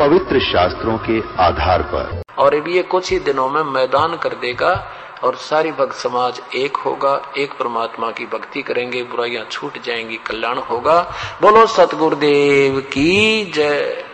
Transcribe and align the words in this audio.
पवित्र 0.00 0.40
शास्त्रों 0.40 0.98
के 0.98 1.42
आधार 1.42 1.82
पर। 1.82 2.22
और 2.38 2.54
अब 2.54 2.68
ये 2.68 2.82
कुछ 2.82 3.10
ही 3.10 3.18
दिनों 3.18 3.50
में 3.50 3.62
मैदान 3.62 4.16
कर 4.16 4.28
देगा 4.28 4.92
और 5.24 5.34
सारी 5.34 5.72
भक्त 5.72 5.94
समाज 5.94 6.42
एक 6.54 6.76
होगा, 6.76 7.32
एक 7.38 7.52
परमात्मा 7.52 8.10
की 8.10 8.26
भक्ति 8.26 8.62
करेंगे, 8.62 9.02
बुराइयाँ 9.02 9.44
छूट 9.44 9.78
जाएँगी, 9.78 10.16
कल्याण 10.16 10.58
होगा। 10.58 11.12
बोलो, 11.42 11.66
सतगुरुदेव 11.66 12.80
की 12.80 13.44
जय। 13.44 14.04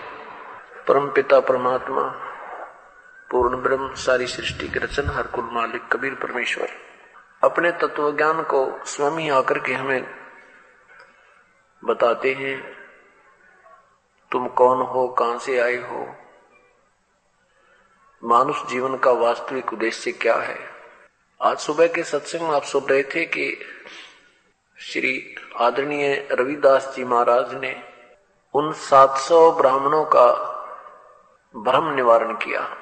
परम 0.89 1.07
पिता, 1.07 1.41
परमात्मा, 1.41 2.03
पूर्ण 3.31 3.57
ब्रह्म, 3.57 3.95
सारी 3.95 4.27
सृष्टि 4.27 4.69
के 4.69 4.79
रचन, 4.79 5.11
हर 5.17 5.23
कुल 5.23 5.49
मालिक, 5.53 5.83
कबीर, 5.93 6.15
परमेश्वर। 6.15 6.69
अपने 7.45 7.71
तत्व 7.71 8.17
ज्ञान 8.17 8.43
को 8.43 8.81
स्वयं 8.87 9.31
आकर 9.31 9.59
के 9.59 9.73
हमें 9.73 10.07
बताते 11.85 12.33
हैं। 12.33 12.76
तुम 14.33 14.49
कौन 14.49 14.81
हो, 14.83 15.09
कहाँ 15.09 15.39
से 15.39 15.59
आए 15.59 15.77
हो? 15.77 16.15
मानुष 18.25 18.67
जीवन 18.67 18.97
का 18.97 19.11
वास्तविक 19.11 19.73
उद्देश्य 19.73 20.13
क्या 20.13 20.35
है? 20.35 20.59
आज 21.43 21.59
सुबह 21.59 21.87
के 21.87 22.03
सत्संग 22.03 22.41
में 22.41 22.51
आप 22.51 22.63
सुन 22.63 22.85
रहे 22.85 23.03
थे 23.03 23.25
कि 23.25 23.61
श्री 24.79 25.35
आदरणीय 25.57 26.29
रविदास 26.33 26.95
जी 26.97 27.05
महाराज 27.05 27.55
ने 27.55 27.83
उन 28.55 28.73
700 28.73 29.53
ब्राह्मणों 29.53 30.05
का 30.05 30.27
भ्रम 31.57 31.95
निवारण 31.95 32.33
किया। 32.33 32.77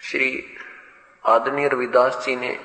श्री 0.00 0.56
आदरणीय 1.26 1.68
रविदास 1.68 2.24
जी 2.26 2.36
ने 2.36 2.60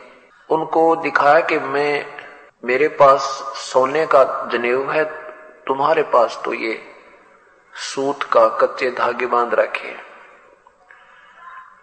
उनको 0.50 0.96
दिखाया 0.96 1.40
कि 1.40 1.60
मैं, 1.60 2.20
मेरे 2.66 2.88
पास 2.88 3.22
सोने 3.56 4.06
का 4.06 4.50
जनेऊ 4.54 4.88
है, 4.88 5.06
तुम्हारे 5.68 6.04
पास 6.04 6.42
तो 6.46 6.54
ये 6.54 6.93
सूत 7.76 8.24
का 8.24 8.48
कच्चे 8.48 8.92
धागे 8.92 9.26
बाँध 9.26 9.54
रखे। 9.54 9.96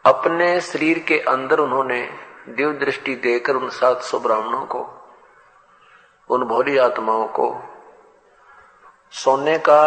अपने 0.04 0.60
शरीर 0.60 0.98
के 0.98 1.18
अंदर 1.18 1.58
उन्होंने 1.58 2.02
दिव्य 2.48 2.78
दृष्टि 2.78 3.14
देकर 3.14 3.56
उन 3.56 3.68
सात 3.68 4.02
सौ 4.02 4.18
ब्राह्मणों 4.18 4.64
को, 4.66 4.80
उन 6.30 6.44
भोली 6.44 6.78
आत्माओं 6.78 7.26
को 7.28 7.62
सोने 9.10 9.58
का 9.58 9.82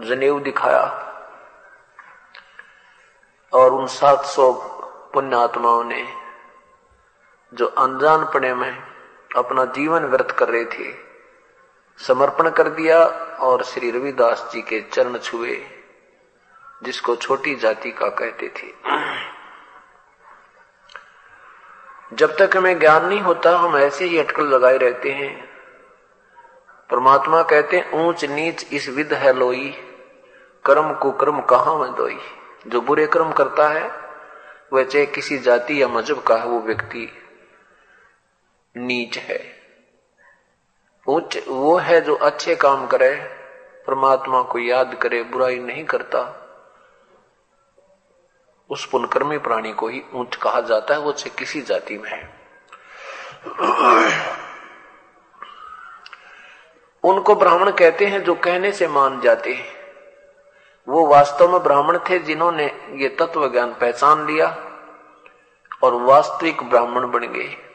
जनेऊ 0.00 0.40
दिखाया 0.40 0.84
और 3.52 3.72
उन 3.72 3.86
सात 3.86 4.24
सौ 4.24 4.52
पुण्य 5.14 5.36
आत्माओं 5.36 5.84
ने 5.84 6.14
जो 7.54 7.66
अनजान 7.66 8.24
पड़े 8.24 8.54
में 8.54 8.82
अपना 9.36 9.64
जीवन 9.64 10.04
व्यर्थ 10.04 10.30
कर 10.30 10.48
रहे 10.48 10.64
थे 10.64 11.09
समर्पण 12.06 12.50
कर 12.50 12.68
दिया 12.68 13.04
और 13.40 13.64
श्री 13.64 13.90
रविदास 13.90 14.50
जी 14.52 14.62
के 14.62 14.80
चरण 14.80 15.18
छुए, 15.18 15.66
जिसको 16.82 17.16
छोटी 17.16 17.54
जाति 17.54 17.90
का 17.90 18.08
कहते 18.08 18.48
थे। 18.48 18.74
जब 22.12 22.36
तक 22.36 22.56
हमें 22.56 22.78
ज्ञान 22.78 23.06
नहीं 23.06 23.20
होता, 23.20 23.58
हम 23.58 23.76
ऐसे 23.76 24.04
ही 24.04 24.18
अटकल 24.18 24.46
लगाए 24.46 24.76
रहते 24.76 25.10
हैं। 25.10 25.48
परमात्मा 26.90 27.42
कहते 27.42 27.76
हैं, 27.76 27.92
ऊंच 27.92 28.24
नीच 28.24 28.72
इस 28.72 28.88
विद 28.88 29.12
है 29.12 29.32
लोई, 29.32 29.70
कर्म 30.64 30.94
कुकर्म 30.94 31.40
कहा 31.40 31.76
में 31.76 31.94
दोई? 31.94 32.18
जो 32.66 32.80
बुरे 32.80 33.06
कर्म 33.06 33.32
करता 33.32 33.68
है, 33.68 33.90
वह 34.72 34.84
चाहे 34.84 35.06
किसी 35.06 35.38
जाति 35.38 35.82
या 35.82 35.88
मज़हब 35.88 36.22
का 36.22 36.36
है, 36.36 36.44
वो 36.44 36.60
व्यक्ति 36.60 37.12
नीच 38.76 39.18
है। 39.18 39.59
उच्च 41.08 41.38
वो 41.48 41.76
है 41.76 42.00
जो 42.00 42.14
अच्छे 42.14 42.56
काम 42.56 42.86
करे, 42.86 43.14
परमात्मा 43.86 44.42
को 44.42 44.58
याद 44.58 44.94
करे, 44.94 45.22
बुराई 45.22 45.58
नहीं 45.58 45.84
करता, 45.84 46.36
उस 48.70 48.86
पुनकर्मी 48.86 49.38
प्राणी 49.38 49.72
को 49.72 49.88
ही 49.88 50.02
ऊंच 50.14 50.36
कहा 50.36 50.60
जाता 50.60 50.94
है, 50.94 51.00
वो 51.00 51.12
चाहे 51.12 51.38
किसी 51.38 51.62
जाति 51.62 51.98
में 51.98 52.10
है। 52.10 52.40
उनको 57.04 57.34
ब्राह्मण 57.34 57.70
कहते 57.70 58.06
हैं 58.06 58.24
जो 58.24 58.34
कहने 58.34 58.72
से 58.72 58.88
मान 58.88 59.20
जाते 59.20 59.52
हैं। 59.52 59.66
वो 60.88 61.06
वास्तव 61.06 61.52
में 61.52 61.62
ब्राह्मण 61.62 61.98
थे, 61.98 62.18
जिन्होंने 62.18 62.66
ये 62.92 63.08
तत्व 63.08 63.52
ज्ञान 63.52 63.74
पहचान 63.74 64.26
लिया 64.26 64.46
और 65.82 65.94
वास्तविक 65.94 66.62
ब्राह्मण 66.62 67.10
बन 67.10 67.20
गए। 67.20 67.69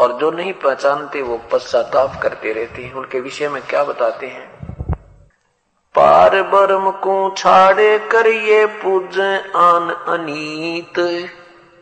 और 0.00 0.12
जो 0.12 0.30
नहीं 0.30 0.52
पहचानते, 0.54 1.22
वो 1.22 1.36
पश्चाताप 1.52 2.20
करते 2.22 2.52
रहते 2.52 2.82
हैं। 2.82 2.92
उनके 2.92 3.20
विषय 3.20 3.48
में 3.48 3.62
क्या 3.62 3.84
बताते 3.84 4.26
हैं? 4.26 4.48
पार 5.94 6.42
बर्म 6.42 6.90
को 6.90 7.14
छाड़े 7.38 7.98
करिए 8.12 8.64
पूज 8.66 9.20
आन 9.56 9.90
अनीत। 10.08 10.98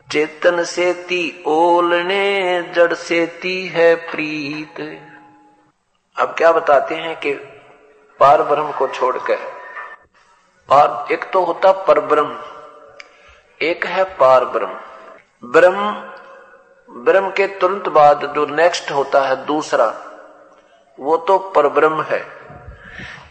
चेतन 0.09 0.63
से 0.65 0.93
ती 1.03 1.23
ओलने, 1.47 2.63
जड़ 2.75 2.95
से 2.95 3.25
ती 3.43 3.67
है 3.67 3.95
प्रीत। 4.11 4.81
अब 6.17 6.35
क्या 6.39 6.53
बताते 6.53 6.95
हैं 6.95 7.15
कि 7.17 7.33
पार 8.21 8.43
ब्रह्म 8.43 8.73
को 8.73 8.87
छोड़कर, 8.89 9.37
पार 10.69 11.13
एक 11.13 11.25
तो 11.33 11.43
होता 11.45 11.73
पर 11.85 12.01
ब्रह्म, 12.07 12.39
एक 13.61 13.87
है 13.87 14.05
पार 14.17 14.45
ब्रह्म। 14.47 15.51
ब्रह्म 15.51 15.93
ब्रह्म 16.97 17.31
के 17.31 17.47
तुरंत 17.47 17.89
बाद 17.89 18.33
जो 18.35 18.47
नेक्स्ट 18.47 18.91
होता 18.91 19.29
है 19.29 19.47
दूसरा, 19.47 19.87
वो 21.01 21.17
तो 21.17 21.39
पर 21.39 21.69
ब्रह्म 21.69 22.03
है। 22.03 22.27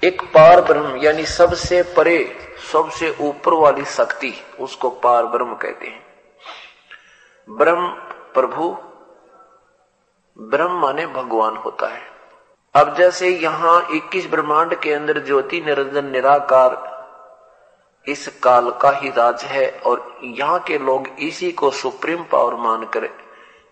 एक 0.03 0.21
पार 0.21 0.61
ब्रह्म, 0.61 0.97
यानी 0.97 1.25
सबसे 1.25 1.81
परे, 1.83 2.37
सबसे 2.71 3.17
ऊपर 3.21 3.53
वाली 3.53 3.85
शक्ति, 3.85 4.33
उसको 4.59 4.89
पार 4.89 5.25
ब्रह्म 5.25 5.55
कहते 5.55 5.87
हैं। 5.87 6.05
ब्रह्म 7.49 7.87
प्रभु, 8.33 8.77
ब्रह्म 10.39 10.71
माने 10.71 11.07
भगवान 11.07 11.57
होता 11.57 11.87
है। 11.87 12.01
अब 12.75 12.95
जैसे 12.95 13.29
यहाँ 13.29 13.87
21 13.91 14.29
ब्रह्मांड 14.29 14.75
के 14.75 14.93
अंदर 14.93 15.19
ज्योति, 15.19 15.61
निरंजन, 15.61 16.05
निराकार, 16.05 16.97
इस 18.07 18.39
काल 18.43 18.71
का 18.71 18.91
ही 18.91 19.09
राज 19.09 19.43
है, 19.43 19.81
और 19.85 20.19
यहाँ 20.23 20.59
के 20.59 20.77
लोग 20.77 21.07
इसी 21.19 21.51
को 21.51 21.71
सुप्रीम 21.71 22.23
पावर 22.23 22.53
मानकर 22.53 23.09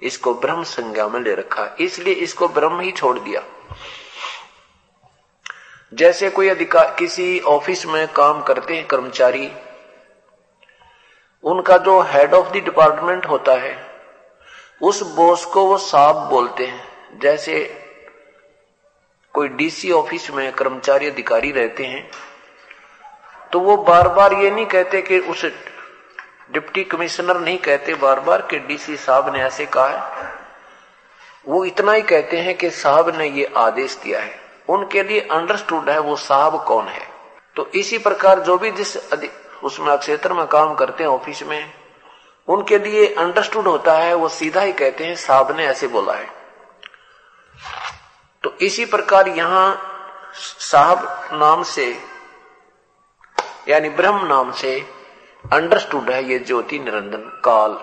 इसको 0.05 0.33
ब्रह्म 0.35 0.63
संज्ञा 0.65 1.07
में 1.07 1.19
ले 1.19 1.33
रखा, 1.35 1.69
इसलिए 1.79 2.13
इसको 2.15 2.47
ब्रह्म 2.49 2.79
ही 2.79 2.91
छोड़ 2.91 3.17
दिया। 3.19 3.41
जैसे 5.93 6.29
कोई 6.29 6.49
अधिकार 6.49 6.95
किसी 6.99 7.39
ऑफ़िस 7.39 7.85
में 7.85 8.07
काम 8.13 8.41
करते 8.43 8.75
हैं 8.75 8.85
कर्मचारी, 8.87 9.49
उनका 11.43 11.77
जो 11.77 11.99
हेड 12.03 12.33
ऑफ़ 12.33 12.49
द 12.49 12.63
डिपार्टमेंट 12.63 13.25
होता 13.25 13.53
है, 13.61 13.75
उस 14.81 15.01
बॉस 15.15 15.45
को 15.45 15.65
वो 15.65 15.77
साहब 15.77 16.29
बोलते 16.29 16.65
हैं। 16.65 17.19
जैसे 17.19 17.63
कोई 19.33 19.47
डीसी 19.49 19.91
ऑफ़िस 19.91 20.29
में 20.31 20.51
कर्मचारी 20.51 21.07
अधिकारी 21.07 21.51
रहते 21.51 21.85
हैं 21.85 22.09
तो 23.51 23.59
वो 23.59 23.75
बार 23.79 24.07
बार 24.09 24.33
ये 24.33 24.49
नहीं 24.51 24.65
कहते 24.65 25.01
कि 25.01 25.19
उस 25.21 25.43
डिप्टी 26.51 26.83
कमिश्नर 26.83 27.39
नहीं 27.39 27.57
कहते 27.57 27.93
बार 27.95 28.19
बार 28.19 28.41
कि 28.41 28.59
डीसी 28.59 28.95
साहब 28.97 29.33
ने 29.33 29.41
ऐसे 29.41 29.65
कहा 29.65 29.87
है। 29.87 30.33
वो 31.47 31.65
इतना 31.65 31.91
ही 31.91 32.01
कहते 32.01 32.37
हैं 32.37 32.57
कि 32.57 32.69
साहब 32.69 33.15
ने 33.15 33.29
ये 33.29 33.53
आदेश 33.57 33.95
दिया 34.03 34.19
है। 34.19 34.39
उनके 34.69 35.03
लिए 35.03 35.19
अंडरस्टूड 35.21 35.89
है 35.89 35.99
वो 35.99 36.15
साहब 36.15 36.63
कौन 36.63 36.87
है। 36.87 37.07
तो 37.55 37.65
इसी 37.75 37.97
प्रकार 37.97 38.39
जो 38.39 38.57
भी 38.57 38.71
जिस 38.71 38.97
उसमें 39.63 39.97
क्षेत्र 39.97 40.33
में 40.33 40.45
काम 40.47 40.73
करते 40.75 41.03
हैं, 41.03 41.09
ऑफ़िस 41.09 41.43
में, 41.43 41.73
उनके 42.47 42.77
लिए 42.79 43.13
अंडरस्टूड 43.13 43.67
होता 43.67 43.93
है, 43.93 44.13
वो 44.13 44.29
सीधा 44.29 44.61
ही 44.61 44.73
कहते 44.73 45.05
हैं, 45.05 45.15
साहब 45.15 45.55
ने 45.57 45.65
ऐसे 45.65 45.87
बोला 45.87 46.13
है। 46.13 46.29
तो 48.43 48.55
इसी 48.61 48.85
प्रकार 48.85 49.27
यहाँ 49.27 49.91
साहब 50.35 51.29
नाम 51.33 51.63
से, 51.63 51.99
यानी 53.67 53.89
ब्रह्म 53.89 54.25
नाम 54.25 54.51
से 54.51 54.94
अंडरस्टूड 55.53 56.09
है 56.09 56.29
ये 56.29 56.39
ज्योति 56.39 56.79
निरंजन 56.79 57.41
काल। 57.45 57.77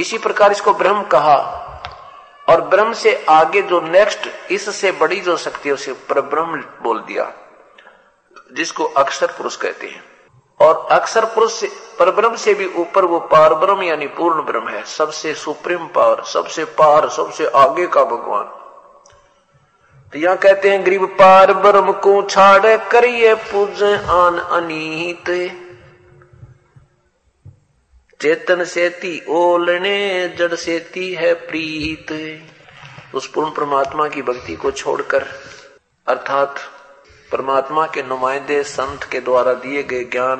इसी 0.00 0.18
प्रकार 0.18 0.52
इसको 0.52 0.72
ब्रह्म 0.72 1.02
कहा। 1.02 1.62
और 2.48 2.60
ब्रह्म 2.60 2.92
से 2.92 3.26
आगे 3.28 3.62
जो 3.62 3.80
नेक्स्ट 3.80 4.52
इससे 4.52 4.92
बड़ी 4.92 5.20
जो 5.20 5.36
शक्ति 5.36 5.68
है, 5.68 5.74
उसे 5.74 5.92
पर 5.92 6.20
ब्रह्म 6.20 6.56
बोल 6.82 7.00
दिया, 7.00 7.32
जिसको 8.52 8.84
अक्षर 8.84 9.26
पुरुष 9.26 9.56
कहते 9.56 9.86
हैं। 9.86 10.04
और 10.60 10.88
अक्षर 10.90 11.24
पुरुष 11.24 11.52
से, 11.52 11.68
परब्रह्म 11.98 12.36
से 12.36 12.54
भी 12.54 12.66
ऊपर 12.66 13.04
वो 13.04 13.20
पार 13.20 13.54
ब्रह्म 13.54 13.82
यानी 13.82 14.06
पूर्ण 14.06 14.42
ब्रह्म 14.42 14.68
है। 14.68 14.84
सबसे 14.84 15.34
सुप्रीम 15.34 15.86
पावर 15.86 16.22
सबसे 16.22 16.64
पार, 16.64 17.08
सबसे 17.08 17.46
आगे 17.46 17.86
का 17.86 18.04
भगवान। 18.04 18.44
तो 20.12 20.18
यहाँ 20.18 20.36
कहते 20.36 20.70
हैं, 20.70 20.86
गरीब 20.86 21.06
पार 21.06 21.52
ब्रह्म 21.52 21.92
को 21.92 22.22
छाड़ 22.22 22.76
करिए 22.76 23.34
पूज 23.34 23.82
आन 24.10 24.38
अनीत। 24.38 25.62
चेतन 28.20 28.64
सेती, 28.64 29.22
ओलने 29.28 30.28
जड़ 30.28 30.54
सेती 30.54 31.12
है 31.14 31.32
प्रीत। 31.34 32.12
उस 33.14 33.26
पूर्ण 33.32 33.50
परमात्मा 33.50 34.08
की 34.08 34.22
भक्ति 34.22 34.54
को 34.56 34.70
छोड़कर, 34.70 35.26
अर्थात 36.06 36.58
परमात्मा 37.32 37.86
के 37.86 38.02
नुमाइंदे 38.02 38.62
संत 38.62 39.04
के 39.04 39.20
द्वारा 39.20 39.52
दिए 39.54 39.82
गए 39.82 40.04
ज्ञान 40.04 40.36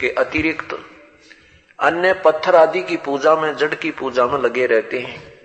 के 0.00 0.10
अतिरिक्त, 0.10 0.78
अन्य 1.78 2.12
पत्थर 2.14 2.56
आदि 2.56 2.82
की 2.82 2.96
पूजा 2.96 3.36
में, 3.36 3.56
जड़ 3.56 3.74
की 3.74 3.90
पूजा 3.90 4.26
में 4.26 4.38
लगे 4.38 4.66
रहते 4.66 5.00
हैं। 5.00 5.36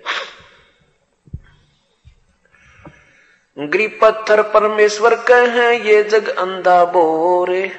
ग्री 3.58 3.86
पत्थर 3.86 4.42
परमेश्वर 4.42 5.14
कहे, 5.14 5.76
ये 5.78 6.02
जग 6.02 6.28
अंधा 6.28 6.84
बोरे। 6.84 7.70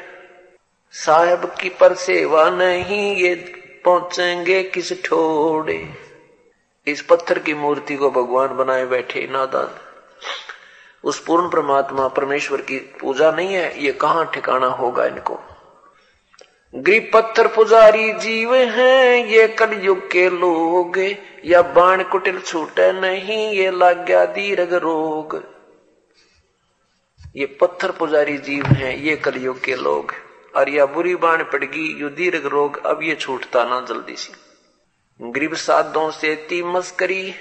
साहेब 0.92 1.46
की 1.62 1.70
पर 1.70 1.94
सेवा 1.94 2.50
नहीं, 2.50 3.16
ये 3.16 3.36
पहुँचेंगे 3.86 4.64
किस 4.64 5.04
ठोड़े। 5.06 5.90
इस 6.88 7.02
पत्थर 7.02 7.40
की 7.40 7.54
मूर्ति 7.54 7.96
को 7.96 8.12
भगवान 8.12 8.58
बनाए 8.58 8.86
बैठे 8.86 9.28
नादान। 9.32 9.70
उस 11.04 11.20
पूर्ण 11.20 11.50
परमात्मा, 11.50 12.08
परमेश्वर 12.08 12.62
की 12.62 12.78
पूजा 12.78 13.32
नहीं 13.32 13.54
है, 13.54 13.84
ये 13.84 13.92
कहाँ 13.92 14.32
ठिकाना 14.34 14.68
होगा 14.68 15.06
इनको? 15.06 15.40
गृह 16.76 17.00
पत्थर 17.14 17.48
पुजारी 17.48 18.14
जीव 18.14 18.56
हैं, 18.56 19.26
ये 19.26 19.48
कलयुग 19.48 20.12
के 20.12 20.30
लोग। 20.30 21.16
या 21.46 21.62
बाण 21.62 22.04
कुटिल 22.04 22.40
छूटे 22.40 22.92
नहीं, 22.92 23.50
ये 23.50 23.72
लाग 23.72 24.06
गया 24.06 24.26
दीर्घ 24.26 24.74
रोग। 24.74 25.44
ये 27.36 27.46
पत्थर 27.46 27.92
पुजारी 27.92 28.38
जीव 28.38 28.66
हैं, 28.66 28.98
ये 28.98 29.16
कलयुग 29.16 29.64
के 29.64 29.76
लोग। 29.76 30.14
और 30.56 30.70
या 30.70 30.86
बुरी 30.86 31.16
बाण 31.16 31.44
पड़गी 31.44 31.88
यु 32.02 32.10
दीर्घ 32.10 32.46
रोग, 32.46 32.86
अब 32.86 33.04
ये 33.04 33.16
छूटता 33.16 33.64
ना 33.64 33.80
जल्दी 33.82 34.16
सी। 34.16 34.34
गरीब 35.20 35.54
साधों 35.54 36.12
से 36.12 36.36
ती 36.36 36.64
मस्करी, 36.64 37.34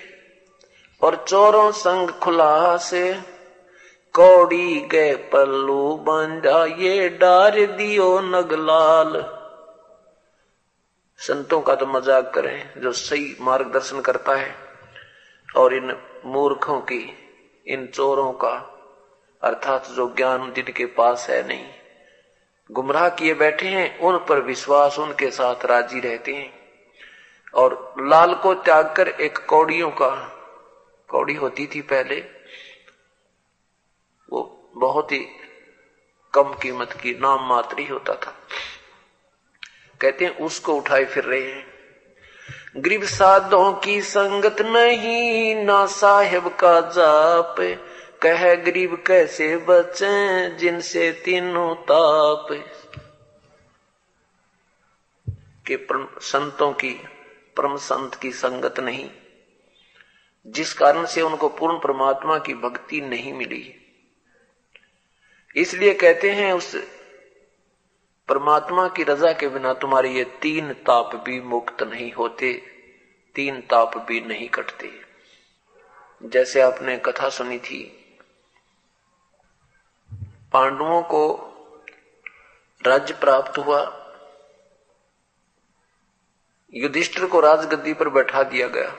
और 1.03 1.25
चोरों 1.29 1.73
संग 1.73 2.11
खुला 2.11 2.77
से 2.77 3.21
कौड़ी 4.15 4.81
गए 4.81 5.15
पल्लू 5.17 5.97
बांधा 5.97 6.65
ये 6.65 7.09
डार 7.09 7.67
दियो 7.67 8.21
नगलाल। 8.21 9.39
संतों 11.19 11.61
का 11.61 11.75
तो 11.75 11.87
मज़ाक 11.87 12.33
करें, 12.35 12.81
जो 12.81 12.93
सही 12.93 13.37
मार्गदर्शन 13.41 14.01
करता 14.01 14.35
है, 14.35 14.55
और 15.57 15.75
इन 15.75 15.97
मूर्खों 16.25 16.81
की, 16.81 17.13
इन 17.67 17.87
चोरों 17.87 18.33
का, 18.33 18.55
अर्थात 19.43 19.87
जो 19.87 20.15
ज्ञान 20.17 20.53
जिनके 20.57 20.87
पास 20.87 21.27
है 21.31 21.47
नहीं। 21.49 21.65
गुमराह 22.73 23.09
किए 23.09 23.35
बैठे 23.35 23.69
हैं, 23.69 23.99
उन 23.99 24.19
पर 24.19 24.41
विश्वास 24.41 24.99
उनके 24.99 25.31
साथ 25.31 25.65
राज़ी 25.65 26.01
रहते 26.01 26.35
हैं। 26.35 26.53
और 27.55 27.95
लाल 27.99 28.35
को 28.35 28.55
त्याग 28.55 28.95
कर 28.97 29.09
एक 29.09 29.39
कौड़ियों 29.39 29.91
का, 29.91 30.11
कौड़ी 31.09 31.35
होती 31.35 31.67
थी 31.67 31.81
पहले, 31.81 32.21
वो 34.33 34.71
बहुत 34.75 35.13
ही 35.13 35.27
कम 36.35 36.43
कीमत 36.43 36.93
की 36.93 37.15
नाम 37.15 37.49
मात्र 37.49 37.79
ही 37.79 37.87
होता 37.87 38.15
था। 38.15 38.35
कहते 40.01 40.25
हैं, 40.25 40.39
उसको 40.39 40.75
उठाए 40.75 41.05
फिर 41.05 41.25
रहे 41.25 41.53
हैं। 41.53 41.67
गरीब 42.77 43.05
साधों 43.05 43.73
की 43.73 44.03
संगत 44.03 44.57
नहीं, 44.61 45.55
ना 45.55 45.87
साहेब 45.87 46.49
का 46.49 46.81
जाप 46.81 47.79
कह 48.23 48.55
गरीब 48.55 49.05
कैसे 49.07 49.57
बचे 49.57 50.51
जिनसे 50.57 51.13
तीनों 51.13 51.75
ताप 51.75 52.47
के 55.67 55.77
परम 55.77 56.09
संतों 56.21 56.73
की, 56.73 56.91
परम 57.57 57.77
संत 57.77 58.15
की 58.15 58.33
संगत 58.33 58.81
नहीं। 58.81 59.11
जिस 60.47 60.75
कारण 60.75 61.07
से 61.07 61.23
उनको 61.23 61.49
पूर्ण 61.49 61.79
परमात्मा 61.79 62.39
की 62.39 62.55
भक्ति 62.55 63.01
नहीं 63.01 63.33
मिली। 63.33 63.75
इसलिए 65.57 65.95
कहते 65.95 66.31
हैं 66.31 66.53
उस 66.53 66.77
परमात्मा 68.29 68.89
की 68.89 69.03
रजा 69.03 69.33
के 69.33 69.49
बिना 69.49 69.75
तुम्हारे 69.75 70.11
ये 70.11 70.25
तीन 70.25 70.73
ताप 70.73 71.17
भी 71.17 71.41
मुक्त 71.41 71.83
नहीं 71.83 72.13
होते, 72.13 72.63
तीन 73.35 73.61
ताप 73.61 73.99
भी 73.99 74.21
नहीं 74.21 74.49
कटते। 74.49 74.93
जैसे 76.25 76.61
आपने 76.61 76.99
कथा 76.99 77.29
सुनी 77.29 77.59
थी 77.59 77.99
पांडवों 80.53 81.03
को 81.03 81.49
राज्य 82.87 83.15
प्राप्त 83.15 83.59
हुआ। 83.59 83.99
युधिष्ठिर 86.75 87.27
को 87.27 87.41
राजगद्दी 87.41 87.93
पर 87.93 88.09
बैठा 88.09 88.43
दिया 88.43 88.69
गया। 88.69 88.97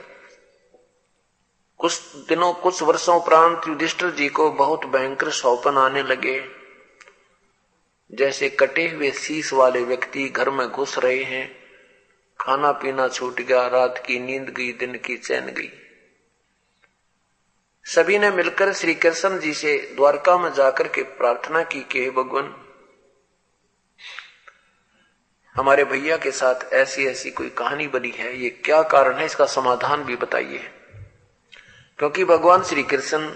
कुछ 1.78 2.16
दिनों, 2.16 2.52
कुछ 2.52 2.82
वर्षों 2.82 3.22
उपरांत 3.22 3.62
युधिष्ठिर 3.68 4.10
जी 4.10 4.28
को 4.28 4.50
बहुत 4.50 4.84
भयंकर 4.84 5.30
सौपन 5.30 5.76
आने 5.76 6.02
लगे। 6.02 6.48
जैसे 8.12 8.48
कटे 8.48 8.88
हुए 8.88 9.10
शीश 9.10 9.52
वाले 9.52 9.84
व्यक्ति 9.84 10.28
घर 10.28 10.50
में 10.50 10.68
घुस 10.68 10.98
रहे 10.98 11.22
हैं, 11.22 11.56
खाना 12.40 12.72
पीना 12.72 13.08
छूट 13.08 13.40
गया, 13.40 13.66
रात 13.66 14.02
की 14.06 14.18
नींद 14.18 14.50
गई, 14.50 14.72
दिन 14.72 14.98
की 14.98 15.16
चैन 15.16 15.46
गई। 15.46 15.83
सभी 17.84 18.18
ने 18.18 18.30
मिलकर 18.30 18.72
श्री 18.72 18.94
कृष्ण 18.94 19.38
जी 19.38 19.54
से 19.54 19.92
द्वारका 19.96 20.38
में 20.38 20.52
जाकर 20.52 20.88
के 20.88 21.02
प्रार्थना 21.02 21.62
की 21.62 21.80
कि 21.80 22.10
भगवान, 22.10 22.66
हमारे 25.54 25.84
भैया 25.84 26.16
के 26.16 26.30
साथ 26.30 26.72
ऐसी 26.72 27.06
ऐसी 27.06 27.30
कोई 27.30 27.50
कहानी 27.50 27.86
बनी 27.86 28.10
है, 28.10 28.38
ये 28.38 28.50
क्या 28.50 28.82
कारण 28.82 29.14
है, 29.14 29.26
इसका 29.26 29.46
समाधान 29.46 30.04
भी 30.04 30.16
बताइए। 30.16 30.70
क्योंकि 31.98 32.24
भगवान 32.24 32.62
श्री 32.62 32.82
कृष्ण 32.82 33.28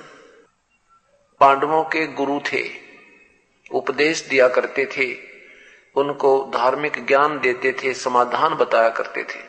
पांडवों 1.40 1.84
के 1.84 2.06
गुरु 2.06 2.40
थे, 2.52 2.70
उपदेश 3.70 4.20
दिया 4.22 4.48
करते 4.48 4.86
थे, 4.86 5.14
उनको 6.00 6.50
धार्मिक 6.54 7.06
ज्ञान 7.06 7.40
देते 7.40 7.72
थे, 7.72 7.94
समाधान 7.94 8.54
बताया 8.54 8.88
करते 8.88 9.24
थे। 9.24 9.47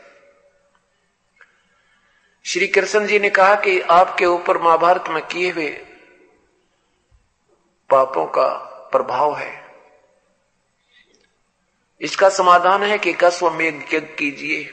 श्री 2.46 2.68
कृष्ण 2.68 3.08
जी 3.08 3.20
ने 3.20 3.30
कहा 3.30 3.56
कि 3.56 3.80
आपके 3.82 4.26
ऊपर 4.26 4.58
महाभारत 4.58 5.04
में 5.10 5.22
किए 5.28 5.52
हुए 5.52 5.70
पापों 7.90 8.26
का 8.26 8.48
प्रभाव 8.92 9.36
है। 9.38 9.52
इसका 12.02 12.30
समाधान 12.30 12.84
है 12.84 12.98
कि 12.98 13.12
मेघ 13.50 13.74
यज्ञ 13.94 14.00
कीजिए। 14.00 14.70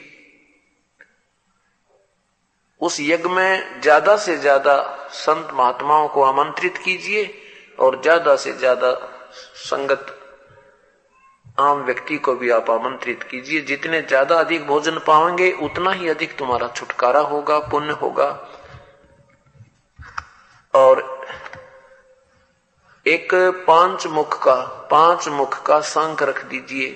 उस 2.81 2.97
यज्ञ 2.99 3.29
में 3.29 3.81
ज़्यादा 3.81 4.17
से 4.17 4.37
ज़्यादा 4.37 4.81
संत 5.11 5.49
महात्माओं 5.53 6.07
को 6.07 6.23
आमंत्रित 6.23 6.77
कीजिए 6.77 7.23
और 7.79 8.01
ज़्यादा 8.01 8.35
से 8.35 8.53
ज़्यादा 8.53 8.93
संगत 9.55 10.16
आम 11.57 11.81
व्यक्ति 11.83 12.17
को 12.17 12.33
भी 12.35 12.49
आप 12.49 12.69
आमंत्रित 12.69 13.23
कीजिए। 13.23 13.61
जितने 13.61 14.01
ज़्यादा 14.01 14.35
अधिक 14.35 14.65
भोजन 14.67 14.97
पाएँगे 14.97 15.51
उतना 15.63 15.91
ही 15.91 16.09
अधिक 16.09 16.37
तुम्हारा 16.37 16.67
छुटकारा 16.67 17.19
होगा, 17.21 17.59
पुण्य 17.59 17.93
होगा। 17.93 18.27
और 20.73 21.01
एक 23.05 23.33
पाँच 23.67 24.07
मुख 24.07 24.41
का, 24.43 24.55
पाँच 24.91 25.27
मुख 25.27 25.61
का 25.65 25.79
संख 25.79 26.23
रख 26.23 26.45
दीजिए, 26.45 26.95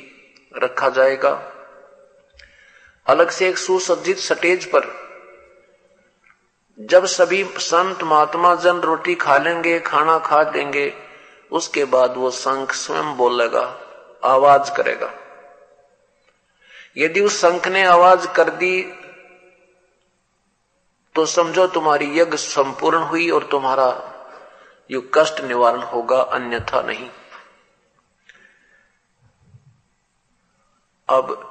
रखा 0.54 0.90
जाएगा। 0.90 1.32
अलग 3.08 3.30
से 3.30 3.48
एक 3.50 3.58
सुसज्जित 3.58 4.18
स्टेज 4.20 4.66
पर, 4.66 4.92
जब 6.80 7.06
सभी 7.08 7.44
संत 7.60 8.04
महात्मा 8.04 8.56
जन 8.56 8.80
रोटी 8.82 9.16
खा 9.16 9.38
लेंगे, 9.38 9.80
खाना 9.80 10.18
खा 10.20 10.42
लेंगे, 10.52 10.94
उसके 11.52 11.86
बाद 11.86 12.18
वो 12.18 12.32
शंख 12.32 12.74
स्वयं 12.74 13.16
बोलेगा 13.18 13.70
आवाज़ 14.24 14.72
करेगा। 14.74 15.14
यदि 16.98 17.22
उस 17.22 17.40
शंख 17.42 17.68
ने 17.68 17.84
आवाज़ 17.86 18.28
कर 18.28 18.50
दी 18.50 18.82
तो 21.16 21.26
समझो 21.26 21.68
तुम्हारी 21.68 22.20
यज्ञ 22.20 22.38
संपूर्ण 22.38 22.98
हुई 23.00 23.30
और 23.30 23.44
तुम्हारा 23.44 23.88
यु 24.90 25.02
कष्ट 25.14 25.42
निवारण 25.42 25.82
होगा, 25.82 26.22
अन्यथा 26.22 26.82
नहीं। 26.82 27.10
अब 31.10 31.48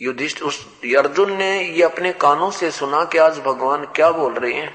युधिष्ठ 0.00 0.42
उस 0.42 0.64
अर्जुन 0.96 1.32
ने 1.32 1.50
ये 1.62 1.82
अपने 1.82 2.12
कानों 2.12 2.50
से 2.50 2.70
सुना 2.70 3.04
कि 3.04 3.18
आज 3.18 3.38
भगवान 3.38 3.84
क्या 3.86 4.10
बोल 4.10 4.34
रहे 4.34 4.52
हैं, 4.52 4.74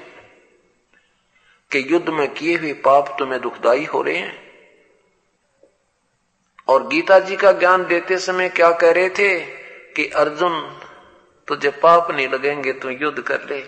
कि 1.70 1.86
युद्ध 1.90 2.08
में 2.08 2.32
किए 2.34 2.56
हुए 2.56 2.72
पाप 2.84 3.14
तुम्हें 3.18 3.40
दुखदाई 3.40 3.84
हो 3.84 4.02
रहे 4.02 4.16
हैं। 4.16 4.49
और 6.70 6.86
गीता 6.86 7.18
जी 7.18 7.36
का 7.36 7.52
ज्ञान 7.52 7.86
देते 7.86 8.18
समय 8.18 8.48
क्या 8.48 8.70
कह 8.72 8.92
रहे 8.92 9.08
थे 9.08 9.40
कि 9.94 10.06
अर्जुन, 10.08 10.80
तुझे 11.48 11.70
पाप 11.70 12.10
नहीं 12.10 12.28
लगेंगे, 12.28 12.72
तू 12.72 12.88
युद्ध 12.90 13.20
कर 13.22 13.40
ले। 13.40 13.60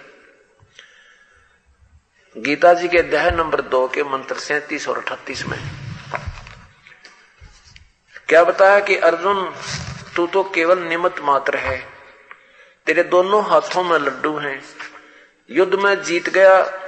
गीता 2.37 2.75
जी 2.75 2.89
के 2.89 2.99
अध्याय 2.99 3.31
नंबर 3.31 3.61
दो 3.61 3.89
के 3.89 4.03
मंत्र 4.03 4.35
सैतीस 4.35 4.89
और 4.89 4.99
अठतीस 4.99 5.47
में। 5.47 5.59
क्या 8.29 8.45
बताया 8.45 8.81
कि 8.81 8.97
अर्जुन, 8.97 9.55
तू 10.17 10.27
तो 10.27 10.43
केवल 10.45 10.79
निमित 10.79 11.21
मात्र 11.21 11.57
है, 11.57 11.89
तेरे 12.87 13.03
दोनों 13.03 13.45
हाथों 13.45 13.85
में 13.85 13.99
लड्डू 13.99 14.37
हैं। 14.37 14.63
युद्ध 15.51 15.75
में 15.75 16.03
जीत 16.03 16.29
गया 16.29 16.82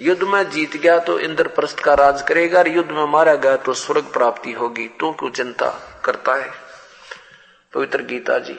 युद्ध 0.00 0.22
में 0.22 0.50
जीत 0.50 0.76
गया 0.76 0.98
तो 0.98 1.18
इंद्रप्रस्थ 1.18 1.78
का 1.78 1.94
राज 1.94 2.22
करेगा 2.22 2.58
और 2.58 2.68
युद्ध 2.68 2.90
में 2.90 3.04
मारा 3.04 3.34
गया 3.34 3.56
तो 3.56 3.72
स्वर्ग 3.74 4.12
प्राप्ति 4.12 4.52
होगी 4.52 4.86
तो 4.88 5.12
क्यों 5.12 5.30
चिंता 5.30 5.68
करता 6.04 6.34
है? 6.34 6.50
पवित्र 7.74 8.02
गीता 8.02 8.38
जी। 8.38 8.56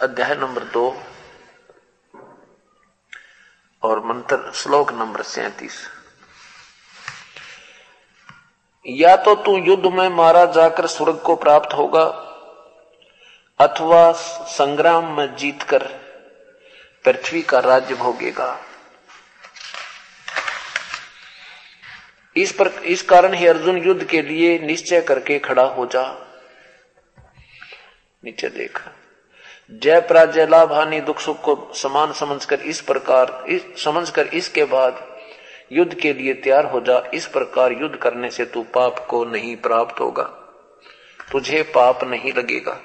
अध्याय 0.00 0.34
नंबर 0.34 0.64
दो 0.64 0.88
और 3.82 4.04
मंत्र 4.06 4.52
श्लोक 4.54 4.92
नंबर 4.92 5.22
सैतीस। 5.22 5.78
या 8.86 9.16
तो 9.16 9.34
तू 9.34 9.56
युद्ध 9.58 9.86
में 9.86 10.08
मारा 10.08 10.44
जाकर 10.46 10.86
स्वर्ग 10.86 11.20
को 11.20 11.36
प्राप्त 11.36 11.74
होगा, 11.74 12.04
अथवा 13.60 14.12
संग्राम 14.50 15.16
में 15.16 15.36
जीतकर 15.36 15.88
पृथ्वी 17.06 17.42
का 17.42 17.58
राज्य 17.58 17.94
भोगेगा। 17.94 18.60
इस 22.36 22.52
पर, 22.52 22.68
इस 22.68 23.02
कारण 23.02 23.32
ही 23.32 23.46
अर्जुन 23.46 23.76
युद्ध 23.76 24.04
के 24.04 24.22
लिए 24.22 24.58
निश्चय 24.58 25.00
करके 25.00 25.38
खड़ा 25.38 25.62
हो 25.62 25.86
जा। 25.86 26.26
नीचे 28.24 28.48
देखा। 28.48 28.90
जय 29.70 30.00
पराजय, 30.00 30.46
लाभ, 30.46 30.72
हानि, 30.72 31.00
दुख, 31.00 31.20
सुख 31.20 31.42
को 31.42 31.72
समान 31.74 32.12
समझकर 32.12 32.60
इस 32.60 32.80
प्रकार, 32.80 33.44
इस, 33.48 33.84
समझकर 33.84 34.26
इसके 34.26 34.64
बाद 34.64 35.20
युद्ध 35.72 35.94
के 35.94 36.12
लिए 36.12 36.34
तैयार 36.34 36.64
हो 36.64 36.80
जा। 36.80 37.10
इस 37.14 37.26
प्रकार 37.26 37.72
युद्ध 37.72 37.96
करने 37.96 38.30
से 38.30 38.44
तू 38.44 38.62
पाप 38.62 39.06
को 39.10 39.24
नहीं 39.24 39.56
प्राप्त 39.56 40.00
होगा। 40.00 40.24
तुझे 41.32 41.62
पाप 41.62 42.04
नहीं 42.04 42.32
लगेगा। 42.32 42.80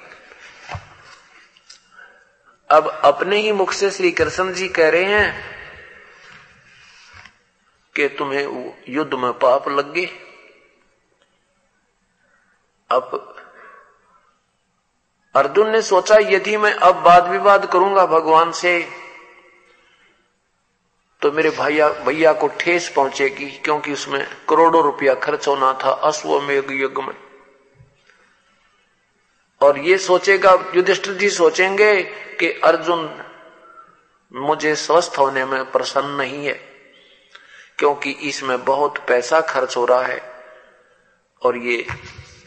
अब 2.72 2.88
अपने 3.04 3.38
ही 3.38 3.52
मुख 3.52 3.72
से 3.72 3.90
श्री 3.90 4.10
कृष्ण 4.10 4.52
जी 4.52 4.68
कह 4.68 4.88
रहे 4.90 5.04
हैं 5.04 5.34
कि 7.96 8.08
तुम्हें 8.08 8.72
युद्ध 8.88 9.14
में 9.14 9.32
पाप 9.32 9.68
लग। 9.68 9.92
गए 9.92 10.08
अब 12.90 13.34
अर्जुन 15.34 15.70
ने 15.70 15.82
सोचा, 15.82 16.16
यदि 16.16 16.56
मैं 16.56 16.72
अब 16.72 17.02
वाद 17.06 17.28
विवाद 17.28 17.66
करूँगा 17.66 18.06
भगवान 18.06 18.52
से 18.52 18.80
तो 21.22 21.30
मेरे 21.32 21.50
भैया 21.50 21.88
भैया 21.88 22.32
को 22.32 22.48
ठेस 22.60 22.88
पहुंचेगी, 22.96 23.50
क्योंकि 23.64 23.92
उसमें 23.92 24.26
करोड़ों 24.48 24.82
रुपया 24.84 25.14
खर्च 25.14 25.48
होना 25.48 25.72
था, 25.84 25.90
अश्वमेघ 25.90 26.70
युग 26.70 27.02
में। 27.04 27.14
और 29.62 29.78
ये 29.78 29.98
सोचेगा, 29.98 30.52
युधिष्ठिर 30.74 31.14
जी 31.14 31.28
सोचेंगे 31.30 32.02
कि 32.40 32.48
अर्जुन 32.64 33.10
मुझे 34.34 34.74
स्वस्थ 34.76 35.18
होने 35.18 35.44
में 35.44 35.70
प्रसन्न 35.72 36.10
नहीं 36.12 36.44
है, 36.46 36.58
क्योंकि 37.78 38.10
इसमें 38.22 38.64
बहुत 38.64 38.98
पैसा 39.08 39.40
खर्च 39.42 39.76
हो 39.76 39.84
रहा 39.84 40.02
है। 40.02 40.20
और 41.42 41.56
ये 41.58 41.84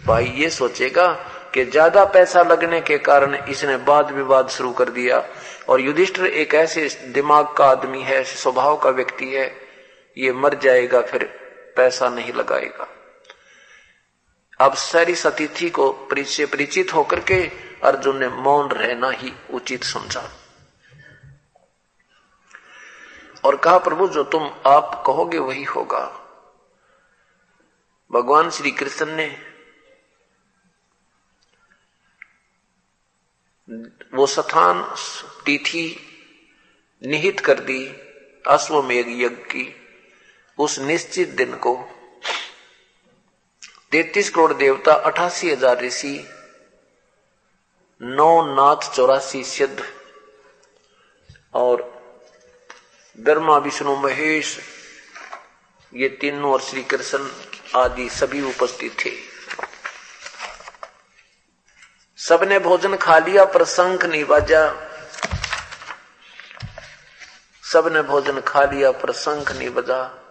भाई 0.06 0.26
ये 0.38 0.50
सोचेगा 0.50 1.08
कि 1.54 1.64
ज़्यादा 1.66 2.04
पैसा 2.06 2.42
लगने 2.44 2.80
के 2.82 2.98
कारण 3.00 3.36
इसने 3.36 3.76
वाद 3.84 4.12
विवाद 4.12 4.50
शुरू 4.50 4.72
कर 4.72 4.90
दिया। 4.90 5.24
और 5.70 5.82
युधिष्ठिर 5.82 6.26
एक 6.26 6.54
ऐसे 6.56 6.88
दिमाग 7.14 7.54
का 7.58 7.66
आदमी 7.66 8.02
है 8.02 8.24
स्वभाव 8.26 8.78
का 8.78 8.90
व्यक्ति 8.92 9.26
है, 9.26 9.46
ये 10.18 10.32
मर 10.34 10.56
जाएगा, 10.56 11.02
फिर 11.02 11.24
पैसा 11.76 12.10
नहीं 12.10 12.34
लगाएगा। 12.34 12.88
अब 14.60 14.74
सारी 14.74 15.16
सतिथि 15.16 15.70
को 15.70 15.92
परिचय 15.92 16.46
परिचित 16.46 16.94
होकर 16.94 17.20
के 17.20 17.48
अर्जुन 17.84 18.18
ने 18.18 18.30
मौन 18.30 18.70
रहना 18.70 19.10
ही 19.10 19.34
उचित 19.54 19.84
समझा। 19.84 20.32
और 23.44 23.56
कहा, 23.56 23.78
प्रभु, 23.78 24.08
जो 24.08 24.24
तुम 24.24 24.44
आप 24.68 25.04
कहोगे 25.06 25.38
वही 25.38 25.64
होगा। 25.64 26.22
भगवान 28.12 28.50
श्री 28.50 28.72
कृष्ण 28.72 29.06
ने 29.06 29.56
वो 34.14 34.28
स्थान 34.28 34.96
तिथि 35.46 36.00
निहित 37.04 37.40
कर 37.40 37.60
दी, 37.60 37.88
अश्वमेघ 38.48 39.06
यज्ञ 39.08 39.30
की, 39.30 39.76
उस 40.60 40.80
निश्चित 40.80 41.30
दिन 41.30 41.56
को 41.56 41.95
तैतीस 43.92 44.30
करोड़ 44.30 44.54
देवता, 44.54 44.94
अठासी 44.94 45.52
हज़ार 45.52 45.82
ऋषि, 45.82 46.28
नौ 48.02 48.56
नाथ, 48.56 48.96
चौरासी 48.96 49.44
सिद्ध, 49.44 49.84
और 51.54 52.04
ब्रह्मा 53.20 53.58
विष्णु 53.58 53.96
महेश, 53.96 54.60
ये 55.94 56.10
तीनों 56.10 56.52
और 56.52 56.62
श्री 56.62 56.84
कृष्ण 56.84 57.30
आदि 57.76 58.10
सभी 58.10 58.42
उपस्थित 58.42 58.98
थे। 59.06 59.12
सबने 62.18 62.60
भोजन 62.60 62.96
खा 62.96 63.18
लिया 63.20 63.46
पर 63.46 63.66
शंख 63.66 64.06
नहीं 64.06 64.26
बाजा। 64.26 64.76
सबने 67.64 68.02
भोजन 68.02 68.42
खा 68.42 68.64
लिया 68.64 68.92
पर 68.92 69.12
शंख 69.12 69.52
नहीं 69.52 69.70
बजा। 69.70 70.25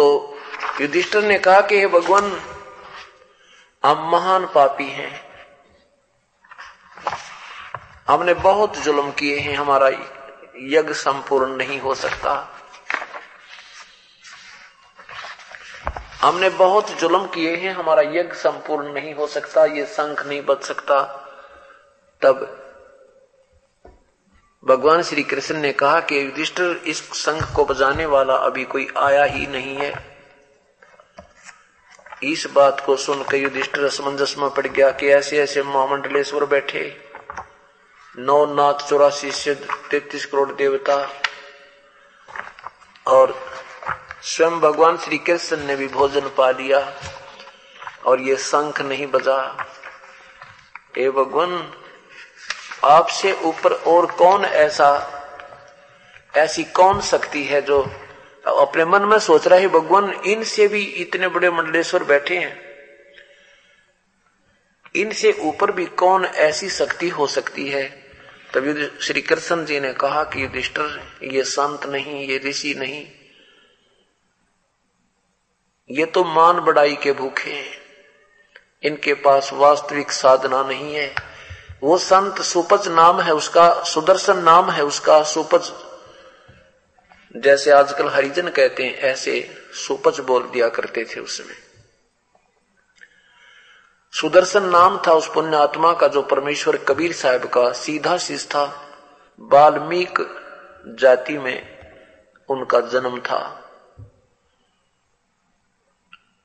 तो 0.00 0.38
युधिष्ठिर 0.80 1.22
ने 1.22 1.38
कहा 1.38 1.60
कि 1.60 1.78
हे 1.78 1.86
भगवान 1.86 2.42
हम 3.84 4.10
महान 4.10 4.46
पापी 4.46 4.86
हैं। 4.86 5.30
हमने 8.08 8.34
बहुत 8.34 8.76
जुल्म 8.76 9.10
किए 9.10 9.38
हैं, 9.38 9.56
हमारा 9.56 9.88
यज्ञ 10.56 10.94
संपूर्ण 10.94 11.56
नहीं 11.56 11.80
हो 11.80 11.94
सकता। 11.94 12.58
हमने 16.22 16.48
बहुत 16.48 16.90
जुल्म 16.90 17.26
किए 17.26 17.56
हैं, 17.56 17.74
हमारा 17.74 18.02
यज्ञ 18.02 18.34
संपूर्ण 18.34 18.92
नहीं 18.92 19.14
हो 19.14 19.26
सकता, 19.26 19.64
ये 19.64 19.84
संख 19.84 20.26
नहीं 20.26 20.42
बच 20.42 20.64
सकता। 20.64 21.02
तब 22.22 22.59
भगवान 24.64 25.02
श्री 25.02 25.22
कृष्ण 25.22 25.54
ने 25.54 25.72
कहा 25.72 26.00
कि 26.00 26.26
युधिष्ठिर, 26.26 26.82
इस 26.86 27.10
संघ 27.12 27.54
को 27.56 27.64
बजाने 27.64 28.06
वाला 28.06 28.34
अभी 28.34 28.64
कोई 28.64 28.88
आया 28.96 29.24
ही 29.24 29.46
नहीं 29.46 29.76
है। 29.76 30.18
इस 32.22 32.46
बात 32.52 32.82
को 32.86 32.96
सुनकर 32.96 33.36
युधिष्ठिर 33.36 33.84
असमंजस 33.84 34.34
में 34.38 34.50
पड़ 34.50 34.66
गया 34.66 34.90
कि 34.90 35.08
ऐसे 35.08 35.38
ऐसे 35.38 35.62
महामंडलेश्वर 35.62 36.44
बैठे। 36.44 37.12
नौ 38.18 38.46
नाथ 38.46 38.88
चौरासी 38.88 39.32
सिद्ध, 39.32 39.74
तैतीस 39.90 40.26
करोड़ 40.26 40.52
देवता। 40.52 41.22
और 43.06 43.50
स्वयं 44.22 44.60
भगवान 44.60 44.96
श्री 44.96 45.18
कृष्ण 45.18 45.56
ने 45.56 45.76
भी 45.76 45.88
भोजन 45.88 46.30
पा 46.36 46.50
लिया 46.50 46.94
और 48.06 48.20
ये 48.20 48.36
शंख 48.36 48.80
नहीं 48.80 49.06
बजा। 49.06 49.66
ए 50.98 51.10
भगवान 51.10 51.79
आपसे 52.84 53.32
ऊपर 53.32 53.72
और 53.72 54.06
कौन 54.06 54.44
ऐसा, 54.44 55.16
ऐसी 56.36 56.64
कौन 56.64 57.00
शक्ति 57.00 57.44
है 57.44 57.62
जो 57.62 57.82
अपने 58.46 58.84
मन 58.84 59.02
में 59.02 59.18
सोच 59.18 59.48
रहा 59.48 59.58
है 59.58 59.68
भगवान, 59.68 60.12
इनसे 60.26 60.68
भी 60.68 60.82
इतने 60.82 61.28
बड़े 61.28 61.50
मंडलेश्वर 61.50 62.04
बैठे 62.04 62.38
हैं। 62.38 62.70
इनसे 64.96 65.32
ऊपर 65.40 65.72
भी 65.72 65.86
कौन 65.86 66.24
ऐसी 66.24 66.70
शक्ति 66.70 67.08
हो 67.08 67.26
सकती 67.26 67.68
है? 67.68 68.10
तब 68.54 68.90
श्री 69.02 69.20
कृष्ण 69.20 69.64
जी 69.64 69.80
ने 69.80 69.92
कहा 69.92 70.24
कि 70.24 70.42
युधिष्ठिर, 70.42 71.18
ये 71.22 71.44
संत 71.44 71.86
नहीं, 71.86 72.28
ये 72.28 72.38
ऋषि 72.38 72.74
नहीं। 72.74 73.06
ये 75.90 76.06
तो 76.06 76.24
मान 76.24 76.60
बड़ाई 76.60 76.96
के 76.96 77.12
भूखे 77.12 77.50
हैं। 77.50 77.80
इनके 78.82 79.14
पास 79.14 79.50
वास्तविक 79.52 80.10
साधना 80.10 80.62
नहीं 80.62 80.94
है। 80.94 81.29
वो 81.82 81.98
संत 81.98 82.42
सुपच 82.42 82.88
नाम 82.88 83.20
है 83.20 83.34
उसका, 83.34 83.82
सुदर्शन 83.82 84.38
नाम 84.38 84.70
है 84.70 84.84
उसका, 84.84 85.22
सुपज। 85.22 85.72
जैसे 87.36 87.70
आजकल 87.70 88.08
हरिजन 88.08 88.48
कहते 88.48 88.84
हैं, 88.84 88.94
ऐसे 88.94 89.54
सुपच 89.72 90.20
बोल 90.20 90.42
दिया 90.42 90.68
करते 90.68 91.04
थे 91.04 91.20
उसमें। 91.20 91.56
सुदर्शन 94.12 94.64
नाम 94.64 95.02
था 95.06 95.12
उस 95.12 95.32
पुण्य 95.34 95.56
आत्मा 95.56 95.92
का 95.92 96.08
जो 96.08 96.22
परमेश्वर 96.22 96.76
कबीर 96.76 97.12
साहब 97.12 97.44
का 97.44 97.72
सीधा 97.72 98.18
शीस 98.18 98.46
था। 98.46 98.88
बाल्मीक 99.40 100.18
जाति 100.86 101.38
में 101.38 101.78
उनका 102.48 102.80
जन्म 102.80 103.20
था। 103.20 103.56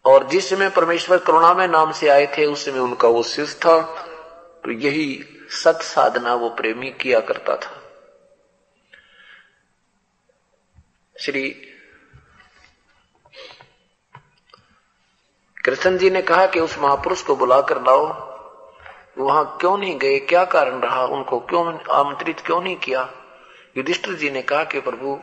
और 0.05 0.27
जिसमें 0.27 0.71
परमेश्वर 0.71 1.17
करुणामय 1.17 1.67
नाम 1.67 1.91
से 1.91 2.07
आए 2.07 2.35
थे 2.37 2.45
उस 2.45 2.65
समय 2.65 2.79
उनका 2.79 3.07
वो 3.07 3.23
शिष्य 3.23 3.59
था। 3.59 4.04
तो 4.65 4.71
यही 4.71 5.23
सत 5.49 5.81
साधना 5.81 6.33
वो 6.33 6.49
प्रेमी 6.49 6.89
किया 6.91 7.19
करता 7.19 7.55
था। 7.55 7.81
श्री 11.15 11.49
कृष्ण 15.65 15.97
जी 15.97 16.09
ने 16.09 16.21
कहा 16.21 16.45
कि 16.45 16.59
उस 16.59 16.77
महापुरुष 16.79 17.21
को 17.21 17.35
बुलाकर 17.35 17.81
लाओ। 17.81 18.05
वहाँ 19.17 19.57
क्यों 19.59 19.77
नहीं 19.77 19.97
गए? 19.99 20.19
क्या 20.19 20.43
कारण 20.45 20.79
रहा? 20.81 21.05
उनको 21.05 21.39
क्यों 21.39 21.79
आमंत्रित 21.91 22.39
क्यों 22.39 22.61
नहीं 22.61 22.75
किया? 22.75 23.13
युधिष्ठिर 23.77 24.13
जी 24.13 24.31
ने 24.31 24.41
कहा 24.41 24.63
कि 24.63 24.79
प्रभु, 24.79 25.19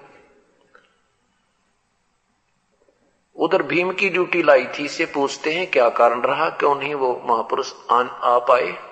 उधर 3.37 3.63
भीम 3.63 3.93
की 3.93 4.09
ड्यूटी 4.09 4.43
लाई 4.43 4.67
थी 4.79 4.89
से 4.89 5.07
पूछते 5.07 5.53
हैं 5.53 5.71
क्या 5.71 5.89
कारण 5.89 6.23
रहा? 6.23 6.49
क्यों 6.51 6.75
नहीं 6.75 6.95
वो 6.95 7.23
महापुरुष 7.25 7.73
आ 7.91 8.39
पाए? 8.39 8.92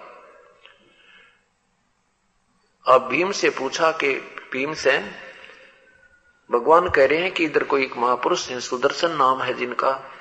अब 2.90 3.08
भीम 3.08 3.32
से 3.32 3.50
पूछा 3.50 3.92
कि 3.92 4.14
भीम 4.52 4.74
से 4.74 4.98
भगवान 6.52 6.88
कह 6.88 7.06
रहे 7.06 7.18
हैं 7.18 7.32
कि 7.32 7.44
इधर 7.44 7.64
कोई 7.64 7.82
एक 7.82 7.96
महापुरुष 7.96 8.48
है, 8.48 8.60
सुदर्शन 8.60 9.10
नाम 9.10 9.42
है 9.42 9.54
जिनका। 9.54 10.12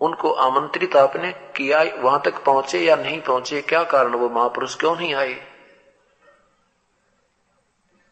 उनको 0.00 0.32
आमंत्रित 0.32 0.96
आपने 0.96 1.32
किया, 1.32 1.84
वहाँ 1.98 2.22
तक 2.24 2.44
पहुँचे 2.44 2.80
या 2.80 2.96
नहीं 2.96 3.20
पहुँचे, 3.20 3.62
क्या 3.62 3.84
कारण 3.84 4.10
वो 4.10 4.28
महापुरुष 4.28 4.76
क्यों 4.76 4.96
नहीं 4.96 5.14
आए? 5.14 5.46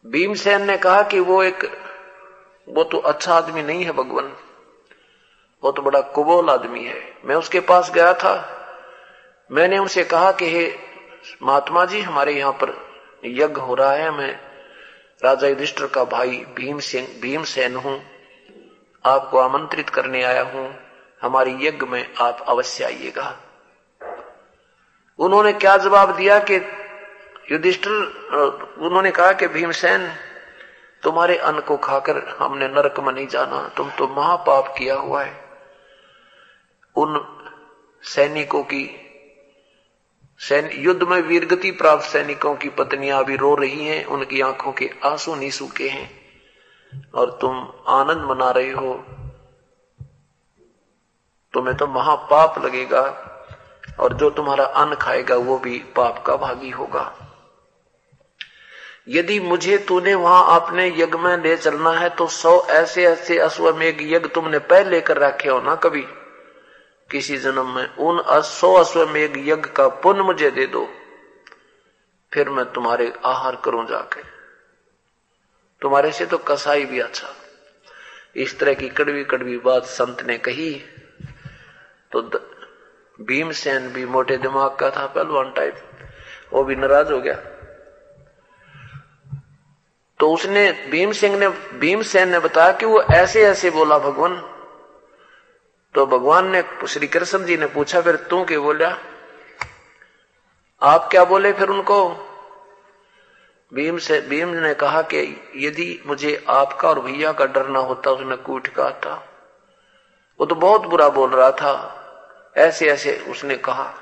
भीमसेन 0.05 0.61
ने 0.61 0.77
कहा 0.77 1.01
कि 1.01 1.19
वो 1.19 1.43
एक, 1.43 1.65
वो 2.69 2.83
तो 2.83 2.97
अच्छा 2.97 3.33
आदमी 3.35 3.63
नहीं 3.63 3.85
है 3.85 3.91
भगवान। 3.91 4.37
वो 5.63 5.71
तो 5.71 5.81
बड़ा 5.81 6.01
कुबोल 6.01 6.49
आदमी 6.49 6.83
है। 6.85 7.17
मैं 7.25 7.35
उसके 7.35 7.59
पास 7.59 7.91
गया 7.91 8.13
था। 8.13 8.51
मैंने 9.51 9.77
उनसे 9.77 10.03
कहा 10.03 10.31
कि 10.31 10.49
हे 10.49 10.84
महात्मा 11.43 11.85
जी, 11.85 12.01
हमारे 12.01 12.33
यहाँ 12.33 12.51
पर 12.53 12.73
यज्ञ 13.25 13.61
हो 13.61 13.75
रहा 13.75 13.91
है। 13.91 14.09
मैं 14.11 14.31
राजा 15.21 15.47
युधिष्ठर 15.47 15.87
का 15.87 16.03
भाई 16.03 16.37
भीम 16.55 16.79
सिंह 16.79 17.07
भीमसेन 17.21 17.75
हूँ। 17.75 18.01
आपको 19.05 19.37
आमंत्रित 19.37 19.89
करने 19.89 20.23
आया 20.23 20.43
हूँ। 20.43 20.73
हमारे 21.21 21.51
यज्ञ 21.61 21.85
में 21.85 22.13
आप 22.15 22.45
अवश्य 22.47 22.83
आइएगा। 22.83 23.37
उन्होंने 25.19 25.53
क्या 25.53 25.77
जवाब 25.77 26.15
दिया 26.15 26.39
कि 26.39 26.55
युधिष्ठिर 27.51 27.91
उन्होंने 28.79 29.11
कहा 29.11 29.31
कि 29.33 29.47
भीमसेन 29.47 30.07
तुम्हारे 31.03 31.37
अन्न 31.37 31.59
को 31.59 31.77
खाकर 31.77 32.17
हमने 32.39 32.67
नरक 32.67 32.99
में 32.99 33.13
नहीं 33.13 33.27
जाना। 33.27 33.67
तुम 33.77 33.89
तो 33.89 34.07
महापाप 34.07 34.75
किया 34.77 34.95
हुआ 34.95 35.23
है। 35.23 35.33
उन 36.95 37.19
सैनिकों 38.03 38.63
की 38.63 39.04
सैन 40.39 40.69
युद्ध 40.73 41.03
में 41.03 41.21
वीरगति 41.21 41.71
प्राप्त 41.71 42.03
सैनिकों 42.03 42.55
की 42.55 42.69
पत्नियाँ 42.69 43.23
अभी 43.23 43.35
रो 43.35 43.55
रही 43.55 43.85
हैं, 43.85 44.05
उनकी 44.05 44.41
आँखों 44.41 44.71
के 44.71 44.89
आँसू 45.03 45.35
नहीं 45.35 45.49
सूखे 45.49 45.89
हैं। 45.89 46.25
और 47.15 47.37
तुम 47.41 47.71
आनंद 47.87 48.25
मना 48.29 48.51
रहे 48.51 48.71
हो। 48.71 49.05
तुम्हें 51.53 51.77
तो 51.77 51.87
महापाप 51.87 52.65
लगेगा, 52.65 53.31
और 53.99 54.13
जो 54.13 54.29
तुम्हारा 54.29 54.65
अन्न 54.65 54.95
खाएगा, 54.95 55.35
वो 55.35 55.59
भी 55.59 55.79
पाप 55.95 56.23
का 56.25 56.35
भागी 56.35 56.69
होगा। 56.69 57.15
यदि 59.07 59.39
मुझे 59.39 59.77
तूने 59.77 60.15
वहाँ 60.15 60.61
अपने 60.61 60.87
यज्ञ 60.87 61.17
में 61.17 61.37
ले 61.37 61.57
चलना 61.57 61.91
है 61.91 62.09
तो 62.09 62.27
सौ 62.27 62.67
ऐसे 62.69 63.05
ऐसे 63.05 63.39
अश्वमेघ 63.39 64.01
यज्ञ 64.01 64.27
तुमने 64.27 64.59
पहले 64.59 64.89
लेकर 64.89 65.17
रखे 65.17 65.49
हो 65.49 65.61
ना 65.61 65.75
कभी? 65.75 66.07
किसी 67.09 67.37
जन्म 67.37 67.69
में, 67.75 67.87
उन 67.87 68.21
सौ 68.41 68.73
अश्वमेघ 68.73 69.31
यज्ञ 69.39 69.69
का 69.69 69.87
पुण्य 69.87 70.23
मुझे 70.23 70.49
दे 70.51 70.65
दो, 70.67 70.87
फिर 72.31 72.49
मैं 72.49 72.65
तुम्हारे 72.65 73.13
आहार 73.25 73.55
करूँ 73.55 73.85
जाके। 73.87 74.21
तुम्हारे 75.81 76.11
से 76.11 76.25
तो 76.25 76.37
कसाई 76.37 76.85
भी 76.85 76.99
अच्छा। 76.99 77.27
इस 78.35 78.57
तरह 78.59 78.73
की 78.73 78.89
कड़वी 78.89 79.23
कड़वी 79.23 79.57
बात 79.57 79.83
संत 79.85 80.21
ने 80.21 80.37
कही 80.37 80.73
तो 82.11 82.21
भीमसेन 83.19 83.87
भी 83.89 84.05
मोटे 84.05 84.37
दिमाग 84.37 84.75
का 84.75 84.89
था 84.89 85.05
पहलवान 85.07 85.51
टाइप 85.51 85.75
वो 86.53 86.63
भी 86.63 86.75
नाराज़ 86.75 87.11
हो 87.11 87.19
गया। 87.21 87.35
तो 90.19 90.31
उसने 90.33 90.71
भीम 90.91 91.11
सिंह 91.11 91.37
ने, 91.37 91.47
भीमसेन 91.79 92.29
ने 92.29 92.39
बताया 92.39 92.71
कि 92.71 92.85
वो 92.85 93.01
ऐसे 93.03 93.43
ऐसे 93.45 93.69
बोला, 93.69 93.97
भगवान। 93.99 94.35
तो 95.95 96.05
भगवान 96.05 96.47
ने, 96.47 96.63
श्री 96.87 97.07
कृष्ण 97.07 97.45
जी 97.45 97.57
ने 97.57 97.65
पूछा, 97.65 98.01
फिर 98.01 98.15
तू 98.15 98.45
क्या 98.45 98.59
बोला? 98.59 98.97
आप 100.81 101.07
क्या 101.11 101.25
बोले 101.25 101.53
फिर 101.53 101.69
उनको? 101.69 102.09
भीम 103.73 103.97
से, 103.97 104.21
भीम 104.21 104.49
ने 104.49 104.73
कहा 104.73 105.01
कि 105.01 105.51
यदि 105.55 106.03
मुझे 106.07 106.45
आपका 106.49 106.89
और 106.89 106.99
भैया 106.99 107.31
का 107.31 107.45
डर 107.45 107.67
ना 107.67 107.79
होता, 107.79 108.11
उसने 108.11 108.35
कूट 108.35 108.67
कहा 108.67 108.89
था। 108.89 109.29
वो 110.39 110.45
तो 110.45 110.55
बहुत 110.55 110.81
बुरा 110.81 111.09
बोल 111.09 111.29
रहा 111.29 111.51
था। 111.51 112.01
ऐसे 112.57 112.89
ऐसे 112.89 113.25
उसने 113.27 113.57
कहा। 113.57 113.93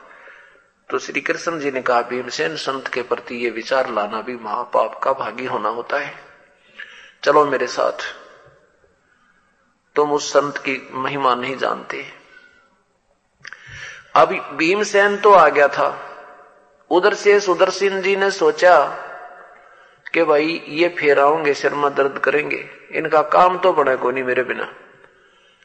तो 0.90 1.00
श्री 1.00 1.22
कृष्ण 1.22 1.60
जी 1.60 1.72
ने 1.72 1.82
कहा 1.82 2.02
भीमसेन 2.02 2.56
संत 2.56 2.88
के 2.88 3.02
प्रति 3.02 3.36
ये 3.36 3.50
विचार 3.50 3.90
लाना 3.90 4.22
भी 4.22 4.36
महापाप 4.36 5.00
का 5.04 5.14
भागी 5.14 5.46
होना 5.46 5.70
होता 5.70 5.98
है। 5.98 6.16
चलो 7.24 7.46
मेरे 7.46 7.68
साथ। 7.68 8.23
तुम 9.96 10.12
उस 10.12 10.30
संत 10.30 10.58
की 10.58 10.90
महिमा 10.94 11.36
नहीं 11.36 11.58
जानते। 11.58 12.06
अब 14.16 14.56
भीमसेन 14.56 15.18
तो 15.18 15.32
आ 15.32 15.50
गया 15.50 15.68
था। 15.68 16.10
उधर 16.90 17.14
से 17.14 17.40
सुदर्शन 17.40 18.02
जी 18.02 18.16
ने 18.16 18.32
सोचा 18.32 18.86
कि 20.14 20.24
भाई, 20.24 20.66
ये 20.68 20.96
फेराओगे 21.00 21.54
सिर 21.54 21.74
में 21.74 21.96
दर्द 21.96 22.18
करेंगे। 22.18 22.70
इनका 22.92 23.22
काम 23.22 23.58
तो 23.58 23.74
बने 23.74 23.96
को 23.96 24.12
नहीं 24.12 24.24
मेरे 24.24 24.44
बिना। 24.44 24.74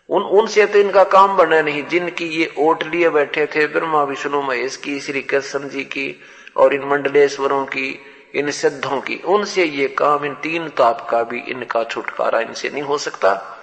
उन 0.09 0.23
उनसे 0.23 0.67
तो 0.67 0.79
इनका 0.79 1.05
काम 1.05 1.37
बना 1.37 1.63
नहीं। 1.63 1.87
जिनकी 1.87 2.25
ये 2.25 2.55
ओट 2.59 2.85
लिए 2.85 3.09
बैठे 3.09 3.47
थे, 3.47 3.67
ब्रह्मा 3.67 4.03
विष्णु 4.03 4.43
महेश 4.43 4.77
की, 4.77 5.01
श्री 5.01 5.23
कृष्ण 5.23 5.69
जी 5.69 5.85
की, 5.85 6.21
और 6.57 6.75
इन 6.75 6.85
मंडलेश्वरों 6.85 7.65
की, 7.65 8.01
इन 8.35 8.51
सिद्धों 8.51 9.01
की, 9.01 9.17
उनसे 9.17 9.65
ये 9.65 9.89
काम, 9.89 10.25
इन 10.25 10.35
तीन 10.35 10.69
ताप 10.69 11.09
का 11.11 11.23
भी 11.23 11.41
इनका 11.41 11.85
छुटकारा 11.85 12.41
इनसे 12.41 12.71
नहीं 12.71 12.83
हो 12.83 12.99
सकता। 12.99 13.55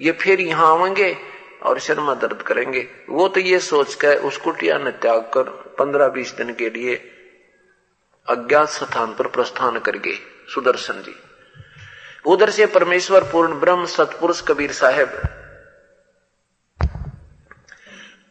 ये 0.00 0.12
फिर 0.12 0.40
यहाँ 0.40 0.70
आवेंगे 0.70 1.16
और 1.62 1.78
शर्मा 1.78 2.14
दर्द 2.16 2.42
करेंगे। 2.42 2.86
वो 3.08 3.26
तो 3.28 3.40
ये 3.40 3.58
सोच 3.60 3.94
कर 3.94 4.16
उस 4.18 4.36
कुटिया 4.38 4.78
ने 4.78 4.90
त्याग 4.92 5.20
कर 5.34 5.50
पंद्रह 5.78 6.08
बीस 6.10 6.34
दिन 6.34 6.52
के 6.54 6.70
लिए 6.70 6.94
अज्ञात 8.28 8.68
स्थान 8.68 9.14
पर 9.14 9.26
प्रस्थान 9.28 9.78
कर 9.78 9.96
गए, 9.98 10.18
सुदर्शन 10.54 11.02
जी। 11.02 11.14
उधर 12.26 12.50
से 12.50 12.66
परमेश्वर 12.68 13.24
पूर्ण 13.24 13.60
ब्रह्म 13.60 13.86
सतपुरुष 13.88 14.40
कबीर 14.48 14.72
साहेब 14.72 15.20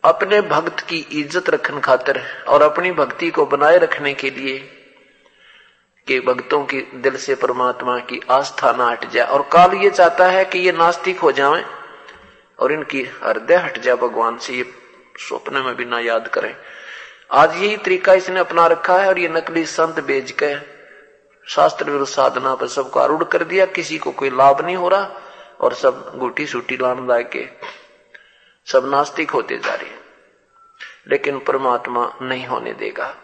अपने 0.03 0.41
भक्त 0.41 0.79
की 0.79 0.97
इज़्ज़त 1.13 1.49
रखने 1.49 1.81
खातिर 1.81 2.21
और 2.47 2.61
अपनी 2.61 2.91
भक्ति 2.93 3.29
को 3.31 3.45
बनाए 3.45 3.77
रखने 3.77 4.13
के 4.13 4.29
लिए 4.29 4.57
कि 6.09 6.19
भक्तों 6.19 6.63
की 6.65 6.79
दिल 6.95 7.17
से 7.17 7.35
परमात्मा 7.35 7.97
की 8.01 8.19
आस्था 8.31 8.71
ना 8.71 8.85
हट 8.87 9.05
जाए। 9.09 9.25
और 9.25 9.41
काल 9.51 9.73
ये 9.73 9.89
चाहता 9.89 10.27
है 10.27 10.45
कि 10.45 10.59
ये 10.59 10.71
नास्तिक 10.71 11.19
हो 11.19 11.31
जाएँ 11.31 11.63
और 12.59 12.71
इनकी 12.71 13.01
हृदय 13.23 13.55
हट 13.55 13.77
जाए 13.79 13.95
भगवान 13.95 14.37
से, 14.37 14.53
ये 14.53 14.65
स्वप्न 15.19 15.57
में 15.57 15.75
भी 15.75 15.85
ना 15.85 15.99
याद 15.99 16.27
करें। 16.27 16.55
आज 17.31 17.55
यही 17.55 17.77
तरीका 17.77 18.13
इसने 18.13 18.39
अपना 18.39 18.65
रखा 18.67 18.97
है 18.97 19.07
और 19.07 19.19
ये 19.19 19.29
नकली 19.29 19.65
संत 19.65 19.99
बेच 19.99 20.31
के 20.43 20.53
शास्त्र 21.47 21.85
विरुद्ध 21.85 22.07
साधना 22.07 22.55
पर 22.55 22.67
सबको 22.67 22.99
आरूढ़ 22.99 23.23
कर 23.23 23.43
दिया। 23.43 23.65
किसी 23.65 23.97
को 23.97 24.11
कोई 24.11 24.29
लाभ 24.29 24.65
नहीं 24.65 24.75
हो 24.75 24.89
रहा 24.89 25.21
और 25.61 25.73
सब 25.73 26.11
गुटी 26.15 26.45
सूटी 26.47 26.77
लान 26.77 27.07
ला 27.07 27.21
के 27.29 27.47
सब 28.67 28.89
नास्तिक 28.91 29.31
होते 29.31 29.57
जा 29.57 29.75
रहे 29.75 29.97
लेकिन 31.07 31.39
परमात्मा 31.39 32.11
नहीं 32.21 32.45
होने 32.47 32.73
देगा। 32.73 33.15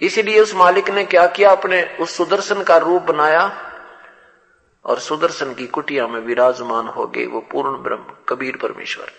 इसलिए 0.00 0.40
उस 0.40 0.54
मालिक 0.54 0.90
ने 0.90 1.04
क्या 1.04 1.26
किया? 1.26 1.50
अपने 1.50 1.96
उस 2.00 2.16
सुदर्शन 2.16 2.62
का 2.62 2.76
रूप 2.76 3.02
बनाया 3.02 3.70
और 4.84 4.98
सुदर्शन 4.98 5.54
की 5.54 5.66
कुटिया 5.66 6.06
में 6.06 6.20
विराजमान 6.20 6.86
हो 6.86 7.06
गए 7.06 7.26
वो 7.26 7.40
पूर्ण 7.40 7.82
ब्रह्म, 7.82 8.04
कबीर 8.28 8.56
परमेश्वर 8.56 9.12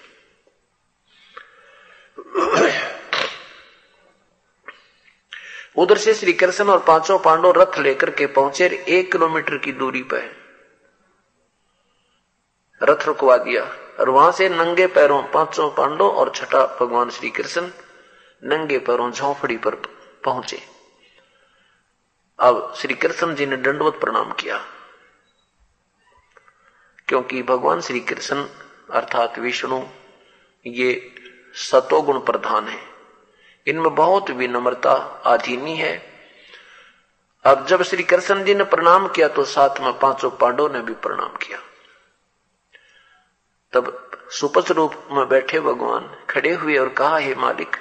उधर 5.77 5.97
से 5.97 6.13
श्री 6.13 6.33
कृष्ण 6.33 6.69
और 6.69 6.79
पाँचों 6.79 7.19
पांडव 7.19 7.51
रथ 7.51 7.79
लेकर 7.79 8.09
के 8.09 8.25
पहुँचे 8.25 8.85
एक 8.87 9.11
किलोमीटर 9.11 9.57
की 9.57 9.71
दूरी 9.71 10.03
पर 10.03 10.29
रथ 12.83 13.05
रुकवा 13.05 13.37
दिया 13.37 13.63
और 13.99 14.09
वहाँ 14.09 14.31
से 14.31 14.49
नंगे 14.49 14.87
पैरों 14.87 15.23
पाँचों 15.23 15.69
पांडव 15.69 16.07
और 16.07 16.31
छठा 16.35 16.77
भगवान 16.81 17.09
श्री 17.09 17.29
कृष्ण 17.29 17.69
नंगे 18.43 18.77
पैरों 18.79 19.11
झोंपड़ी 19.11 19.57
पर 19.57 19.94
पहुँचे। 20.25 20.61
अब 22.39 22.73
श्री 22.77 22.93
कृष्ण 22.93 23.35
जी 23.35 23.45
ने 23.45 23.57
दंडवत 23.57 23.93
प्रणाम 23.93 24.31
किया। 24.33 24.65
क्योंकि 27.07 27.43
भगवान 27.43 27.81
श्री 27.81 27.99
कृष्ण 27.99 28.47
अर्थात 28.91 29.39
विष्णु, 29.39 29.83
ये 30.67 31.15
सतोगुण 31.53 32.19
प्रधान 32.19 32.67
है। 32.67 32.79
इनमें 33.67 33.95
बहुत 33.95 34.29
विनम्रता 34.29 34.91
आधीनी 35.25 35.75
है। 35.75 36.15
अब 37.43 37.65
जब 37.67 37.83
श्री 37.83 38.03
कृष्ण 38.03 38.43
जी 38.43 38.55
ने 38.55 38.63
प्रणाम 38.63 39.07
किया 39.07 39.27
तो 39.27 39.43
साथ 39.43 39.79
में 39.79 39.99
पाँचों 39.99 40.31
पांडवों 40.31 40.69
ने 40.69 40.81
भी 40.81 40.93
प्रणाम 40.93 41.29
किया। 41.29 41.59
तब 43.73 44.11
सुपस 44.29 44.71
रूप 44.71 45.07
में 45.11 45.27
बैठे 45.29 45.59
भगवान, 45.59 46.25
खड़े 46.29 46.53
हुए 46.53 46.77
और 46.77 46.89
कहा, 46.89 47.17
हे 47.17 47.35
मालिक, 47.35 47.75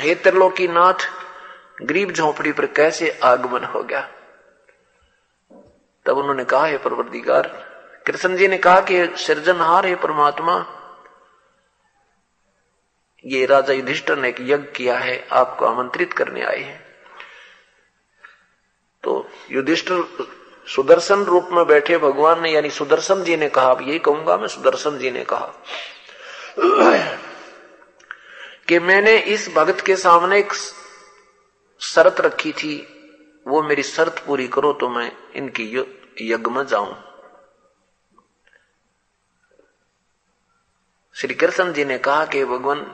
हे 0.00 0.14
त्रिलोकी 0.14 0.68
नाथ 0.68 1.29
गरीब 1.82 2.10
झोपड़ी 2.10 2.52
पर 2.52 2.66
कैसे 2.66 3.20
आगमन 3.22 3.64
हो 3.64 3.82
गया? 3.82 4.10
तब 6.06 6.18
उन्होंने 6.18 6.44
कहा, 6.44 6.66
हे 6.66 6.78
परवरदिगार, 6.78 7.46
कृष्ण 8.06 8.36
जी 8.36 8.48
ने 8.48 8.58
कहा 8.58 8.80
कि 8.80 9.06
सृजनहार 9.06 9.86
है 9.86 9.94
परमात्मा। 9.94 10.66
ये 13.26 13.46
राजा 13.46 13.72
युधिष्ठर 13.72 14.16
ने 14.16 14.28
एक 14.28 14.36
यज्ञ 14.40 14.56
किया 14.56 14.98
है, 14.98 15.28
आपको 15.32 15.66
आमंत्रित 15.66 16.12
करने 16.12 16.42
आए 16.42 16.60
हैं। 16.60 16.84
तो 19.02 19.30
युधिष्ठर 19.50 20.26
सुदर्शन 20.66 21.24
रूप 21.24 21.48
में 21.52 21.66
बैठे 21.66 21.98
भगवान 21.98 22.42
ने, 22.42 22.50
यानी 22.50 22.70
सुदर्शन 22.70 23.24
जी 23.24 23.36
ने 23.36 23.48
कहा, 23.48 23.70
अब 23.70 23.88
यही 23.88 23.98
कहूँगा 23.98 24.36
मैं, 24.36 24.48
सुदर्शन 24.48 24.98
जी 24.98 25.10
ने 25.10 25.24
कहा 25.24 25.52
कि 28.68 28.78
मैंने 28.78 29.18
इस 29.18 29.48
भगत 29.56 29.80
के 29.80 29.96
सामने 29.96 30.38
एक 30.38 30.52
शर्त 31.80 32.20
रखी 32.20 32.52
थी, 32.52 32.76
वो 33.46 33.62
मेरी 33.62 33.82
शर्त 33.82 34.22
पूरी 34.26 34.46
करो 34.48 34.72
तो 34.72 34.88
मैं 34.88 35.10
इनकी 35.34 35.64
यज्ञ 36.22 36.50
में 36.50 36.66
जाऊँ। 36.66 36.96
श्री 41.16 41.34
कृष्ण 41.34 41.72
जी 41.72 41.84
ने 41.84 41.98
कहा 41.98 42.24
कि 42.24 42.44
भगवान, 42.44 42.86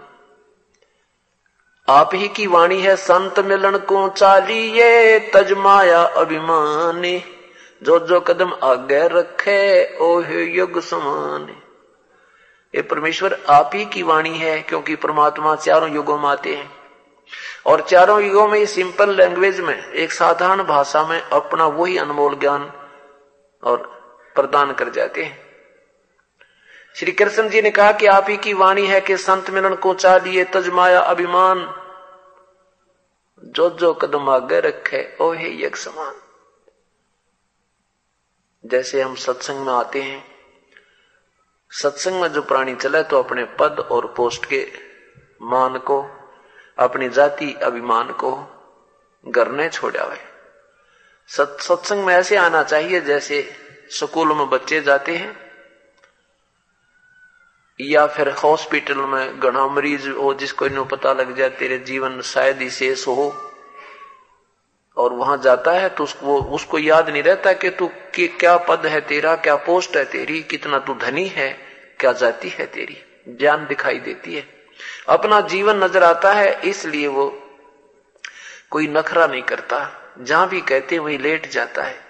आप 1.89 2.11
ही 2.15 2.29
की 2.29 2.47
वाणी 2.47 2.81
है, 2.81 2.95
संत 2.97 3.39
मिलन 3.41 3.77
को 3.79 4.09
चालिए 4.09 5.19
तजमाया 5.35 6.03
अभिमानी, 6.17 7.19
जो 7.83 7.99
जो 7.99 8.21
कदम 8.21 8.53
आगे 8.63 9.07
रखे, 9.09 9.99
ओह 9.99 10.33
युग 10.51 10.81
समान। 10.81 11.49
ये 12.75 12.83
परमेश्वर 12.83 13.39
आप 13.49 13.71
ही 13.75 13.85
की 13.85 14.03
वाणी 14.03 14.39
है, 14.39 14.61
क्योंकि 14.63 14.97
परमात्मा 14.97 15.55
चारों 15.57 15.95
युगों 15.95 16.19
में 16.19 16.29
आते 16.29 16.55
हैं। 16.55 16.86
और 17.67 17.81
चारों 17.81 18.23
युगों 18.23 18.49
में 18.49 18.67
सिंपल 18.67 19.11
लैंग्वेज 19.11 19.61
में, 19.61 19.93
एक 19.93 20.13
साधारण 20.13 20.63
भाषा 20.63 21.07
में 21.07 21.21
अपना 21.21 21.67
वही 21.67 21.99
अनमोल 21.99 22.35
ज्ञान 22.35 22.73
और 23.65 23.77
प्रदान 24.35 24.73
कर 24.73 24.89
जाते 24.89 25.25
हैं। 25.25 25.47
श्री 26.95 27.13
कृष्ण 27.13 27.49
जी 27.49 27.63
ने 27.63 27.71
कहा 27.71 27.93
कि 27.93 28.07
आप 28.07 28.27
ही 28.29 28.37
की 28.37 28.53
वाणी 28.53 28.87
है 28.87 29.01
कि 29.01 29.17
संत 29.17 29.51
मिलन 29.51 29.75
को 29.75 29.95
चालिए 29.95 30.45
तजमाया 30.45 31.01
अभिमान। 31.01 31.83
जो 33.45 33.71
जो 33.71 33.95
कदम 33.95 34.29
आगे 34.29 34.61
रखे 34.61 35.17
ओ 35.21 35.33
हे 35.33 35.65
यज्ञ 35.65 35.77
समान। 35.77 36.15
जैसे 38.67 39.03
हम 39.03 39.15
सत्संग 39.15 39.67
में 39.67 39.73
आते 39.73 40.03
हैं, 40.03 40.25
सत्संग 41.71 42.21
में 42.21 42.29
जो 42.29 42.43
प्राणी 42.43 42.75
चले 42.75 43.03
तो 43.03 43.23
अपने 43.23 43.45
पद 43.45 43.89
और 43.91 44.15
पोस्ट 44.17 44.47
के 44.47 44.73
मान 45.43 45.79
को 45.79 46.16
अपनी 46.79 47.09
जाति 47.09 47.53
अभिमान 47.63 48.13
को 48.13 48.33
गरने 49.27 49.69
छोड़ावे 49.69 50.19
सत्संग 51.29 52.05
में 52.05 52.15
ऐसे 52.15 52.37
आना 52.37 52.63
चाहिए 52.63 53.01
जैसे 53.01 53.43
स्कूल 53.91 54.33
में 54.33 54.49
बच्चे 54.51 54.81
जाते 54.81 55.17
हैं, 55.17 55.37
या 57.81 58.07
फिर 58.07 58.29
हॉस्पिटल 58.35 58.99
में 58.99 59.41
घना 59.41 59.67
मरीज़ 59.67 60.09
हो 60.09 60.35
जिसको 60.35 60.67
इन्हें 60.67 60.87
पता 60.89 61.13
लग 61.13 61.35
जाए 61.37 61.49
तेरे 61.51 61.79
जीवन 61.79 62.21
शायद 62.21 62.61
ही 62.63 62.71
शेष 62.71 63.07
हो, 63.07 63.35
और 64.97 65.13
वहाँ 65.13 65.37
जाता 65.39 65.73
है 65.73 65.89
तो 65.89 66.05
उसको 66.05 66.41
उसको 66.55 66.79
याद 66.79 67.09
नहीं 67.09 67.23
रहता 67.23 67.53
कि 67.53 67.71
तू 67.71 67.91
क्या 68.15 68.57
पद 68.59 68.87
है 68.87 69.01
तेरा, 69.01 69.35
क्या 69.37 69.57
पोस्ट 69.57 69.97
है 69.97 70.05
तेरी, 70.05 70.43
कितना 70.43 70.79
तू 70.79 70.95
धनी 70.95 71.27
है, 71.29 71.53
क्या 72.01 72.13
जाति 72.13 72.49
है 72.49 72.67
तेरी। 72.67 73.03
ज्ञान 73.29 73.67
दिखाई 73.67 73.99
देती 73.99 74.35
है। 74.35 74.56
अपना 75.09 75.41
जीवन 75.41 75.85
नज़र 75.85 76.03
आता 76.03 76.33
है, 76.33 76.61
इसलिए 76.61 77.07
वो 77.07 77.43
कोई 78.71 78.87
नखरा 78.87 79.27
नहीं 79.27 79.43
करता। 79.43 79.79
जहाँ 80.19 80.49
भी 80.49 80.61
कहते 80.61 80.99
वही 80.99 81.19
लेट 81.19 81.51
जाता 81.51 81.83
है। 81.83 82.01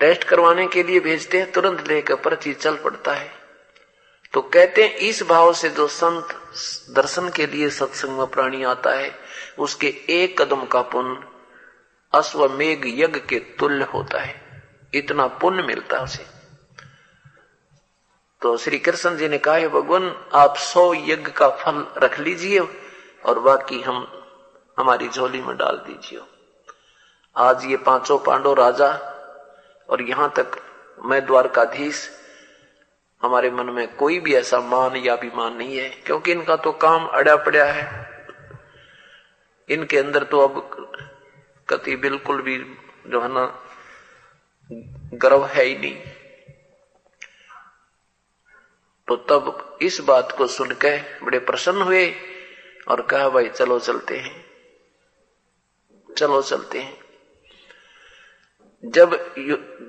टेस्ट 0.00 0.24
करवाने 0.24 0.66
के 0.66 0.82
लिए 0.82 1.00
भेजते 1.00 1.38
हैं, 1.38 1.52
तुरंत 1.52 1.88
लेकर 1.88 2.14
पर्ची 2.14 2.54
चल 2.54 2.76
पड़ता 2.76 3.12
है। 3.12 3.30
तो 4.32 4.40
कहते 4.40 4.84
हैं, 4.84 4.94
इस 4.94 5.22
भाव 5.22 5.52
से 5.52 5.68
जो 5.68 5.86
संत 5.88 6.28
दर्शन 6.90 7.28
के 7.28 7.46
लिए 7.46 7.68
सत्संग 7.70 8.18
में 8.18 8.26
प्राणी 8.26 8.64
आता 8.64 8.94
है, 8.94 9.14
उसके 9.58 9.94
एक 10.08 10.40
कदम 10.42 10.64
का 10.64 10.82
पुण्य 10.82 11.22
अश्वमेघ 12.14 12.82
यज्ञ 12.86 13.20
के 13.20 13.38
तुल्य 13.38 13.84
होता 13.84 14.20
है। 14.20 14.34
इतना 14.94 15.26
पुण्य 15.26 15.62
मिलता 15.62 15.96
है 15.96 16.02
उसे। 16.02 16.37
तो 18.42 18.56
श्री 18.56 18.78
कृष्ण 18.78 19.16
जी 19.16 19.28
ने 19.28 19.38
कहा 19.38 19.68
भगवान, 19.68 20.04
आप 20.34 20.56
सौ 20.56 20.92
यज्ञ 20.94 21.30
का 21.30 21.48
फल 21.56 21.86
रख 21.96 22.18
लीजिए 22.20 22.58
और 23.24 23.38
बाकी 23.38 23.80
हम 23.82 24.06
हमारी 24.78 25.08
झोली 25.08 25.40
में 25.42 25.56
डाल 25.56 25.76
दीजिए। 25.86 26.20
आज 27.36 27.64
ये 27.64 27.76
पाँचों 27.76 28.18
पांडव 28.18 28.52
राजा 28.54 28.88
और 29.88 30.02
यहाँ 30.02 30.32
तक 30.36 30.56
मैं 31.04 31.24
द्वारकाधीश, 31.26 32.08
हमारे 33.22 33.50
मन 33.50 33.66
में 33.66 33.96
कोई 33.96 34.18
भी 34.20 34.34
ऐसा 34.34 34.60
मान 34.60 34.96
या 34.96 35.16
अभिमान 35.16 35.56
नहीं 35.56 35.76
है, 35.76 35.88
क्योंकि 36.06 36.32
इनका 36.32 36.56
तो 36.56 36.72
काम 36.72 37.06
अड़ा 37.08 37.36
पड़ा 37.36 37.64
है। 37.64 38.06
इनके 39.68 39.98
अंदर 39.98 40.24
तो 40.24 40.40
अब 40.40 40.60
कति 41.68 41.96
बिल्कुल 41.96 42.42
भी 42.42 42.56
जो 43.06 43.20
है 43.20 43.28
ना, 43.28 43.44
गर्व 45.14 45.44
है 45.46 45.64
ही 45.64 45.74
नहीं। 45.78 45.96
तो 49.08 49.16
तब 49.16 49.78
इस 49.82 50.00
बात 50.00 50.34
को 50.38 50.46
सुन 50.46 50.70
के 50.70 50.98
बड़े 50.98 51.38
प्रसन्न 51.38 51.82
हुए 51.82 52.14
और 52.88 53.02
कहा, 53.02 53.28
भाई, 53.28 53.48
चलो 53.48 53.78
चलते 53.78 54.18
हैं। 54.18 54.46
चलो 56.16 56.42
चलते 56.42 56.80
हैं। 56.80 56.98
जब 58.84 59.10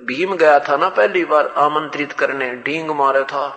भीम 0.04 0.36
गया 0.36 0.60
था 0.60 0.76
ना 0.76 0.88
पहली 0.88 1.24
बार 1.24 1.46
आमंत्रित 1.46 2.12
करने 2.12 2.56
ढींग 2.56 2.90
मारा 2.90 3.22
था 3.22 3.48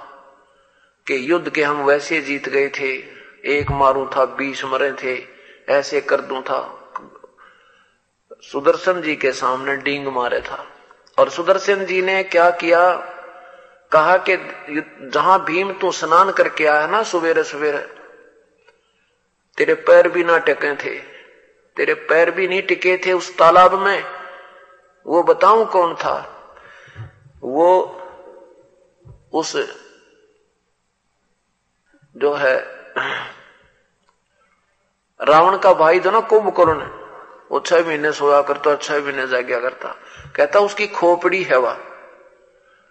कि 1.07 1.31
युद्ध 1.31 1.49
के 1.49 1.63
हम 1.63 1.85
वैसे 1.85 2.21
जीत 2.21 2.49
गए 2.49 2.69
थे, 2.69 2.95
एक 3.45 3.71
मारू 3.71 4.09
था, 4.17 4.25
बीस 4.25 4.65
मरे 4.65 4.91
थे, 4.91 5.27
ऐसे 5.69 6.01
कर 6.01 6.21
दू 6.21 6.41
था। 6.41 6.79
सुदर्शन 8.41 9.01
जी 9.01 9.15
के 9.15 9.31
सामने 9.31 9.75
डींग 9.75 10.07
मारे 10.07 10.41
था। 10.41 10.67
और 11.19 11.29
सुदर्शन 11.29 11.85
जी 11.85 12.01
ने 12.01 12.23
क्या 12.23 12.49
किया? 12.49 13.12
कहा 13.93 14.17
कि 14.17 14.35
जहाँ 15.13 15.43
भीम 15.45 15.73
तू 15.73 15.91
स्नान 15.91 16.31
करके 16.31 16.65
आया 16.65 16.87
ना 16.87 17.03
सवेरे 17.03 17.43
सवेरे, 17.43 17.85
तेरे 19.57 19.73
पैर 19.73 20.07
भी 20.07 20.23
ना 20.23 20.37
टिके 20.37 20.75
थे, 20.75 20.97
तेरे 21.77 21.93
पैर 21.93 22.31
भी 22.31 22.47
नहीं 22.47 22.61
टिके 22.61 22.97
थे 22.97 23.13
उस 23.13 23.37
तालाब 23.37 23.73
में। 23.79 24.03
वो 25.05 25.23
बताऊँ 25.23 25.65
कौन 25.67 25.93
था? 25.95 26.15
वो 27.43 27.69
उस 29.33 29.55
जो 32.15 32.33
है, 32.33 32.55
रावण 35.19 35.57
का 35.57 35.73
भाई 35.73 35.99
था 35.99 36.11
ना 36.11 36.19
कुंभकर्ण 36.19 36.89
वो 37.51 37.59
छह 37.59 37.85
महीने 37.85 38.11
सोया 38.13 38.41
करता, 38.41 38.75
छह 38.75 38.99
महीने 38.99 39.27
जाग्या 39.27 39.59
करता। 39.59 39.95
कहता, 40.35 40.59
उसकी 40.59 40.87
खोपड़ी 40.87 41.43
है 41.43 41.57
वह। 41.57 41.92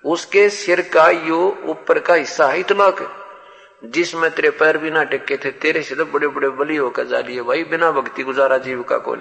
उसके 0.04 0.48
सिर 0.50 0.80
का 0.80 1.08
यो 1.08 1.58
ऊपर 1.64 1.98
का 1.98 2.14
हिस्सा 2.14 2.46
है 2.46 2.60
इतना 2.60 2.90
के। 2.90 3.22
जिसमें 3.88 4.30
तेरे 4.30 4.50
पैर 4.50 4.78
भी 4.78 4.90
ना 4.90 5.02
टिके 5.04 5.36
थे, 5.36 5.50
तेरे 5.50 5.82
से 5.82 5.94
तो 5.94 6.04
बड़े 6.04 6.28
बड़े 6.28 6.48
बलि 6.48 6.76
होकर 6.76 7.04
जा 7.04 7.20
लिए 7.20 7.42
भाई, 7.42 7.64
बिना 7.64 7.90
भक्ति 7.90 8.22
गुजारा 8.22 8.58
जीव 8.58 8.82
का 8.82 8.98
को 8.98 9.16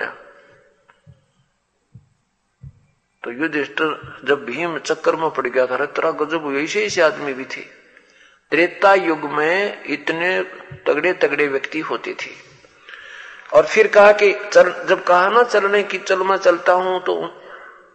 तो 3.24 3.32
युधिष्ठिर 3.32 4.20
जब 4.26 4.46
भीम 4.46 4.78
चक्कर 4.78 5.16
में 5.16 5.30
पड़ 5.30 5.48
गया 5.48 5.66
था 5.66 5.86
तेरा 5.86 6.12
गजब 6.12 6.56
ऐसे 6.58 6.86
ऐसे 6.86 7.02
आदमी 7.02 7.34
भी 7.34 7.46
थे। 7.46 7.62
त्रेता 8.52 8.94
युग 8.94 9.20
में 9.20 9.84
इतने 9.86 10.44
तगड़े 10.88 11.14
तगड़े 11.14 11.48
व्यक्ति 11.48 11.80
होते 11.80 12.14
थे। 12.14 12.32
और 13.54 13.66
फिर 13.66 13.88
कहा 13.88 14.12
कि 14.12 14.34
चल, 14.54 14.86
जब 14.90 15.04
कहा 15.04 15.30
ना 15.30 15.44
चलने 15.44 15.84
की, 15.84 15.98
चल 15.98 16.20
मैं 16.20 16.38
चलता 16.38 16.74
हूँ 16.74 17.04
तो 17.04 17.42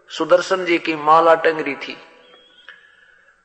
सुदर्शन 0.09 0.65
जी 0.65 0.79
की 0.79 0.95
माला 0.95 1.35
टंगरी 1.35 1.75
थी। 1.75 1.97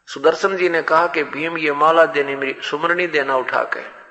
सुदर्शन 0.07 0.57
जी 0.57 0.69
ने 0.69 0.81
कहा 0.81 1.07
कि 1.07 1.23
भीम, 1.23 1.57
ये 1.57 1.71
माला 1.71 2.05
देने 2.05 2.35
मेरी 2.35 2.61
सुमरणी 2.61 3.07
देना 3.07 3.35
उठा 3.35 3.63
के। 3.63 4.01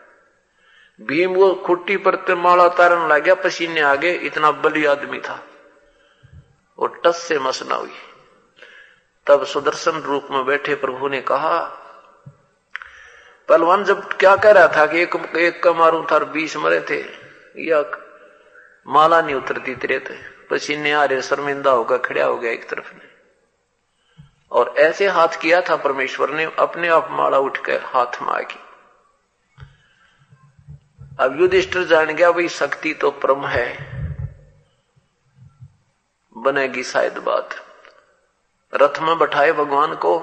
भीम 1.05 1.35
वो 1.35 1.55
खुट्टी 1.55 1.97
पर 1.97 2.35
माला 2.35 2.65
उतारने 2.65 3.09
लग 3.09 3.25
गया, 3.25 3.35
पसीने 3.35 3.81
आगे 3.81 4.13
इतना 4.13 4.51
बली 4.51 4.85
आदमी 4.85 5.21
था। 5.21 5.47
वो 6.79 6.87
टस 6.87 7.17
से 7.17 7.39
मसना 7.39 7.75
हुई। 7.75 7.93
तब 9.27 9.45
सुदर्शन 9.45 9.91
रूप 9.91 10.29
में 10.31 10.47
बैठे, 10.47 10.75
प्रभु 10.75 11.09
ने 11.09 11.21
कहा, 11.21 11.59
पहलवान, 13.49 13.85
जब 13.85 14.13
क्या 14.13 14.37
कह 14.37 14.51
रहा 14.51 14.69
था 14.69 14.87
कि 14.87 15.03
एक 15.03 15.37
एक 15.37 15.63
का 15.63 15.73
मारू 15.73 16.07
था 16.13 16.19
बीस 16.19 16.57
मरे 16.57 16.81
थे, 16.91 17.05
या 17.59 17.85
माला 18.87 19.23
नहीं 19.23 19.35
उतरती 19.35 19.75
तेरे 19.75 19.99
थे 19.99 20.15
पसीने 20.51 20.93
आ 20.93 21.05
रहे, 21.05 21.23
शर्मिंदा 21.23 21.71
होगा 21.71 21.97
खड़ा 21.97 22.25
हो 22.25 22.37
गया 22.37 22.53
एक 22.53 22.71
तरफ़ 22.71 22.95
ने। 22.95 23.10
और 24.53 24.75
ऐसे 24.79 25.09
हाथ 25.09 25.41
किया 25.41 25.61
था 25.61 25.77
परमेश्वर 25.77 26.31
ने, 26.31 26.45
अपने 26.45 26.89
आप 26.89 27.09
माला 27.11 27.39
उठ 27.39 27.59
कर 27.59 27.81
हाथ 27.85 28.23
में 28.23 28.29
आगी 28.29 28.59
अब 31.21 31.41
युधिष्ठिर 31.41 31.85
जान 31.85 32.07
गया, 32.07 32.31
भाई, 32.33 32.49
शक्ति 32.49 32.95
तो 32.95 33.11
परम 33.11 33.47
है। 33.47 33.67
बनेगी 36.37 36.83
शायद 36.83 37.19
बात। 37.19 37.55
रथ 38.73 39.01
में 39.03 39.19
बैठाए 39.19 39.53
भगवान 39.53 39.95
को 39.95 40.19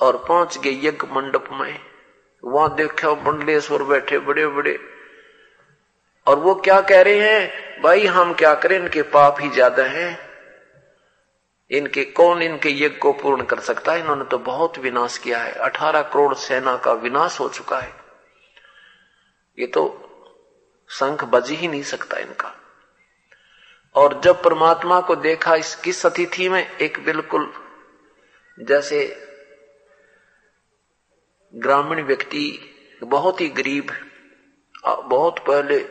और 0.00 0.16
पहुँच 0.28 0.58
गए 0.58 0.70
यज्ञ 0.70 1.06
मंडप 1.12 1.48
में। 1.52 1.78
वहाँ 2.44 2.74
देखा 2.74 3.12
मंडलेश्वर 3.12 3.82
बैठे 3.82 4.18
बड़े 4.18 4.46
बड़े 4.46 4.78
और 6.26 6.38
वो 6.38 6.54
क्या 6.54 6.80
कह 6.80 7.02
रहे 7.02 7.18
हैं? 7.20 7.82
भाई, 7.82 8.06
हम 8.06 8.34
क्या 8.34 8.54
करें? 8.54 8.76
इनके 8.76 9.02
पाप 9.02 9.36
ही 9.40 9.48
ज़्यादा 9.48 9.82
हैं। 9.82 10.25
इनके, 11.70 12.04
कौन 12.04 12.42
इनके 12.42 12.70
यज्ञ 12.70 12.88
को 12.88 13.12
पूर्ण 13.12 13.44
कर 13.44 13.60
सकता 13.60 13.92
है? 13.92 14.00
इन्होंने 14.00 14.24
तो 14.24 14.38
बहुत 14.38 14.78
विनाश 14.78 15.18
किया 15.18 15.38
है। 15.38 15.52
अठारह 15.52 16.02
करोड़ 16.02 16.34
सेना 16.34 16.76
का 16.76 16.92
विनाश 16.92 17.40
हो 17.40 17.48
चुका 17.48 17.78
है। 17.78 17.92
ये 19.58 19.66
तो 19.66 20.02
शंख 20.90 21.24
बज 21.24 21.50
ही 21.50 21.68
नहीं 21.68 21.82
सकता 21.82 22.18
इनका। 22.18 22.54
और 23.94 24.20
जब 24.20 24.42
परमात्मा 24.42 25.00
को 25.00 25.16
देखा 25.16 25.54
इस, 25.54 25.74
किस 25.74 26.06
अतिथि 26.06 26.48
में, 26.48 26.76
एक 26.76 27.04
बिल्कुल 27.04 27.52
जैसे 28.60 29.28
ग्रामीण 31.54 32.02
व्यक्ति, 32.02 32.72
बहुत 33.04 33.40
ही 33.40 33.48
गरीब 33.48 33.90
बहुत 34.86 35.38
पहले 35.38 35.88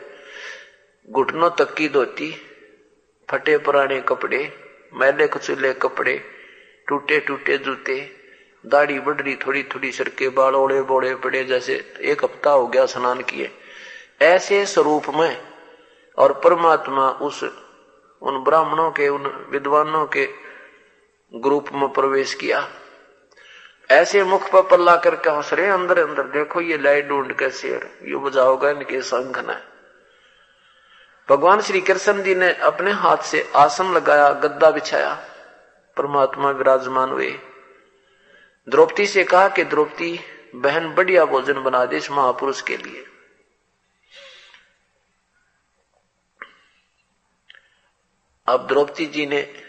घुटनों 1.10 1.50
तक 1.50 1.74
की 1.74 1.88
धोती, 1.88 2.36
फटे 3.30 3.58
पुराने 3.58 4.00
कपड़े 4.00 4.65
मैले 4.96 5.26
कुचले 5.26 5.72
कपड़े 5.74 6.16
टूटे 6.88 7.18
टूटे 7.20 7.56
जूते, 7.58 7.98
दाढ़ी 8.64 8.98
बढ़ 9.00 9.20
थोड़ी 9.46 9.62
थोड़ी 9.64 9.90
सरके 9.92 10.28
बाल 10.28 10.54
ओड़े 10.54 10.80
बोड़े 10.82 11.14
पड़े 11.14 11.44
जैसे 11.44 11.74
एक 12.02 12.24
हफ़्ता 12.24 12.50
हो 12.50 12.66
गया 12.66 12.86
स्नान 12.86 13.20
किए। 13.22 13.50
ऐसे 14.22 14.64
स्वरूप 14.66 15.08
में 15.14 15.36
और 16.18 16.32
परमात्मा 16.44 17.08
उस 17.10 17.42
उन 18.22 18.42
ब्राह्मणों 18.44 18.90
के, 18.90 19.08
उन 19.08 19.26
विद्वानों 19.50 20.06
के 20.06 20.28
ग्रुप 21.34 21.66
में 21.72 21.88
प्रवेश 21.88 22.34
किया। 22.34 22.66
ऐसे 23.90 24.24
मुख 24.24 24.50
पर 24.50 24.62
पल्ला 24.62 24.96
करके 24.96 25.30
हंस 25.30 25.52
रहे 25.52 25.68
अंदर 25.68 25.98
अंदर 25.98 26.22
देखो 26.32 26.60
ये 26.60 26.78
लाइट 26.78 27.08
ढूंढ 27.08 27.32
के 27.32 27.50
शेर 27.50 27.88
ये 28.02 28.16
बजाओगा 28.16 28.70
इनके 28.70 29.00
संघ 29.00 29.38
ने। 29.38 29.75
भगवान 31.30 31.60
श्री 31.60 31.80
कृष्ण 31.80 32.22
जी 32.22 32.34
ने 32.34 32.54
अपने 32.54 32.90
हाथ 32.90 33.16
से 33.16 33.52
आसन 33.56 33.92
लगाया, 33.92 34.32
गद्दा 34.32 34.70
बिछाया। 34.70 35.14
परमात्मा 35.96 36.50
विराजमान 36.50 37.10
हुए। 37.10 37.40
द्रौपदी 38.68 39.06
से 39.06 39.24
कहा 39.24 39.48
कि, 39.48 39.64
द्रौपदी, 39.64 40.20
बहन 40.54 40.94
बढ़िया 40.94 41.24
भोजन 41.24 41.62
बना 41.62 41.84
दे 41.84 41.96
इस 41.96 42.10
महापुरुष 42.10 42.62
के 42.62 42.76
लिए। 42.76 43.06
अब 48.46 48.66
द्रौपदी 48.66 49.06
जी 49.06 49.26
ने 49.26 49.62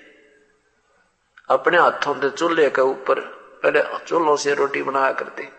अपने 1.49 1.77
हाथों 1.77 2.21
से 2.21 2.29
चूल्हे 2.29 2.69
के 2.69 2.81
ऊपर, 2.81 3.19
पहले 3.63 4.05
चूल्हों 4.05 4.35
से 4.35 4.53
रोटी 4.53 4.83
बनाया 4.83 5.11
करते। 5.11 5.56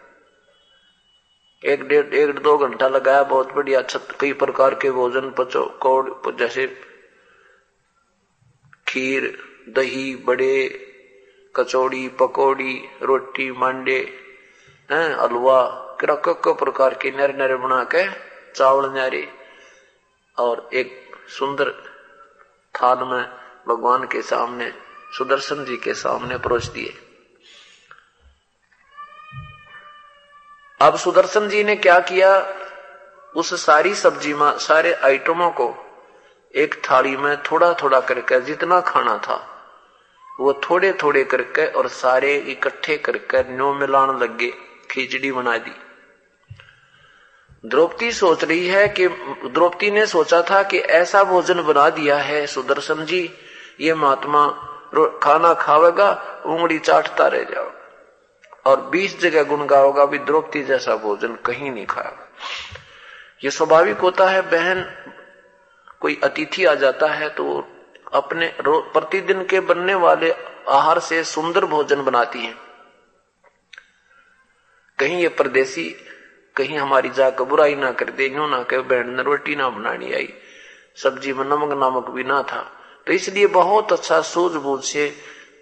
एक 1.65 1.89
डेढ़, 1.89 2.15
एक 2.15 2.39
दो 2.39 2.59
घंटा 2.59 2.89
लगाया, 2.89 3.23
बहुत 3.23 3.53
बढ़िया 3.53 3.83
छत 3.83 4.09
कई 4.21 4.33
प्रकार 4.33 4.75
के 4.75 4.91
भोजन, 4.91 5.31
पचो, 5.31 5.79
कोड़ 5.83 6.35
जैसे 6.35 6.67
खीर, 8.89 9.39
दही, 9.69 10.17
बड़े, 10.17 10.69
कचौड़ी, 11.57 12.09
पकौड़ी, 12.09 12.89
रोटी, 13.03 13.53
मांडे, 13.53 14.19
है, 14.91 15.15
हलवा 15.21 15.85
कक्को 16.01 16.55
प्रकार 16.55 16.95
के 16.95 17.11
नरे 17.11 17.33
नरे 17.33 17.57
बना 17.57 17.85
के, 17.85 18.09
चावल 18.53 18.91
नारे 18.91 19.29
और 20.39 20.71
एक 20.73 21.17
सुंदर 21.39 21.71
थाल 22.75 22.99
में 22.99 23.25
भगवान 23.69 24.05
के 24.05 24.23
सामने, 24.23 24.73
सुदर्शन 25.19 25.65
जी 25.65 25.77
के 25.77 25.95
सामने 25.95 26.39
परोस 26.39 26.69
दिए। 26.69 27.08
अब 30.81 30.97
सुदर्शन 30.97 31.49
जी 31.49 31.65
ने 31.65 31.77
क्या 31.77 32.01
किया? 32.01 32.47
उस 33.37 33.67
सारी 33.67 33.95
सब्ज़ी 33.95 34.35
में, 34.35 34.59
सारे 34.59 34.93
आइटमों 34.93 35.51
को 35.51 35.75
एक 36.55 36.83
थाली 36.91 37.17
में 37.17 37.43
थोड़ा 37.43 37.75
थोड़ा 37.75 38.01
करके, 38.01 38.41
जितना 38.41 38.81
खाना 38.81 39.19
था, 39.19 39.47
वो 40.41 40.53
थोड़े 40.53 40.93
थोड़े 40.93 41.25
करके 41.25 41.67
और 41.67 41.89
सारे 41.89 42.37
इकट्ठे 42.37 42.97
करके 42.97 43.57
न्यो 43.57 43.75
मिलान 43.75 44.19
लगे, 44.19 44.55
खिचड़ी 44.91 45.33
बना 45.33 45.59
दी। 45.59 45.73
द्रौपदी 47.67 48.13
सोच 48.13 48.45
रही 48.45 48.69
है 48.69 48.89
कि, 48.89 49.09
द्रौपदी 49.49 49.91
ने 49.91 50.07
सोचा 50.07 50.43
था 50.43 50.63
कि 50.63 50.79
ऐसा 50.79 51.25
भोजन 51.25 51.63
बना 51.63 51.91
दिया 51.91 52.17
है 52.17 52.47
सुदर्शन 52.47 53.05
जी, 53.05 53.35
ये 53.81 53.95
महात्मा 53.95 54.49
खाना 55.23 55.55
खावेगा, 55.55 56.43
उंगली 56.47 56.79
चाटता 56.79 57.27
रह 57.27 57.43
जाओ। 57.43 57.78
और 58.67 58.81
बीस 58.91 59.19
जगह 59.21 59.43
गुण 59.43 59.67
गाओगा 59.67 60.05
भी 60.05 60.19
द्रौपदी 60.21 60.63
जैसा 60.65 60.97
भोजन 60.97 61.35
कहीं 61.47 61.71
नहीं 61.71 61.87
खाया 61.87 62.13
ये 63.45 63.51
स्वाभाविक 63.51 63.99
होता 63.99 64.29
है, 64.31 64.41
बहन 64.43 64.85
कोई 66.01 66.21
अतिथि 66.25 66.65
आ 66.65 66.75
जाता 66.75 67.07
है 67.07 67.29
तो 67.31 67.45
अपने 68.13 68.53
प्रतिदिन 68.61 69.45
के 69.45 69.61
बनने 69.61 69.95
वाले 69.97 70.31
आहार 70.69 70.99
से 70.99 71.23
सुंदर 71.25 71.65
भोजन 71.65 72.03
बनाती 72.05 72.39
है। 72.39 72.55
कहीं 74.99 75.19
ये 75.19 75.29
परदेसी, 75.29 75.85
कहीं 76.57 76.79
हमारी 76.79 77.11
जाकर 77.11 77.45
बुराई 77.45 77.75
ना 77.75 77.91
कर 77.93 78.11
दे, 78.11 78.27
यूँ 78.27 78.49
ना 78.51 78.63
कहे, 78.63 78.81
बहन, 78.81 79.11
ने 79.11 79.23
रोटी 79.23 79.57
ना 79.57 79.69
बनानी 79.69 80.13
आई। 80.13 80.33
सब्ज़ी 80.97 81.33
में 81.33 81.45
नमक 81.45 81.73
नमक 81.75 82.11
भी 82.11 82.25
ना 82.25 82.43
था। 82.43 82.61
तो 83.07 83.13
इसलिए 83.13 83.47
बहुत 83.49 83.93
अच्छा 83.93 84.21
सूझबूझ 84.23 84.83
से 84.85 85.09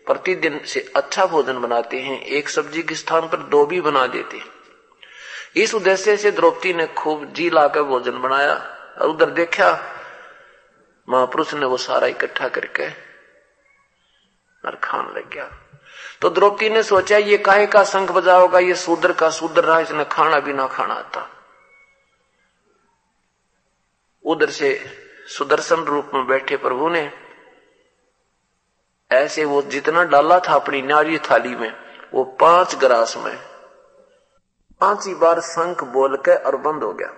प्रतिदिन 0.06 0.60
से 0.64 0.80
अच्छा 0.96 1.26
भोजन 1.26 1.58
बनाते 1.60 2.00
हैं, 2.00 2.20
एक 2.20 2.48
सब्ज़ी 2.48 2.82
के 2.82 2.94
स्थान 2.94 3.28
पर 3.28 3.42
दो 3.48 3.64
भी 3.66 3.80
बना 3.80 4.06
देते 4.06 4.36
हैं। 4.36 4.54
इस 5.56 5.74
उद्देश्य 5.74 6.16
से 6.16 6.30
द्रौपदी 6.30 6.72
ने 6.74 6.86
खूब 6.86 7.24
जी 7.32 7.48
लाकर 7.50 7.82
भोजन 7.82 8.20
बनाया 8.20 8.54
और 9.00 9.08
उधर 9.08 9.30
देखा, 9.30 9.70
महापुरुष 11.08 11.54
ने 11.54 11.66
वो 11.66 11.76
सारा 11.76 12.06
इकट्ठा 12.06 12.48
करके 12.48 12.88
और 14.64 14.76
खान 14.84 15.12
लग 15.16 15.30
गया। 15.32 15.50
तो 16.20 16.30
द्रौपदी 16.30 16.68
ने 16.70 16.82
सोचा, 16.82 17.16
ये 17.16 17.38
काहे 17.38 17.66
का 17.66 17.82
संख 17.84 18.10
बजा 18.10 18.36
होगा 18.36 18.58
ये 18.58 18.74
शूद्र 18.74 19.12
का 19.12 19.30
शूद्र 19.30 19.64
रहा, 19.64 19.80
इसने 19.80 20.04
खाना 20.04 20.40
भी 20.40 20.52
ना 20.52 20.66
खाना 20.66 20.94
आता। 20.94 21.28
उधर 24.24 24.50
से 24.50 24.78
सुदर्शन 25.28 25.84
रूप 25.84 26.10
में 26.14 26.26
बैठे 26.26 26.56
प्रभु 26.56 26.88
ने 26.88 27.10
ऐसे 29.10 29.44
वो 29.44 29.60
जितना 29.64 30.02
डाला 30.04 30.38
था 30.38 30.54
अपनी 30.54 30.80
नारी 30.82 31.18
थाली 31.20 31.54
में, 31.56 31.72
वो 32.14 32.24
पाँच 32.40 32.74
ग्रास 32.74 33.16
में, 33.16 33.36
पाँच 34.80 35.06
ही 35.06 35.14
बार 35.14 35.40
शंख 35.42 35.84
बोल 35.92 36.16
के 36.18 36.34
और 36.38 36.56
बंद 36.58 36.82
हो 36.82 36.92
गया। 36.92 37.12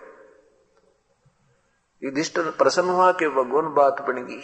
युधिष्ठिर 2.03 2.51
प्रसन्न 2.59 2.89
हुआ 2.89 3.11
कि 3.13 3.29
भगवान 3.29 3.73
बात 3.75 4.01
बन 4.09 4.25
गई। 4.25 4.41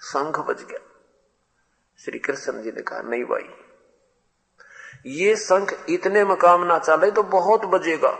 शंख 0.00 0.38
बज 0.40 0.62
गया। 0.62 0.78
श्री 2.00 2.18
कृष्ण 2.18 2.62
जी 2.62 2.70
ने 2.70 2.82
कहा, 2.82 3.00
नहीं 3.00 3.24
भाई, 3.24 3.48
ये 5.08 5.34
शंख 5.36 5.74
इतने 5.88 6.24
मकाम 6.24 6.64
ना 6.64 6.78
चले 6.78 7.10
तो 7.10 7.22
बहुत 7.30 7.64
बजेगा। 7.66 8.16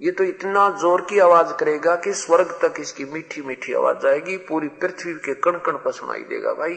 ये 0.00 0.10
तो 0.10 0.24
इतना 0.24 0.68
ज़ोर 0.80 1.00
की 1.00 1.18
आवाज़ 1.20 1.52
करेगा 1.54 1.94
कि 1.96 2.12
स्वर्ग 2.14 2.58
तक 2.62 2.80
इसकी 2.80 3.04
मीठी 3.04 3.42
मीठी 3.42 3.72
आवाज़ 3.74 3.98
जाएगी 3.98 4.36
पूरी 4.48 4.68
पृथ्वी 4.76 5.14
के 5.16 5.34
कण 5.36 5.58
कण 5.58 5.76
पर 5.76 5.92
सुनाई 5.92 6.22
देगा 6.24 6.52
भाई। 6.54 6.74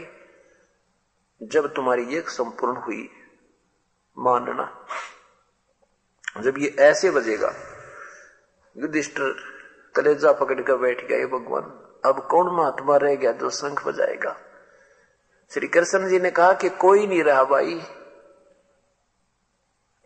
जब 1.44 1.74
तुम्हारी 1.74 2.04
ये 2.04 2.22
संपूर्ण 2.22 2.78
हुई, 2.78 3.10
मानना। 4.18 4.86
जब 6.42 6.58
ये 6.58 6.76
ऐसे 6.80 7.12
बजेगा, 7.12 7.54
युधिष्ठिर 8.78 9.36
कलेजा 9.96 10.32
पकड़ 10.32 10.62
कर 10.62 10.76
बैठ 10.76 11.06
गया 11.06 11.28
भगवान, 11.28 11.64
अब 12.06 12.28
कौन 12.28 12.56
महात्मा 12.56 12.98
रह 12.98 13.16
गया 13.16 13.32
जो 13.32 13.50
शंख 13.50 13.88
बजाएगा? 13.88 14.38
श्री 15.52 15.68
कृष्ण 15.68 16.10
जी 16.10 16.20
ने 16.20 16.32
कहा 16.32 16.54
कि 16.54 16.70
कोई 16.70 17.08
नहीं 17.08 17.24
रहा 17.24 17.44
भाई। 17.44 17.82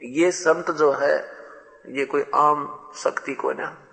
ये 0.03 0.31
संत 0.31 0.71
जो 0.71 0.91
है, 0.91 1.31
ये 1.87 2.05
कोई 2.05 2.23
आम 2.35 2.91
शक्ति 2.95 3.33
को 3.33 3.53
ना 3.53 3.84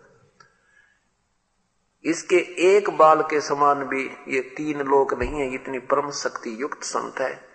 इसके 2.05 2.37
एक 2.59 2.91
बाल 2.91 3.23
के 3.23 3.41
समान 3.41 3.85
भी 3.85 4.11
ये 4.29 4.41
तीन 4.41 4.81
लोक 4.81 5.15
नहीं 5.15 5.41
है, 5.41 5.55
इतनी 5.55 5.79
परम 5.79 6.11
शक्ति 6.11 6.63
युक्त 6.63 6.83
संत 6.83 7.21
है। 7.21 7.53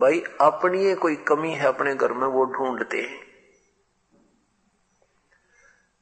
भाई, 0.00 0.24
अपनी 0.40 0.94
कोई 0.94 1.16
कमी 1.16 1.52
है 1.52 1.66
अपने 1.66 1.94
घर 1.94 2.12
में, 2.12 2.26
वो 2.26 2.44
ढूंढते 2.44 3.00
हैं। 3.00 3.24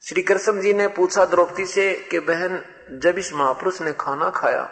श्री 0.02 0.22
कृष्ण 0.22 0.60
जी 0.60 0.72
ने 0.72 0.88
पूछा 0.88 1.24
द्रौपदी 1.24 1.66
से 1.66 2.08
कि, 2.10 2.18
बहन, 2.18 2.64
जब 2.98 3.18
इस 3.18 3.32
महापुरुष 3.32 3.82
ने 3.82 3.92
खाना 3.92 4.30
खाया, 4.30 4.64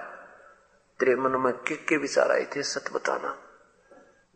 तेरे 1.01 1.17
मन 1.17 1.31
में 1.31 1.53
किक 1.53 1.89
के 1.89 1.97
विचार 1.97 2.33
आए 2.33 2.47
थे 2.57 2.63
सत 2.63 2.93
बताना? 2.93 3.39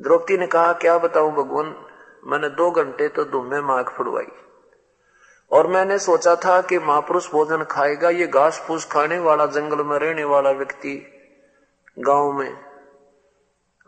द्रौपदी 0.03 0.39
ने 0.39 0.47
कहा, 0.47 0.73
क्या 0.73 0.99
बताऊँ 0.99 1.33
भगवान, 1.33 1.87
मैंने 2.27 2.49
दो 2.49 2.71
घंटे 2.71 3.09
तो 3.09 3.25
दुम 3.25 3.47
में 3.47 3.61
माख 3.61 3.97
फुड़वाई। 3.97 4.44
और 5.55 5.67
मैंने 5.67 5.99
सोचा 5.99 6.37
था 6.37 6.61
कि 6.63 6.79
महापुरुष 6.79 7.31
भोजन 7.31 7.65
खाएगा, 7.65 8.11
ये 8.11 8.27
घास 8.27 8.65
फूस 8.69 8.85
खाने 8.85 9.19
वाला, 9.19 9.47
जंगल 9.47 9.85
में 9.85 9.99
रहने 9.99 10.25
वाला 10.25 10.51
व्यक्ति 10.51 10.95
गाँव 11.99 12.33
में। 12.33 12.65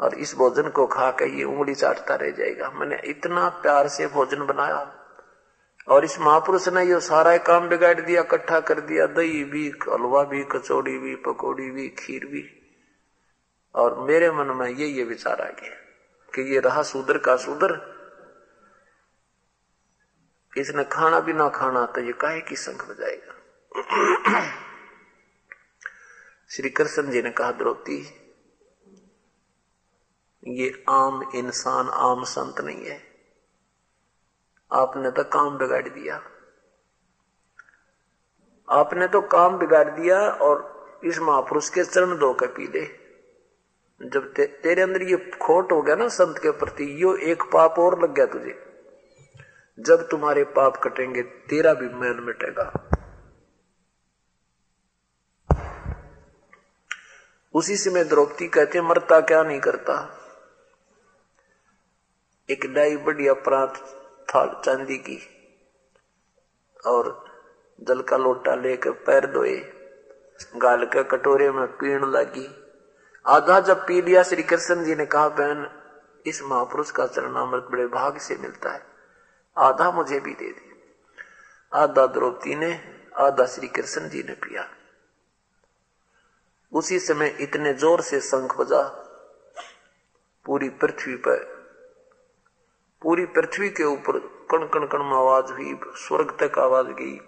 और 0.01 0.15
इस 0.15 0.35
भोजन 0.37 0.69
को 0.69 0.87
खा 0.87 1.11
के 1.11 1.39
ये 1.39 1.45
उंगली 1.45 1.75
चाटता 1.75 2.15
रह 2.15 2.31
जाएगा। 2.31 2.71
मैंने 2.71 3.01
इतना 3.05 3.49
प्यार 3.49 3.89
से 3.89 4.07
भोजन 4.07 4.47
बनाया 4.47 4.95
और 5.89 6.05
इस 6.05 6.21
महापुरुष 6.21 6.69
ने 6.69 6.85
ये 6.85 7.01
सारा 7.01 7.37
काम 7.37 7.69
बिगाड़ 7.69 8.01
दिया, 8.01 8.21
इकट्ठा 8.23 8.61
कर 8.61 8.81
दिया। 8.81 9.07
दही 9.07 9.45
भी, 9.45 9.69
हलवा 9.69 10.23
भी, 10.23 10.45
कचौड़ी 10.45 10.99
भी, 10.99 11.17
पकौड़ी 11.17 11.71
भी, 11.71 11.89
खीर 11.89 12.27
भी। 12.27 12.45
और 13.75 13.99
मेरे 14.09 14.31
मन 14.31 14.47
में 14.47 14.69
ये 14.69 14.87
ये 14.87 15.05
विचार 15.05 15.41
आ 15.41 15.45
गया 15.45 15.75
कि 16.35 16.55
ये 16.55 16.61
रहा 16.61 16.83
सुधर 16.83 17.19
का 17.19 17.37
सुधर 17.37 17.96
इसने 20.57 20.85
खाना 20.85 21.21
भी 21.21 21.33
ना 21.33 21.49
खाना 21.49 21.87
तो 21.87 22.01
ये 22.01 22.13
काहे 22.13 22.41
की 22.41 22.57
संख 22.57 22.89
बजाएगा 22.89 23.35
श्री 26.51 26.71
कृष्ण 26.71 27.11
जी 27.11 27.23
ने 27.23 27.31
कहा 27.31 27.53
द्रौपदी 27.53 28.23
ये 30.49 30.85
आम 30.89 31.31
इंसान 31.35 31.89
आम 31.89 32.25
संत 32.25 32.61
नहीं 32.61 32.85
है। 32.85 33.03
आपने 34.73 35.11
तो 35.11 35.25
काम 35.25 35.59
बिगाड़ 35.59 35.89
दिया। 35.89 36.23
आपने 38.69 39.09
तो 39.09 39.21
काम 39.21 39.59
बिगाड़ 39.59 39.89
दिया 39.91 40.21
और 40.21 41.01
इस 41.05 41.19
महापुरुष 41.19 41.69
के 41.69 41.85
चरण 41.85 42.19
दो 42.19 42.33
के 42.35 42.47
पी 42.47 42.67
ले। 42.67 42.85
जब 44.09 44.33
ते, 44.33 44.47
तेरे 44.47 44.83
अंदर 44.83 45.03
ये 45.03 45.17
खोट 45.17 45.73
हो 45.73 45.83
गया 45.83 45.97
ना 45.97 46.09
संत 46.09 46.39
के 46.39 46.51
प्रति 46.51 47.03
यो 47.03 47.17
एक 47.17 47.43
पाप 47.43 47.79
और 47.79 48.03
लग 48.03 48.15
गया 48.15 48.27
तुझे। 48.27 48.76
जब 49.79 50.09
तुम्हारे 50.09 50.45
पाप 50.45 50.77
कटेंगे, 50.77 51.23
तेरा 51.23 51.75
भी 51.75 51.89
मैल 51.89 52.21
मिटेगा। 52.21 52.73
उसी 57.55 57.77
से 57.77 57.91
मैं 57.91 58.09
द्रौपदी 58.09 58.49
कहते, 58.49 58.81
मरता 58.81 59.21
क्या 59.21 59.43
नहीं 59.43 59.61
करता? 59.61 59.95
एक 62.51 62.67
डाई 62.75 62.97
बढ़िया 62.97 63.33
अपराध 63.33 63.77
थाल 64.29 64.63
चांदी 64.65 64.97
की, 64.99 65.19
और 66.87 67.25
जल 67.81 68.03
का 68.03 68.17
लोटा 68.17 68.55
लेकर 68.55 68.91
पैर 68.91 69.27
धोए, 69.27 69.57
गाल 70.57 70.85
के 70.87 71.05
कटोरे 71.05 71.51
में 71.51 71.67
पीण 71.67 72.05
लगी। 72.07 72.49
आधा 73.27 73.61
जब 73.61 73.87
पी 73.87 74.03
लिया, 74.03 74.23
श्री 74.23 74.43
कृष्ण 74.43 74.85
जी 74.85 74.95
ने 74.95 75.07
कहा, 75.07 75.29
बहन, 75.29 75.71
इस 76.27 76.43
महापुरुष 76.43 76.91
का 76.91 77.07
चरणामृत 77.07 77.69
बड़े 77.73 77.87
भाग 77.87 78.19
से 78.19 78.37
मिलता 78.37 78.71
है। 78.71 78.96
आधा 79.59 79.91
मुझे 79.91 80.21
भी 80.21 80.35
दे 80.35 80.53
दे। 80.53 80.77
आधा 81.75 82.07
द्रौपदी 82.07 82.55
ने, 82.55 82.81
आधा 83.17 83.47
श्री 83.47 83.69
कृष्ण 83.69 84.09
जी 84.09 84.23
ने 84.23 84.33
पिया। 84.33 84.69
उसी 86.73 86.99
समय 86.99 87.37
इतने 87.41 87.75
ज़ोर 87.75 88.01
से 88.01 88.21
शंख 88.21 88.57
बजा। 88.57 89.03
पूरी 90.45 90.69
पृथ्वी 90.69 91.17
पर, 91.17 91.37
पूरी 93.03 93.27
पृथ्वी 93.27 93.71
के 93.71 93.85
ऊपर 93.85 94.19
कण 94.51 94.67
कण 94.67 94.87
कण 94.87 94.99
में 94.99 95.17
आवाज़ 95.17 95.53
हुई, 95.53 95.81
स्वर्ग 95.95 96.37
तक 96.43 96.59
आवाज़ 96.59 96.87
गई। 96.87 97.21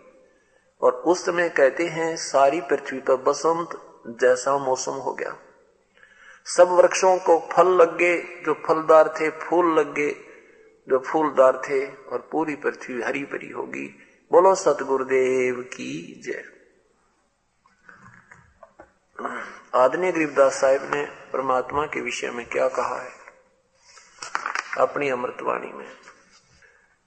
और 0.82 0.92
उस 0.92 1.26
समय 1.26 1.48
कहते 1.48 1.86
हैं, 1.86 2.16
सारी 2.16 2.60
पृथ्वी 2.60 2.98
पर 2.98 3.16
बसंत 3.16 3.68
जैसा 4.06 4.58
मौसम 4.58 4.92
हो 4.92 5.12
गया। 5.12 5.36
सब 6.44 6.68
वृक्षों 6.68 7.18
को 7.18 7.48
फल 7.52 7.68
लग 7.68 7.96
गए, 7.96 8.18
जो 8.18 8.54
फलदार 8.54 9.14
थे, 9.20 9.30
फूल 9.30 9.78
लग 9.78 9.94
गए। 9.94 10.27
जो 10.88 10.98
फूलदार 10.98 11.62
थे 11.68 11.86
और 11.86 12.28
पूरी 12.32 12.56
पृथ्वी 12.56 13.02
हरी 13.02 13.24
भरी 13.24 13.50
होगी। 13.50 13.98
बोलो, 14.32 14.54
सतगुरुदेव 14.54 15.54
की 15.54 16.22
जय। 16.24 16.44
आदरणीय 19.74 20.12
गरीबदास 20.12 20.60
साहिब 20.60 20.94
ने 20.94 21.04
परमात्मा 21.32 21.86
के 21.86 22.00
विषय 22.00 22.30
में 22.30 22.46
क्या 22.46 22.68
कहा 22.68 23.02
है? 23.02 23.10
अपनी 24.78 25.08
अमृतवाणी 25.08 25.72
में। 25.72 25.88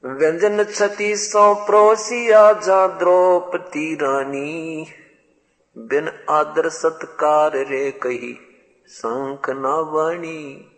व्यंजन 0.06 0.64
छती 0.64 1.16
सौ 1.16 1.56
प्रोसिया 1.56 2.54
जा 2.54 2.88
द्रौपदी 2.88 3.96
रानी 3.96 4.88
बिन 5.78 6.26
आदर 6.30 6.70
सत्कार 6.70 7.52
रे 7.52 7.92
कही 7.92 8.40
शंख 8.88 9.50
न 9.50 9.64
वाणी 9.66 10.71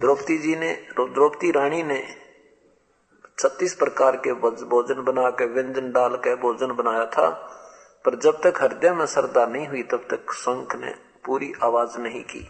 द्रौपदी 0.00 0.38
जी 0.38 0.56
ने, 0.56 0.72
द्रौपदी 1.00 1.50
रानी 1.50 1.82
ने 1.82 2.16
छत्तीस 3.38 3.74
प्रकार 3.74 4.16
के 4.16 4.32
भोजन 4.32 5.02
बना 5.02 5.30
के 5.30 5.46
व्यंजन 5.46 5.92
डाल 5.92 6.16
के 6.16 6.34
भोजन 6.34 6.66
बनाया 6.66 7.06
था, 7.06 7.28
पर 8.04 8.14
जब 8.14 8.40
तक 8.40 8.62
हृदय 8.62 8.92
में 8.92 9.06
श्रद्धा 9.06 9.46
नहीं 9.46 9.68
हुई, 9.68 9.82
तब 9.82 10.06
तक 10.10 10.32
शंख 10.32 10.76
ने 10.76 10.94
पूरी 11.24 11.52
आवाज़ 11.62 11.98
नहीं 11.98 12.22
की। 12.24 12.48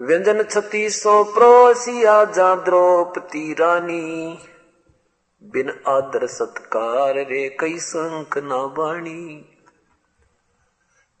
व्यंजन 0.00 0.42
छत्तीसो 0.42 1.24
प्रोसिया 1.24 2.24
जा 2.24 2.54
द्रौपदी 2.54 3.52
रानी, 3.52 4.38
बिन 5.42 5.82
आदर 5.88 6.26
सत्कार 6.26 7.14
रे 7.14 7.56
कई 7.60 7.78
शंख 7.78 8.38
न 8.38 8.74
बाणी। 8.78 9.54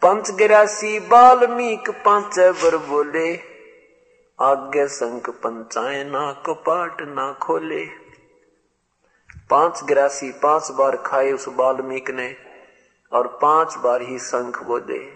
पंच 0.02 0.30
गिरासी 0.30 1.00
बाल्मीक 1.00 1.90
पाँच 2.04 2.38
बर 2.38 2.76
बोले 2.76 3.57
आगे 4.40 4.88
संख 4.88 5.30
पंचाए 5.30 6.04
ना 6.04 6.32
कपाट 6.32 7.00
ना 7.00 7.32
खोले। 7.32 7.86
पाँच 9.50 9.84
गिरासी 9.84 10.32
पाँच 10.32 10.70
बार 10.70 10.96
खाए 10.96 11.32
उस 11.32 11.48
बाल्मीक 11.48 12.10
ने, 12.10 12.36
और 13.12 13.38
पाँच 13.42 13.74
बार 13.76 14.02
ही 14.02 14.18
संख 14.18 14.56
शंख 14.56 14.62
बोले 14.62 15.12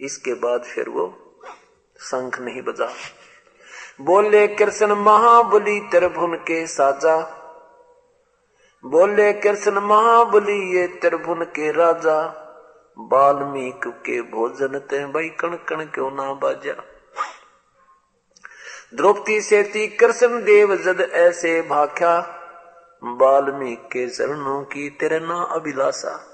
इसके 0.00 0.34
बाद 0.34 0.62
फिर 0.62 0.88
वो 0.88 1.36
शंख 2.00 2.40
नहीं 2.40 2.62
बजा। 2.62 2.88
बोले, 4.00 4.48
कृष्ण 4.48 4.94
महाबली 4.94 5.80
त्रिभुन 5.80 6.34
के 6.34 6.66
साजा। 6.66 7.16
बोले, 8.84 9.32
कृष्ण 9.32 9.80
महाबली 9.80 10.76
ये 10.76 10.86
त्रिभुन 10.86 11.44
के 11.44 11.72
राजा। 11.72 12.40
बाल्मीक 12.98 13.80
के 13.86 14.22
भोजन 14.22 14.78
ते 14.78 15.06
भाई 15.06 15.28
कण 15.28 15.48
कण 15.48 15.84
क्यों 15.84 16.10
ना 16.10 16.32
बाजा? 16.32 16.93
द्रौपदी 18.94 19.40
से 19.40 19.86
कृष्ण 19.88 20.44
देव 20.44 20.76
जद 20.76 21.00
ऐसे 21.00 21.62
भाख्या, 21.62 22.20
बाल्मीक 23.04 23.80
के 23.80 24.08
चरणों 24.08 24.64
की 24.64 24.90
तिरना 24.90 25.42
अभिलाषा। 25.42 26.26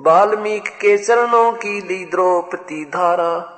बाल्मीक 0.00 0.68
के 0.68 0.98
चरणों 0.98 1.52
की 1.52 1.80
ली 1.80 2.04
द्रौपदी 2.04 2.84
धारा 2.84 3.54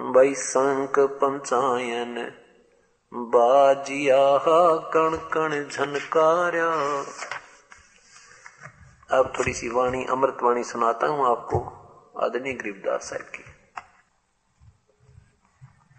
संक 0.00 0.98
पंचायन 0.98 2.32
बाजिया 3.14 4.38
कण 4.96 5.16
कण 5.16 5.68
झनकार्या। 5.68 6.70
अब 9.18 9.32
थोड़ी 9.38 9.52
सी 9.52 9.68
वाणी 9.68 10.04
अमृत 10.04 10.38
वाणी 10.42 10.64
सुनाता 10.64 11.06
हूँ 11.06 11.26
आपको, 11.26 11.58
आदरणीय 12.22 12.52
गरीबदास 12.52 13.00
साहब 13.00 13.22
की। 13.22 13.55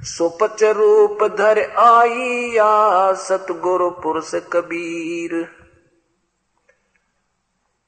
सुपच 0.07 0.63
रूप 0.63 1.23
धर 1.23 1.59
आई 1.59 2.09
आईया 2.09 3.13
सतगुरु 3.13 3.89
पुरुष 3.89 4.35
कबीर। 4.53 5.43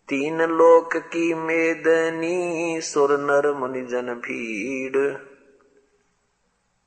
तीन 0.09 0.41
लोक 0.41 0.97
की 0.97 1.33
मेदनी 1.33 2.81
सुर 2.81 3.11
नर 3.19 3.51
मुनि 3.53 3.81
जन 3.81 4.13
भीड़। 4.13 4.97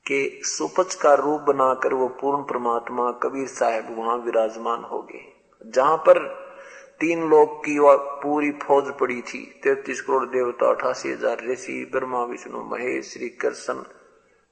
के 0.05 0.43
सुपच 0.43 0.95
का 0.95 1.13
रूप 1.13 1.41
बनाकर 1.41 1.93
वो 1.93 2.07
पूर्ण 2.07 2.43
परमात्मा 2.43 3.11
कबीर 3.11 3.47
साहब 3.47 3.95
वहाँ 3.97 4.17
विराजमान 4.17 4.83
हो 4.83 5.01
गए। 5.01 5.25
जहाँ 5.65 5.97
पर 5.97 6.19
तीन 6.99 7.29
लोग 7.29 7.59
की 7.59 7.77
पूरी 8.23 8.51
फौज 8.51 8.93
पड़ी 8.99 9.21
थी। 9.21 9.61
तैतीस 9.63 10.01
करोड़ 10.01 10.25
देवता, 10.25 10.69
अठासी 10.69 11.11
हज़ार 11.11 11.37
ऋषि, 11.51 11.89
ब्रह्मा, 11.91 12.23
विष्णु, 12.23 12.63
महेश 12.63 13.13
श्री 13.13 13.29
कृष्ण 13.29 13.83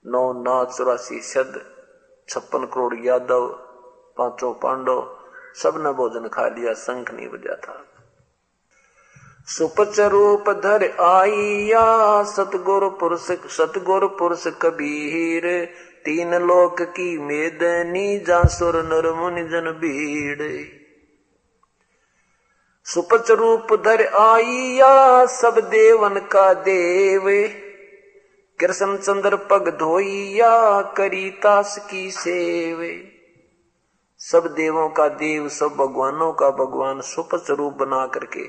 नौ 0.05 0.33
नाथ 0.33 0.65
चौरासी 0.65 1.21
शद 1.21 1.61
छप्पन 2.29 2.65
करोड़ 2.65 2.95
यादव, 2.95 3.47
पाँचों 4.17 4.53
पांडव 4.53 5.17
सबने 5.55 5.91
भोजन 5.91 6.27
खा 6.27 6.47
लिया, 6.47 6.73
शंख 6.73 7.11
नहीं 7.13 7.27
बजा 7.27 7.55
था। 7.55 7.85
सुपच 9.47 9.99
रूप 9.99 10.49
धर 10.49 10.89
आईया, 11.01 12.23
सतगुर 12.23 12.89
पुरुष 12.89 13.31
सतगुर 13.31 14.07
पुरुष 14.07 14.47
कबीर, 14.47 15.65
तीन 16.05 16.35
लोक 16.35 16.81
की 16.81 17.17
मेदनी, 17.17 18.19
जासुर 18.19 18.75
नर 18.75 19.13
मुनि 19.13 19.43
जन 19.43 19.71
भीड़। 19.71 20.65
सुपच 22.85 23.31
रूप 23.31 23.67
धर 23.85 24.05
आईया, 24.05 25.25
सब 25.25 25.59
देवन 25.59 26.19
का 26.19 26.53
देव 26.53 27.29
कृष्ण 28.61 28.97
चंद्र 28.97 29.35
पग 29.35 29.69
धोइया 29.69 30.81
करी 30.81 31.29
तास 31.31 31.87
की 31.91 32.11
सेवे। 32.11 33.11
सब 34.19 34.47
देवों 34.47 34.89
का 34.89 35.07
देव, 35.07 35.49
सब 35.49 35.67
भगवानों 35.67 36.33
का 36.33 36.49
भगवान 36.49 37.01
सुपच 37.01 37.49
रूप 37.51 37.73
बना 37.73 38.05
करके 38.07 38.43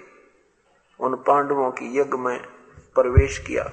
उन 1.00 1.14
पांडवों 1.16 1.70
की 1.70 1.98
यज्ञ 1.98 2.18
में 2.18 2.38
प्रवेश 2.94 3.38
किया। 3.38 3.70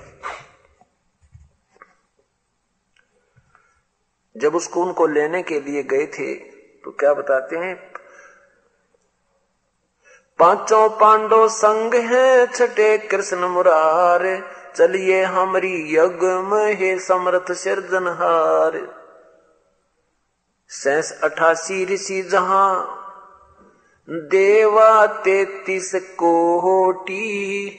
जब 4.38 4.56
उसको 4.56 4.84
उनको 4.84 5.08
लेने 5.08 5.42
के 5.44 5.60
लिए 5.60 5.84
गए 5.84 6.06
थे 6.08 6.34
तो 6.84 6.92
क्या 6.92 7.14
बताते 7.14 7.56
हैं? 7.56 7.76
पाँचों 10.40 10.90
पांडव 10.90 11.48
संग 11.48 11.94
हैं 11.94 12.46
छठे 12.46 12.98
कृष्ण 12.98 13.38
मुरार। 13.38 14.26
चलिए 14.76 15.24
हमारी 15.24 15.74
यज्ञ 15.96 16.28
में 16.50 16.76
हे 16.76 16.98
समर्थ 17.00 17.52
सिरजनहार 17.54 18.78
सैस 20.70 21.12
अठासी 21.24 21.84
ऋषि 21.86 22.22
जहाँ, 22.22 22.96
देवा 24.08 25.06
तैतीस 25.24 25.92
कोटी। 26.20 27.70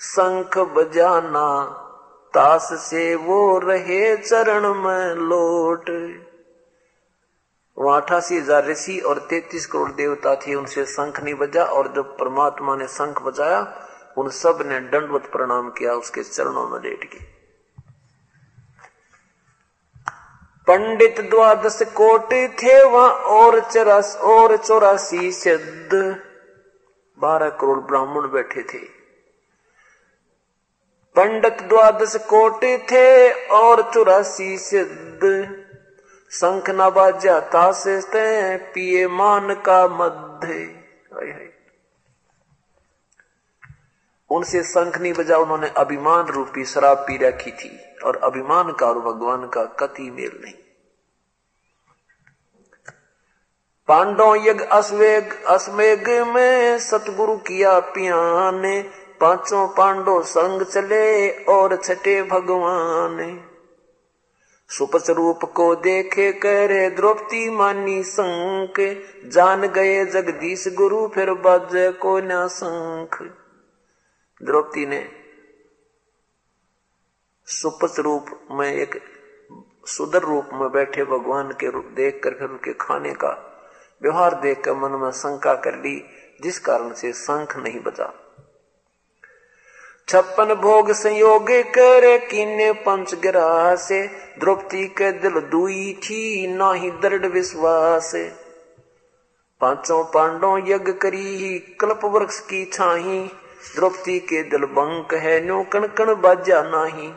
शंख 0.00 0.58
बजाना 0.74 1.48
तास 2.34 2.68
से 2.80 3.14
वो 3.14 3.58
रहे 3.58 4.16
चरण 4.16 4.74
में 4.74 5.14
लोट। 5.14 5.90
वहाँ 7.76 8.00
अठासी 8.00 8.38
हज़ार 8.38 8.66
ऋषि 8.66 8.98
और 9.00 9.18
तैतीस 9.30 9.66
करोड़ 9.66 9.90
देवता 9.92 10.34
थे, 10.36 10.54
उनसे 10.54 10.84
शंख 10.86 11.22
नहीं 11.22 11.34
बजा 11.34 11.64
और 11.64 11.92
जब 11.96 12.16
परमात्मा 12.18 12.76
ने 12.76 12.86
शंख 12.88 13.22
बजाया 13.22 13.60
उन 14.18 14.28
सबने 14.28 14.80
दंडवत 14.80 15.22
प्रणाम 15.32 15.70
किया, 15.70 15.92
उसके 15.92 16.22
चरणों 16.22 16.68
में 16.68 16.80
लेट 16.80 17.04
के 17.04 17.32
पंडित 20.66 21.20
द्वादश 21.20 21.78
कोट 21.82 22.32
थे 22.32 22.84
वहाँ, 22.84 23.10
और 23.10 23.60
चौरास, 23.60 24.16
और 24.16 24.56
चौरासी 24.56 25.32
सिद्ध। 25.32 25.92
बारह 27.18 27.48
करोड़ 27.50 27.78
ब्राह्मण 27.78 28.30
बैठे 28.30 28.62
थे। 28.62 28.78
पंडित 31.16 31.62
द्वादश 31.62 32.16
कोट 32.16 32.62
थे, 32.62 33.32
और 33.46 33.90
चौरासी 33.94 34.58
सिद्ध। 34.58 35.22
शंख 36.30 36.70
न 36.70 36.90
बाजा 36.90 37.40
ताश 37.40 37.84
पिए 38.74 39.06
मान 39.08 39.54
का 39.54 39.88
मध्य। 39.88 41.51
उनसे 44.32 44.62
शंख 44.62 44.98
नहीं 44.98 45.12
बजा, 45.12 45.36
उन्होंने 45.36 45.68
अभिमान 45.68 46.26
रूपी 46.26 46.64
शराब 46.64 46.96
पी 46.98 47.16
रखी 47.16 47.50
थी 47.50 47.78
और 48.04 48.16
अभिमान 48.16 48.72
का 48.72 48.86
और 48.86 48.98
भगवान 48.98 49.48
का 49.48 49.64
कति 49.64 50.10
मेल 50.10 50.40
नहीं। 50.44 50.54
पांडव 53.88 54.34
यज्ञ 54.34 54.64
अश्वेग 54.64 55.44
अश्वेग 55.44 56.08
में 56.08 56.78
सतगुरु 56.78 57.36
किया 57.36 57.80
पियाने, 57.80 58.82
पाँचों 59.20 59.68
पांडव 59.68 60.22
संग 60.22 60.62
चले 60.62 61.30
और 61.44 61.76
छठे 61.76 62.22
भगवान। 62.22 63.48
सुपच 64.68 65.10
रूप 65.10 65.44
को 65.44 65.74
देखे 65.74 66.32
करे 66.32 66.90
द्रौपदी 66.90 67.50
मानी 67.50 68.02
संक 68.02 69.02
जान 69.26 69.60
गए 69.60 70.04
जगदीश 70.04 70.64
गुरु 70.68 71.08
फिर 71.08 71.30
बज 71.30 71.70
को 71.74 72.18
न 72.20 72.48
शंख। 72.48 73.38
द्रौपदी 74.44 74.86
ने 74.86 75.08
सुपच 77.46 78.00
रूप 78.00 78.26
में 78.50 78.72
एक 78.72 79.02
सुदर 79.86 80.22
रूप 80.22 80.48
में 80.52 80.72
बैठे 80.72 81.04
भगवान 81.04 81.50
के 81.52 81.70
रूप 81.70 81.84
देख 81.84 82.20
कर 82.24 82.30
फिर 82.30 82.48
उनके 82.48 82.72
खाने 82.72 83.14
का 83.14 83.48
व्यवहार 84.02 84.40
देखकर 84.40 84.72
मन 84.72 84.90
में 84.90 85.10
शंका 85.10 85.54
कर 85.54 85.74
ली, 85.74 86.04
जिस 86.42 86.58
कारण 86.58 86.92
से 86.92 87.12
शंख 87.12 87.56
नहीं 87.56 87.80
बचा। 87.80 88.12
छप्पन 90.08 90.54
भोग 90.54 90.92
संयोग 90.92 91.46
कर 91.50 92.18
कीने 92.18 92.72
पंच 92.72 93.14
गिरा 93.14 93.76
से 93.76 94.06
द्रौपदी 94.38 94.86
के 94.88 95.12
दिल 95.12 95.40
दुई 95.40 96.00
थी 96.04 96.46
ना 96.46 96.72
ही 96.72 96.90
दृढ़ 96.90 97.26
विश्वास। 97.26 98.12
पाँचों 99.60 100.04
पांडों 100.04 100.58
यज्ञ 100.68 100.92
करी 100.92 101.36
ही 101.36 101.58
कल्प 101.58 102.04
वृक्ष 102.04 102.40
की 102.40 102.64
छाही 102.64 103.30
द्रौपदी 103.76 104.18
के 104.30 104.42
दिल 104.50 104.64
बंक 104.76 105.14
है 105.24 105.40
नो 105.46 105.62
कण 105.72 105.86
कण 105.98 106.14
बाजा 106.22 106.62
नाही 106.64 107.12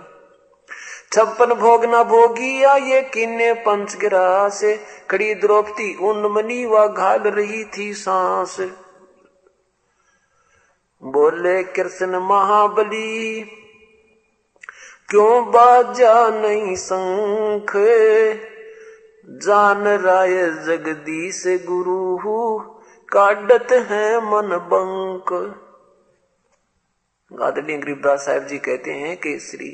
छप्पन 1.14 1.54
भोग 1.56 1.86
न 1.86 2.04
भोगिया 2.10 2.74
ये 2.86 3.02
किन्ने 3.14 3.52
पंच 3.66 3.96
गिरा 4.02 4.28
से 4.60 4.76
खड़ी 5.12 5.34
द्रौपदी 5.44 5.94
उन 6.08 6.26
मनी 6.32 6.66
व 6.66 6.88
घाल 6.88 7.20
रही 7.30 7.64
थी 7.78 7.94
सांस 7.96 8.60
बोले 11.04 11.62
कृष्ण 11.76 12.20
महाबली 12.28 13.42
क्यों 15.10 15.34
बाजा 15.52 16.14
नहीं 16.32 16.76
शंख 16.78 17.76
जान 19.44 19.88
राय 20.00 20.36
जगदीश 20.66 21.44
गुरु 21.68 22.40
काडत 23.10 23.72
है 23.90 24.08
मन 24.26 24.58
बंक 24.70 25.34
गादड़ी 27.34 27.78
गरीबदास 27.78 28.26
साहब 28.26 28.44
जी 28.44 28.58
कहते 28.58 28.92
हैं 28.92 29.18
कि 29.18 29.40
श्री 29.40 29.70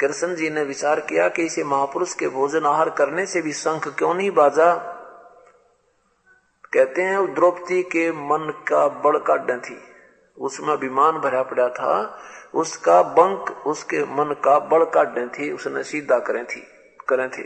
कृष्ण 0.00 0.34
जी 0.34 0.50
ने 0.50 0.62
विचार 0.62 1.00
किया 1.00 1.28
कि 1.28 1.42
इसे 1.42 1.64
महापुरुष 1.64 2.14
के 2.14 2.28
भोजन 2.28 2.66
आहार 2.66 2.90
करने 2.90 3.26
से 3.26 3.42
भी 3.42 3.52
शंख 3.52 3.88
क्यों 3.88 4.14
नहीं 4.14 4.30
बाजा? 4.30 4.74
कहते 6.72 7.02
हैं 7.02 7.34
द्रौपदी 7.34 7.82
के 7.82 8.12
मन 8.12 8.64
का 8.68 8.88
बड़ 8.88 9.16
काट 9.16 9.50
थी 9.50 9.78
उसमें 10.38 10.68
अभिमान 10.68 11.12
भरा 11.12 11.42
पड़ा 11.42 11.68
था। 11.68 12.18
उसका 12.54 13.02
बंक, 13.02 13.66
उसके 13.66 13.98
मन 13.98 14.34
का 14.44 14.58
बड़ 14.58 14.84
काट 14.84 15.34
थी 15.34 15.52
उसने 15.52 15.82
सीधा 15.82 16.18
करें 16.18 16.44
थी, 16.44 16.66
करें 17.08 17.30
थे। 17.30 17.44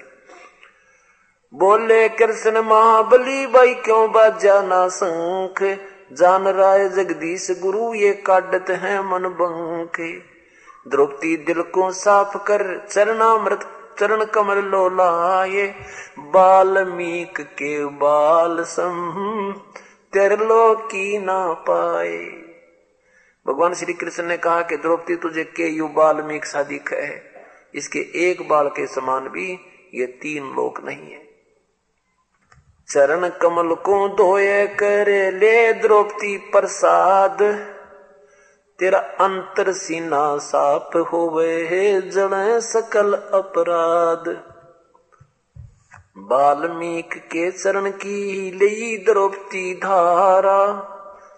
बोले, 1.55 2.09
कृष्ण 2.09 2.59
महाबली, 2.59 3.47
भाई 3.47 3.75
क्यों 3.75 4.13
बाजा 4.13 4.63
ना 4.63 4.89
शंख? 4.89 5.89
जान 6.13 6.49
राय 6.49 6.89
जगदीश 6.89 7.49
गुरु, 7.51 7.95
ये 7.95 8.13
काटत 8.13 8.71
है 8.71 9.03
मन 9.03 9.29
बंके। 9.29 10.19
द्रौपदी 10.91 11.37
दिल 11.37 11.63
को 11.63 11.93
साफ़ 11.93 12.37
कर, 12.37 12.87
चरणामृत, 12.91 13.61
चरण 14.01 14.25
कमल 14.25 14.59
लो 14.59 14.89
लाए। 14.89 15.75
बाल्मीक 16.19 17.41
के 17.41 17.85
बाल 17.85 18.65
सम 18.65 19.55
तेरलो 20.13 20.75
की 20.75 21.19
ना 21.19 21.53
पाए। 21.53 22.19
भगवान 23.47 23.75
श्री 23.75 23.93
कृष्ण 23.93 24.23
ने 24.23 24.37
कहा 24.37 24.63
कि 24.63 24.77
द्रौपदी, 24.77 25.17
तुझे 25.17 25.45
के 25.45 25.69
यु 25.69 25.89
बाल्मीक 25.89 26.45
सादिक 26.45 26.93
है? 26.93 27.33
इसके 27.75 27.99
एक 27.99 28.49
बाल 28.49 28.69
के 28.69 28.87
समान 28.87 29.29
भी 29.29 29.59
ये 29.95 30.07
तीन 30.07 30.45
लोक 30.45 30.85
नहीं 30.85 31.13
है। 31.13 31.22
चरण 32.89 33.29
कमल 33.29 33.75
को 33.75 34.09
धोए 34.09 34.67
करे 34.67 35.31
ले 35.31 35.73
द्रौपदी 35.73 36.37
प्रसाद। 36.37 37.39
तेरा 38.79 38.99
अंतर 38.99 39.73
सीना 39.73 40.39
साफ़ 40.39 40.99
होवे 40.99 42.01
जड़ 42.01 42.61
सकल 42.61 43.15
अपराध। 43.15 44.43
बाल्मीक 46.19 47.15
के 47.15 47.51
चरण 47.51 47.91
की 47.91 48.51
ली 48.53 49.05
द्रौपदी 49.05 49.75
धारा। 49.75 50.89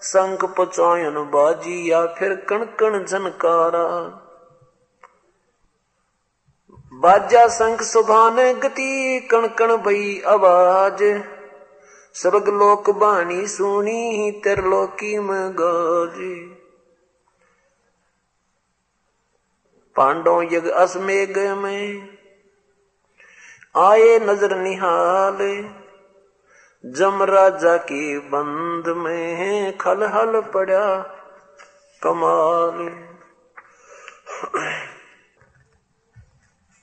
संख 0.00 0.44
पचायन 0.44 1.14
बाजी 1.14 1.92
या 1.92 2.06
फिर 2.06 2.34
कण 2.34 2.64
कण 2.64 3.04
झनकारा। 3.04 4.20
बाजा 6.92 7.46
संख 7.46 7.82
सुभान 7.82 8.36
गति 8.36 9.28
कण 9.30 9.46
कण 9.46 9.76
भई 9.76 10.22
आवाज़। 10.26 11.20
स्वर्ग 12.14 12.48
लोक 12.48 12.90
बाणी 12.90 13.46
सुनी 13.46 14.00
ही 14.10 14.30
तिरलोकी 14.40 15.18
में 15.18 15.52
गाजी। 15.52 16.34
पांडव 19.96 20.42
यज्ञ 20.42 20.70
असमेघ 20.70 21.38
में 21.38 22.08
आए 23.76 24.18
नज़र 24.18 24.56
निहाल, 24.56 25.38
जम 26.84 27.22
राजा 27.22 27.76
की 27.76 28.18
बंद 28.18 28.88
में 28.96 29.78
खल 29.78 30.06
हल 30.06 30.40
पड़ा 30.40 30.86
कमाल। 32.02 32.88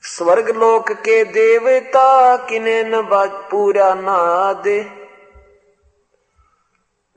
स्वर्ग 0.04 0.50
लोक 0.58 0.92
के 0.92 1.24
देवता 1.24 2.36
किने 2.46 2.84
न 2.84 3.02
पूरा 3.52 3.94
नाद 3.94 4.68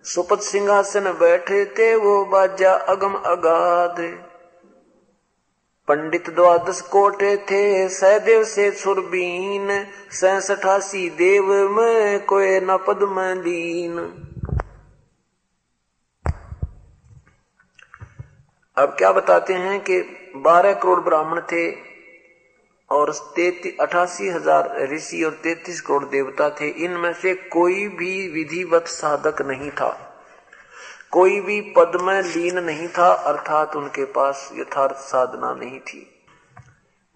सुपत 0.05 0.41
सिंहासन 0.41 1.05
बैठे 1.05 1.65
थे, 1.65 1.95
वो 1.97 2.25
बाजा 2.25 2.73
अगम 2.73 3.15
अगाध। 3.15 4.01
पंडित 5.89 6.31
द्वादश 6.31 6.81
कोटे 6.81 7.37
थे, 7.37 7.89
सहदेव 7.89 8.45
से 8.45 8.71
सुरबीन, 8.71 9.87
सैसठासी 10.11 11.11
देव 11.11 11.71
में 11.71 12.25
कोय 12.25 12.61
न 12.61 12.77
पद 12.77 13.03
में 13.03 13.99
अब 18.77 18.95
क्या 18.99 19.13
बताते 19.13 19.55
हैं 19.55 19.81
कि 19.81 20.01
बारह 20.37 20.73
करोड़ 20.73 21.01
ब्राह्मण 21.01 21.41
थे 21.41 21.94
और 22.95 23.11
अठासी 23.81 24.29
हज़ार 24.29 24.89
ऋषि 24.93 25.23
और 25.25 25.33
तैतीस 25.33 25.81
करोड़ 25.81 26.05
देवता 26.05 26.51
थे। 26.51 26.69
इनमें 26.69 27.13
से 27.13 27.35
कोई 27.35 27.89
भी 27.89 28.29
विधिवत 28.29 28.87
साधक 28.87 29.43
नहीं 29.43 29.71
था। 29.71 30.11
कोई 31.13 31.41
भी 31.41 31.61
पद 31.61 31.99
में 32.03 32.23
लीन 32.23 32.59
नहीं 32.59 32.89
था, 32.89 33.13
अर्थात 33.13 33.77
उनके 33.77 34.05
पास 34.05 34.51
यथार्थ 34.55 34.97
साधना 34.97 35.55
नहीं 35.55 35.79
थी। 35.79 36.11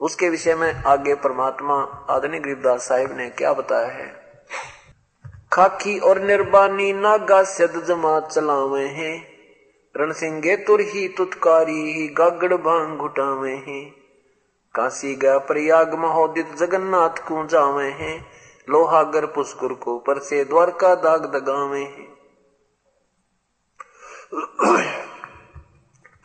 उसके 0.01 0.29
विषय 0.29 0.55
में 0.55 0.85
आगे 0.85 1.15
परमात्मा 1.15 1.75
आदनी 2.11 2.39
गरीबदास 2.39 2.89
साहिब 2.89 3.17
ने 3.17 3.31
क्या 3.31 3.53
बताया 3.53 3.87
है? 3.87 4.07
खाकी 5.53 5.99
और 5.99 6.21
निर्बानी 6.21 6.93
नागा 6.93 7.43
सद 7.43 7.83
जमा 7.89 8.21
चलावे 8.21 8.85
हैं। 8.85 9.39
रणसिंगे 9.97 10.57
तुर 10.57 10.81
ही 10.81 11.09
तुतकारी, 11.09 12.09
गागड़ 12.09 12.55
भाँग 12.55 12.99
घुटावे 12.99 13.53
हैं। 13.53 13.98
काशी 14.79 15.15
गया, 15.15 15.39
प्रयाग 15.39 15.95
महोदित 15.95 16.55
जगन्नाथ 16.55 17.09
को 17.09 17.47
जावे 17.47 17.85
हैं? 17.85 18.27
लोहागर 18.71 19.27
पुष्कर 19.27 19.73
को 19.75 19.99
पर 19.99 20.19
से 20.19 20.45
द्वारका 20.45 20.95
दाग 20.95 21.25
दगावे 21.27 21.81
हैं। 21.81 22.07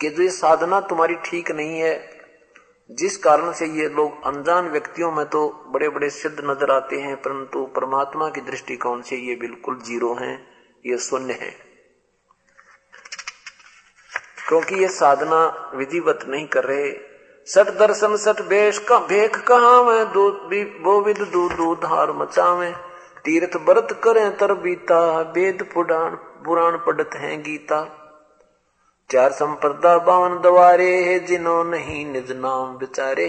कि 0.02 0.10
जो 0.10 0.24
ये 0.24 0.30
साधना 0.30 0.80
तुम्हारी 0.80 1.16
ठीक 1.16 1.52
नहीं 1.52 1.80
है, 1.80 2.20
जिस 2.92 3.18
कारण 3.18 3.52
से 3.52 3.66
ये 3.66 3.90
लोग 3.90 4.24
अनजान 4.26 4.70
व्यक्तियों 4.70 5.12
में 5.12 5.26
तो 5.26 5.64
बड़े 5.68 5.90
बड़े 5.90 6.10
सिद्ध 6.10 6.40
नज़र 6.40 6.72
आते 6.72 7.00
हैं, 7.00 7.16
परंतु 7.16 7.66
परमात्मा 7.66 8.30
की 8.30 8.42
दृष्टिकोण 8.42 9.02
से 9.02 9.16
ये 9.16 9.36
बिल्कुल 9.36 9.80
ज़ीरो 9.80 10.14
हैं, 10.14 10.48
ये 10.86 10.98
शून्य 10.98 11.34
है। 11.34 11.52
क्योंकि 14.48 14.76
ये 14.76 14.88
साधना 14.88 15.72
विधिवत 15.76 16.20
नहीं 16.28 16.48
कर 16.48 16.64
रहे 16.64 17.13
सट 17.48 17.70
दर्शन 17.80 18.16
सट 18.16 18.42
बेश 18.42 18.78
का 18.80 18.98
भेख 19.00 19.38
कहा 19.38 19.82
में 19.84 20.04
वो 20.84 21.00
विद 21.02 21.18
दू 21.34 21.48
दू 21.50 21.74
धार 21.76 22.12
मचावे। 22.12 22.72
तीर्थ 23.26 23.56
व्रत 23.66 23.88
करें 24.04 24.38
तर 24.38 24.54
बीता 24.54 25.00
वेद 25.36 25.64
पुराण 25.74 26.16
पुराण 26.46 26.78
पढ़त 26.78 27.10
हैं 27.16 27.42
गीता। 27.42 27.82
चार 29.10 29.32
संप्रदा 29.32 29.98
बावन 29.98 30.40
दवारे 30.42 30.90
है 31.04 31.20
जिन्हों 31.20 31.64
नहीं 31.64 32.06
निज 32.06 32.32
नाम 32.32 32.78
बिचारे। 32.78 33.28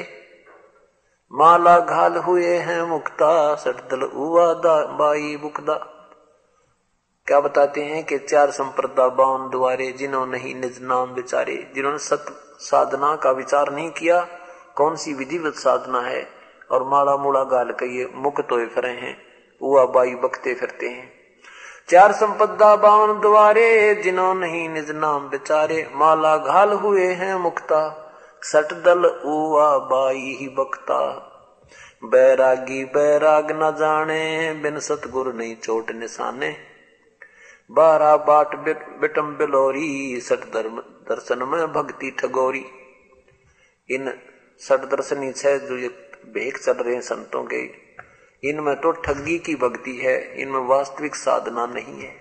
माला 1.32 1.78
घाल 1.78 2.16
हुए 2.16 2.56
हैं 2.58 2.82
मुक्ता, 2.82 3.54
सटदल 3.54 4.02
उवा 4.02 4.52
बाई 4.98 5.36
बुकदा 5.36 5.74
क्या 7.26 7.40
बताते 7.40 7.82
हैं 7.84 8.04
कि 8.04 8.18
चार 8.18 8.50
संप्रदा 8.50 9.08
बावन 9.08 9.50
द्वारे 9.50 9.92
जिन्हों 9.92 10.26
नहीं 10.26 10.54
निज 10.54 10.78
नाम 10.82 11.10
विचारे, 11.10 11.72
जिन्होंने 11.74 11.98
सत 11.98 12.24
साधना 12.60 13.16
का 13.16 13.30
विचार 13.30 13.72
नहीं 13.72 13.90
किया, 13.90 14.20
कौन 14.76 14.96
सी 14.96 15.14
विधिवत 15.14 15.54
साधना 15.54 16.00
है? 16.00 16.28
और 16.70 16.88
माला 16.88 17.16
मूला 17.16 17.44
गाल 17.44 17.70
के 17.70 17.86
ये 17.98 18.10
मुक्त 18.14 18.52
हुए 18.52 18.66
फिरे 18.66 18.90
हैं 18.90 19.16
उआ 19.60 19.84
बाई 19.84 20.14
बकते 20.14 20.54
फिरते 20.54 20.88
हैं। 20.88 21.12
चार 21.88 22.12
संपदा 22.12 22.76
बावन 22.76 23.20
द्वारे 23.20 23.94
जिन्हों 23.94 24.34
नहीं 24.34 24.68
निज 24.68 24.90
नाम 24.90 25.28
बेचारे 25.28 25.90
माला 25.94 26.36
घाल 26.36 26.72
हुए 26.72 27.06
हैं 27.06 27.34
मुक्ता, 27.34 27.80
सट 28.42 28.72
दल 28.84 29.04
उआ 29.06 29.78
बाई 29.78 30.36
ही 30.40 30.48
बकता 30.48 31.00
बैरागी 32.04 32.84
बैराग 32.84 33.52
न 33.52 33.74
जाने, 33.78 34.52
बिन 34.52 34.78
सतगुरु 34.78 35.32
नहीं 35.32 35.56
चोट 35.56 35.90
निशाने 35.90 36.73
बारह 37.70 38.16
बाट 38.16 38.54
बिटम 39.00 39.34
बिलोरी 39.34 40.20
सट 40.20 40.44
दर्शन 41.08 41.42
में 41.42 41.72
भक्ति 41.72 42.10
ठगोरी। 42.10 42.64
इन 43.90 44.12
सट 44.60 44.84
दर्शनी 44.90 45.32
छह 45.32 45.56
जो 45.58 45.76
ये 45.76 45.88
भेक 46.34 46.58
चल 46.58 46.72
रहे 46.72 47.00
संतों 47.00 47.42
के, 47.44 47.62
इनमें 48.42 48.74
तो 48.76 48.92
ठगी 48.92 49.38
की 49.38 49.54
भक्ति 49.54 49.96
है, 49.96 50.42
इनमें 50.42 50.60
वास्तविक 50.60 51.14
साधना 51.14 51.66
नहीं 51.66 52.00
है। 52.00 52.12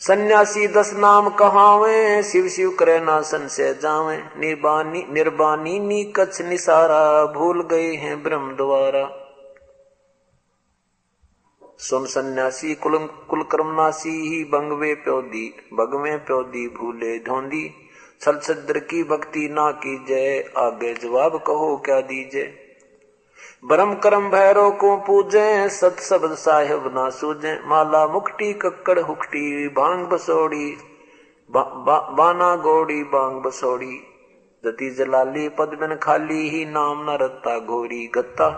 सन्यासी 0.00 0.66
दस 0.66 0.92
नाम 0.94 1.28
कहावे, 1.30 2.22
शिव 2.22 2.48
शिव 2.48 2.70
करे 2.70 2.98
ना 3.00 3.20
संशय 3.20 3.74
जावे। 3.74 4.16
निर्बानी 4.16 5.06
निर्बानी 5.10 5.78
नी 5.78 6.04
कच्छ 6.04 6.40
निसारा, 6.42 7.24
भूल 7.26 7.62
गए 7.62 7.94
हैं 7.94 8.22
ब्रह्म 8.22 8.56
द्वारा। 8.56 9.21
सुन 11.82 12.04
सन्यासी 12.06 12.74
कुल 12.74 12.96
कुल 13.30 13.42
कर्मनासी 13.42 14.10
ही 14.28 14.42
बंगवे 14.44 14.94
प्योदी 14.94 15.46
बगवे 15.72 16.16
प्योदी 16.16 16.66
भूले 16.68 17.18
धोंदी। 17.18 17.62
छल 18.20 18.38
छद्र 18.38 18.78
की 18.80 19.02
भक्ति 19.04 19.48
ना 19.52 19.70
की 19.72 19.96
जय 20.04 20.44
आगे 20.56 20.92
जवाब 20.94 21.36
कहो 21.46 21.76
क्या 21.76 22.00
दीजिए 22.00 22.44
ब्रह्म 23.64 23.94
करम 23.94 24.30
भैरव 24.30 24.70
को 24.70 24.96
पूजे 24.96 25.68
सत 25.68 25.96
शब्द 26.00 26.34
साहेब 26.34 26.86
ना 26.94 27.08
सूजे। 27.10 27.58
माला 27.66 28.06
मुक्ति 28.06 28.52
कक्कड़ 28.52 28.98
हुकटी 28.98 29.68
भाँग 29.68 30.06
बसोड़ी 30.06 30.76
बा, 31.50 31.62
बा, 31.62 31.98
बाना 32.10 32.54
गोड़ी 32.56 33.02
बांग 33.04 33.40
बसोड़ी। 33.42 33.96
जती 34.64 34.90
जलाली 34.90 35.48
पद 35.48 35.76
बिन 35.80 35.96
खाली 35.96 36.48
ही 36.48 36.64
नाम 36.64 37.10
न 37.10 37.18
रत्ता 37.22 37.58
घोरी 37.58 38.06
गत्ता। 38.06 38.48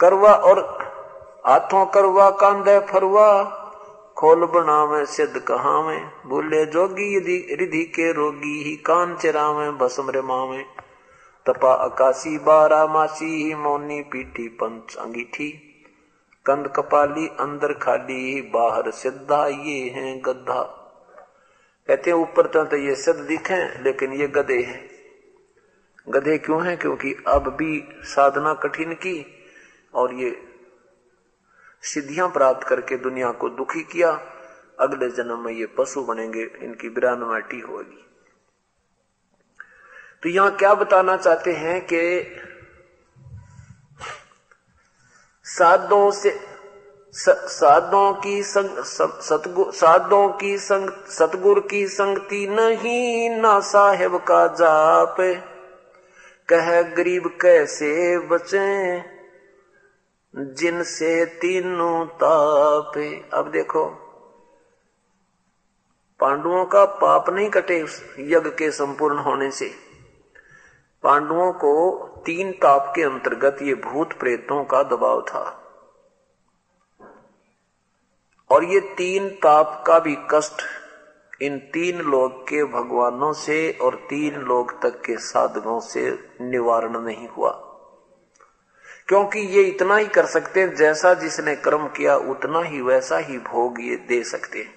करवा 0.00 0.32
और 0.32 0.85
हाथों 1.46 1.86
करवा 1.86 2.30
कांदे 2.30 2.78
फरवा, 2.78 3.44
खोल 4.16 4.46
बनावे, 4.46 5.06
सिद्ध 5.06 5.38
कहावे, 5.38 5.98
भूले 6.26 6.66
जोगी 6.66 7.18
रिधि 7.54 7.84
के 7.84 8.12
रोगी 8.12 8.62
ही, 8.62 8.76
कान 8.76 9.16
चिरावे, 9.16 9.70
भस्म 9.70 10.10
रिमावे। 10.10 10.64
तपा 11.46 11.72
अकाशी, 11.72 12.38
बारा 12.38 12.86
मासी 12.86 13.44
ही, 13.44 13.54
मोनी 13.54 14.00
पीठी 14.00 14.48
पंच 14.48 14.96
अंगीठी। 14.96 15.50
कंद 16.46 16.68
कपाली, 16.76 17.28
अंदर 17.28 17.72
खाली 17.72 18.34
ही 18.34 18.42
बाहर 18.42 18.90
सिद्धा, 18.90 19.46
ये 19.46 19.88
हैं 19.88 20.22
गद्धा 20.24 20.62
कहते 21.88 22.10
हैं, 22.10 22.18
ऊपर 22.18 22.46
तो 22.46 22.76
ये 22.76 22.94
सिद्ध 22.94 23.20
दिखे, 23.20 23.82
लेकिन 23.82 24.12
ये 24.12 24.28
गधे 24.28 24.62
हैं। 24.62 24.90
गधे 26.08 26.38
क्यों 26.38 26.66
हैं? 26.66 26.78
क्योंकि 26.78 27.24
अब 27.28 27.48
भी 27.48 27.88
साधना 28.02 28.54
कठिन 28.54 28.92
की, 28.92 29.26
और 29.94 30.14
ये 30.14 30.45
सिद्धियाँ 31.86 32.28
प्राप्त 32.28 32.66
करके 32.66 32.96
दुनिया 32.96 33.30
को 33.32 33.48
दुखी 33.48 33.82
किया, 33.82 34.10
अगले 34.80 35.08
जन्म 35.10 35.44
में 35.44 35.52
ये 35.52 35.66
पशु 35.66 36.02
बनेंगे, 36.02 36.42
इनकी 36.62 36.88
बिरानवाटी 36.88 37.60
होगी। 37.60 38.02
तो 40.22 40.28
यहाँ 40.28 40.56
क्या 40.56 40.74
बताना 40.74 41.16
चाहते 41.16 41.52
हैं 41.52 41.80
कि 41.86 42.02
साधों 45.44 46.10
से 46.10 46.30
साधों 47.14 48.12
की 48.14 48.42
संग 48.42 48.78
सतगुर 49.22 49.72
साधों 49.72 50.28
की 50.28 50.56
संग, 50.58 50.90
सतगुर 51.08 51.60
की 51.70 51.86
संगति 51.86 52.46
नहीं, 52.50 53.30
ना 53.30 53.58
साहेब 53.60 54.16
का 54.16 54.46
जाप। 54.46 55.16
कह 56.48 56.82
गरीब 56.82 57.26
कैसे 57.42 58.18
बचे? 58.18 59.15
जिनसे 60.38 61.26
तीनों 61.26 62.06
ताप। 62.06 62.92
अब 63.34 63.50
देखो 63.50 63.84
पांडवों 66.20 66.64
का 66.64 66.84
पाप 66.84 67.30
नहीं 67.30 67.50
कटे 67.50 67.82
उस 67.82 68.16
यज्ञ 68.18 68.50
के 68.50 68.70
संपूर्ण 68.70 69.18
होने 69.18 69.50
से। 69.50 69.74
पांडवों 71.02 71.52
को 71.52 71.98
तीन 72.26 72.52
ताप 72.52 72.92
के 72.96 73.02
अंतर्गत 73.02 73.62
ये 73.62 73.74
भूत 73.74 74.12
प्रेतों 74.12 74.64
का 74.64 74.82
दबाव 74.82 75.22
था। 75.22 75.62
और 78.50 78.64
ये 78.64 78.80
तीन 78.80 79.28
ताप 79.28 79.84
का 79.86 79.98
भी 79.98 80.16
कष्ट 80.30 80.62
इन 81.42 81.58
तीन 81.58 81.98
लोग 81.98 82.42
के 82.42 82.64
भगवानों 82.64 83.32
से 83.32 83.78
और 83.82 83.94
तीन 83.94 84.34
लोग 84.34 84.82
तक 84.82 85.00
के 85.00 85.16
साधकों 85.16 85.80
से 85.80 86.10
निवारण 86.40 87.00
नहीं 87.00 87.28
हुआ। 87.28 87.65
क्योंकि 89.08 89.38
ये 89.38 89.62
इतना 89.62 89.96
ही 89.96 90.06
कर 90.06 90.26
सकते 90.26 90.60
हैं, 90.60 90.74
जैसा 90.74 91.14
जिसने 91.14 91.56
कर्म 91.56 91.86
किया, 91.86 92.16
उतना 92.16 92.60
ही 92.60 92.80
वैसा 92.80 93.18
ही 93.18 93.38
भोग 93.38 93.80
ये 93.80 93.96
दे 93.96 94.24
सकते 94.24 94.58
हैं। 94.58 94.74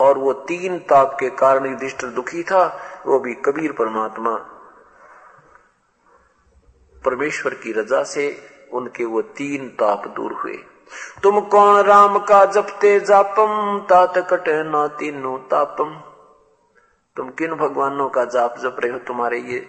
और 0.00 0.18
वो 0.18 0.32
तीन 0.32 0.78
ताप 0.78 1.16
के 1.20 1.30
कारण 1.30 1.66
युधिष्ठिर 1.66 2.10
दुखी 2.10 2.42
था, 2.42 2.80
वो 3.06 3.18
भी 3.18 3.34
कबीर 3.34 3.72
परमात्मा। 3.72 4.36
परमेश्वर 7.04 7.54
की 7.54 7.72
रजा 7.72 8.02
से 8.02 8.48
उनके 8.72 9.04
वो 9.04 9.22
तीन 9.22 9.68
ताप 9.68 10.06
दूर 10.06 10.32
हुए। 10.32 10.56
तुम 11.22 11.40
कौन 11.40 11.82
राम 11.82 12.18
का 12.18 12.44
जपते 12.44 13.00
जापम, 13.00 13.86
तात 13.90 14.18
कट 14.18 14.44
न 14.48 14.96
तीनों 14.98 15.38
तापम। 15.38 16.02
तुम 17.16 17.30
किन 17.30 17.54
भगवानों 17.54 18.08
का 18.08 18.24
जाप 18.24 18.58
जप 18.58 18.76
रहे 18.80 18.92
हो 18.92 18.98
तुम्हारे 18.98 19.38
ये 19.38 19.68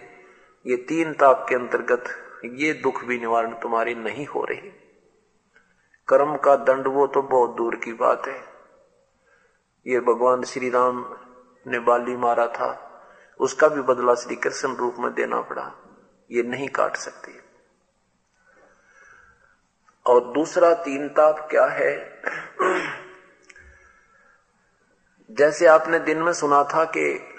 ये 0.66 0.76
तीन 0.76 1.12
ताप 1.12 1.46
के 1.48 1.54
अंतर्गत? 1.54 2.04
ये 2.44 2.72
दुख 2.72 3.04
भी 3.04 3.18
निवारण 3.18 3.54
तुम्हारी 3.54 3.94
नहीं 3.94 4.26
हो 4.26 4.44
रही। 4.44 4.72
कर्म 6.08 6.36
का 6.36 6.56
दंड 6.56 6.86
वो 6.86 7.06
तो 7.06 7.22
बहुत 7.22 7.56
दूर 7.56 7.76
की 7.76 7.92
बात 7.92 8.26
है। 8.26 8.44
ये 9.86 10.00
भगवान 10.00 10.42
श्री 10.42 10.70
राम 10.70 11.16
ने 11.66 11.78
बाली 11.78 12.16
मारा 12.16 12.46
था, 12.46 13.00
उसका 13.40 13.68
भी 13.68 13.82
बदला 13.82 14.14
श्री 14.14 14.36
कृष्ण 14.36 14.76
रूप 14.76 14.96
में 14.98 15.14
देना 15.14 15.40
पड़ा। 15.40 15.72
ये 16.30 16.42
नहीं 16.42 16.68
काट 16.68 16.96
सकती। 16.96 17.38
और 20.06 20.32
दूसरा 20.32 20.74
तीन 20.74 21.08
ताप 21.08 21.48
क्या 21.50 21.66
है? 21.66 22.22
जैसे 25.30 25.66
आपने 25.66 25.98
दिन 25.98 26.22
में 26.22 26.32
सुना 26.32 26.64
था 26.64 26.84
कि 26.84 27.34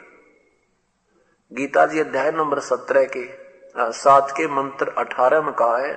गीता 1.52 1.86
जी 1.86 2.00
अध्याय 2.00 2.32
नंबर 2.32 2.60
सत्रह 2.60 3.06
के 3.06 3.49
सात 3.76 4.32
के 4.32 4.48
मंत्र 4.48 4.94
अठारह 4.98 5.42
में 5.42 5.54
कहा 5.54 5.78
है 5.78 5.94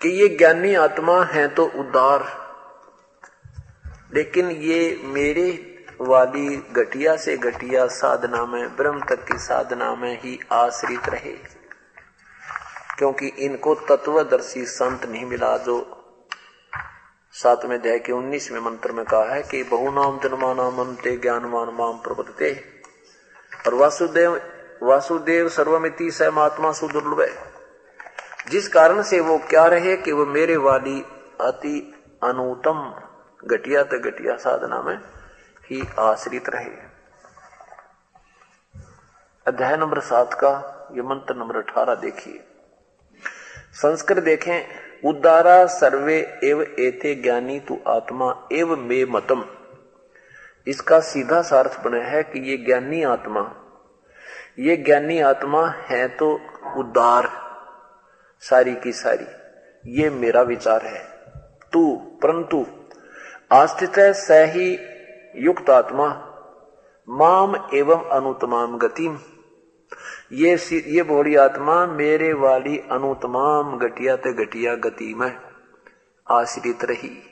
कि 0.00 0.08
ये 0.20 0.28
ज्ञानी 0.28 0.74
आत्मा 0.74 1.22
है 1.24 1.46
तो 1.48 1.64
उदार, 1.80 2.24
लेकिन 4.14 4.50
ये 4.50 5.00
मेरे 5.04 5.48
वाली 6.00 6.56
घटिया 6.56 7.16
से 7.16 7.36
घटिया 7.36 7.86
साधना 7.92 8.44
में, 8.46 8.76
ब्रह्म 8.76 9.00
तक 9.00 9.24
की 9.24 9.38
साधना 9.38 9.94
में 9.94 10.20
ही 10.20 10.38
आश्रित 10.52 11.08
रहे, 11.08 11.32
क्योंकि 12.98 13.26
इनको 13.40 13.74
तत्वदर्शी 13.88 14.64
संत 14.66 15.04
नहीं 15.06 15.24
मिला, 15.24 15.56
जो 15.56 15.96
सातवें 17.34 17.78
अध्याय 17.78 17.98
के 17.98 18.12
उन्नीसवें 18.12 18.60
मंत्र 18.60 18.92
में 18.92 19.04
कहा 19.04 19.34
है 19.34 19.42
कि 19.42 19.62
बहु 19.62 19.90
नाम 19.90 20.18
जन्मा 20.18 20.52
नाम 20.54 20.80
अंते 20.80 21.16
ज्ञानवान 21.16 21.74
माम 21.74 21.98
प्रबदते 21.98 22.52
और 23.66 23.74
वासुदेव 23.74 24.40
वासुदेव 24.82 25.48
सर्वमिति 25.48 26.10
सहमात्मा 26.10 26.70
सुदुर्लभ 26.72 27.26
जिस 28.50 28.68
कारण 28.68 29.02
से 29.02 29.20
वो 29.20 29.36
क्या 29.48 29.64
रहे 29.66 29.96
कि 29.96 30.12
वो 30.12 30.24
मेरे 30.26 30.56
वाली 30.56 31.00
अति 31.40 31.76
अनुतम 32.24 32.80
घटिया 33.46 33.82
तो 33.82 33.98
घटिया 34.00 34.36
साधना 34.36 34.80
में 34.82 34.96
ही 35.70 35.82
आश्रित 35.98 36.48
रहे। 36.48 36.70
अध्याय 39.46 39.76
नंबर 39.76 40.00
सात 40.00 40.34
का 40.34 40.52
ये 40.94 41.02
मंत्र 41.02 41.34
नंबर 41.34 41.56
अठारह 41.56 41.94
देखिए। 42.00 42.40
संस्कृत 43.74 44.24
देखें 44.24 45.08
उदारा 45.08 45.64
सर्वे 45.70 46.18
एव 46.44 46.62
एते 46.62 47.14
ज्ञानी 47.14 47.60
तु 47.60 47.78
आत्मा 47.88 48.34
एव 48.52 48.76
मे 48.78 49.04
मतम। 49.10 49.44
इसका 50.66 51.00
सीधा 51.04 51.42
सा 51.42 51.58
अर्थ 51.58 51.80
बना 51.84 52.04
है 52.06 52.22
कि 52.22 52.48
ये 52.50 52.56
ज्ञानी 52.56 53.02
आत्मा 53.04 53.40
ये 54.60 54.76
ज्ञानी 54.76 55.20
आत्मा 55.20 55.66
है 55.66 56.08
तो 56.08 56.40
उदार, 56.76 57.28
सारी 58.40 58.74
की 58.74 58.92
सारी। 58.92 59.26
ये 59.92 60.10
मेरा 60.10 60.42
विचार 60.42 60.86
है। 60.86 61.04
तू, 61.72 61.96
परंतु 62.22 62.66
आस्थित 63.52 63.96
है 63.98 64.12
सही 64.12 64.78
युक्त 65.36 65.70
आत्मा, 65.70 66.06
माम 67.08 67.68
एवं 67.74 68.08
अनुतमाम 68.10 68.78
गतिम। 68.78 69.18
ये 70.32 70.56
ये 70.72 71.02
बोली 71.02 71.36
आत्मा 71.36 71.86
मेरे 71.86 72.32
वाली 72.32 72.78
अनुतमाम 72.78 73.78
गटिया 73.78 74.16
ते 74.16 74.32
गटिया 74.32 74.74
गति 74.74 75.14
में 75.14 75.38
आश्रित 76.30 76.84
रही। 76.84 77.22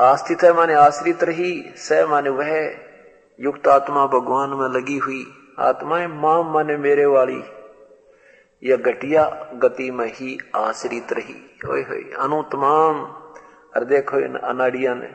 आस्थित 0.00 0.42
है 0.42 0.52
माने 0.52 0.74
आश्रित 0.74 1.24
रही 1.24 1.72
स 1.76 2.06
माने 2.08 2.30
वह 2.30 2.85
युक्त 3.40 3.68
आत्मा 3.68 4.06
भगवान 4.06 4.50
में 4.50 4.68
लगी 4.68 4.98
हुई। 4.98 5.26
आत्माएँ 5.58 6.06
माँ 6.06 6.42
मन 6.42 6.80
मेरे 6.80 7.06
वाली। 7.06 7.42
यह 8.62 8.76
घटिया 8.76 9.50
गति 9.54 9.90
में 9.90 10.12
ही 10.14 10.38
आश्रित 10.54 11.12
रही। 11.12 11.58
होए 11.66 11.82
अनुतमाम 12.18 13.00
और 13.76 13.84
देखो 13.84 14.18
इन 14.18 14.34
अनाड़िया 14.34 14.94
ने। 14.94 15.14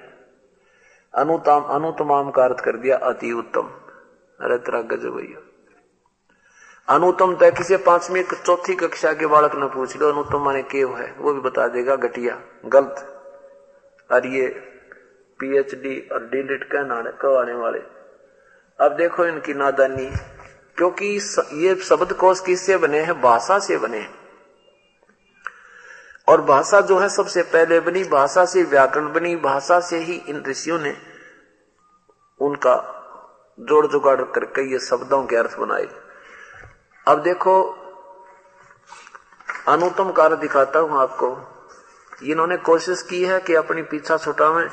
अनुतम 1.14 1.62
अनुतमाम 1.62 2.32
का 2.32 2.44
अर्थ 2.44 2.60
कर 2.60 2.78
दिया 2.78 2.98
अति 2.98 3.32
उत्तम। 3.32 3.68
अरे 4.42 4.58
तेरा 4.58 4.82
गजब 4.82 5.10
भैया 5.10 5.40
अनुतम 6.96 7.36
तय 7.36 7.52
किसी 7.52 7.78
पांचवी, 7.78 8.24
चौथी 8.24 8.76
कक्षा 8.76 9.14
के 9.14 9.26
बालक 9.26 9.56
ने 9.56 9.66
पूछ 9.66 9.98
लो 9.98 10.12
अनुतम 10.12 10.46
माने 10.46 10.64
केव 10.64 10.98
है? 10.98 11.16
वो 11.18 11.34
भी 11.34 11.40
बता 11.40 11.68
देगा, 11.68 11.96
घटिया, 11.96 12.42
गलत। 12.66 12.96
और 14.12 14.26
ये 14.26 14.48
पीएचडी 15.40 16.10
और 16.12 16.24
डीलिट 16.24 16.64
कहना 16.64 17.56
वाले। 17.58 18.01
अब 18.82 18.96
देखो 18.96 19.26
इनकी 19.26 19.54
नादानी, 19.54 20.06
क्योंकि 20.78 21.06
ये 21.54 21.76
शब्द 21.76 22.14
कोश 22.14 22.40
किससे 22.40 22.78
बने 22.78 23.00
हैं? 23.00 23.22
भाषा 23.22 23.60
से 23.60 23.78
बने 23.78 23.98
हैं। 23.98 24.14
और 26.28 26.42
भाषा 26.42 26.82
जो 26.82 26.98
है, 27.00 27.10
सबसे 27.10 27.42
पहले 27.44 27.80
बनी, 27.80 28.04
भाषा 28.04 28.46
से 28.46 28.64
व्याकरण 28.64 29.12
बनी, 29.14 29.36
भाषा 29.36 29.80
से 29.80 29.98
ही 29.98 30.16
इन 30.30 30.44
ऋषियों 30.48 30.80
ने 30.80 30.96
उनका 32.40 32.76
जोड़ 33.60 33.86
जुगाड़ 33.88 34.22
करके 34.22 34.62
ये 34.72 34.80
शब्दों 34.80 35.26
के 35.26 35.36
अर्थ 35.36 35.58
बनाए। 35.58 35.88
अब 37.08 37.22
देखो 37.22 37.54
अनुतम 39.68 40.12
कार्य 40.12 40.36
दिखाता 40.36 40.80
हूँ 40.80 41.00
आपको। 41.00 41.28
इन्होंने 42.24 42.58
कोशिश 42.58 43.02
की 43.02 43.24
है 43.24 43.40
कि 43.40 43.56
अपनी 43.56 43.82
पीछा 43.82 44.18
छुटावें। 44.18 44.68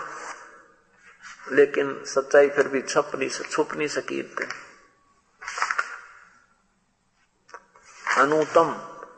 लेकिन 1.53 1.93
सच्चाई 2.05 2.49
फिर 2.49 2.69
भी 2.69 2.81
छप 2.83 3.11
नहीं 3.15 3.29
छुप 3.29 3.75
नहीं 3.75 3.89
सकी 3.89 4.21
अनुतम 8.19 8.75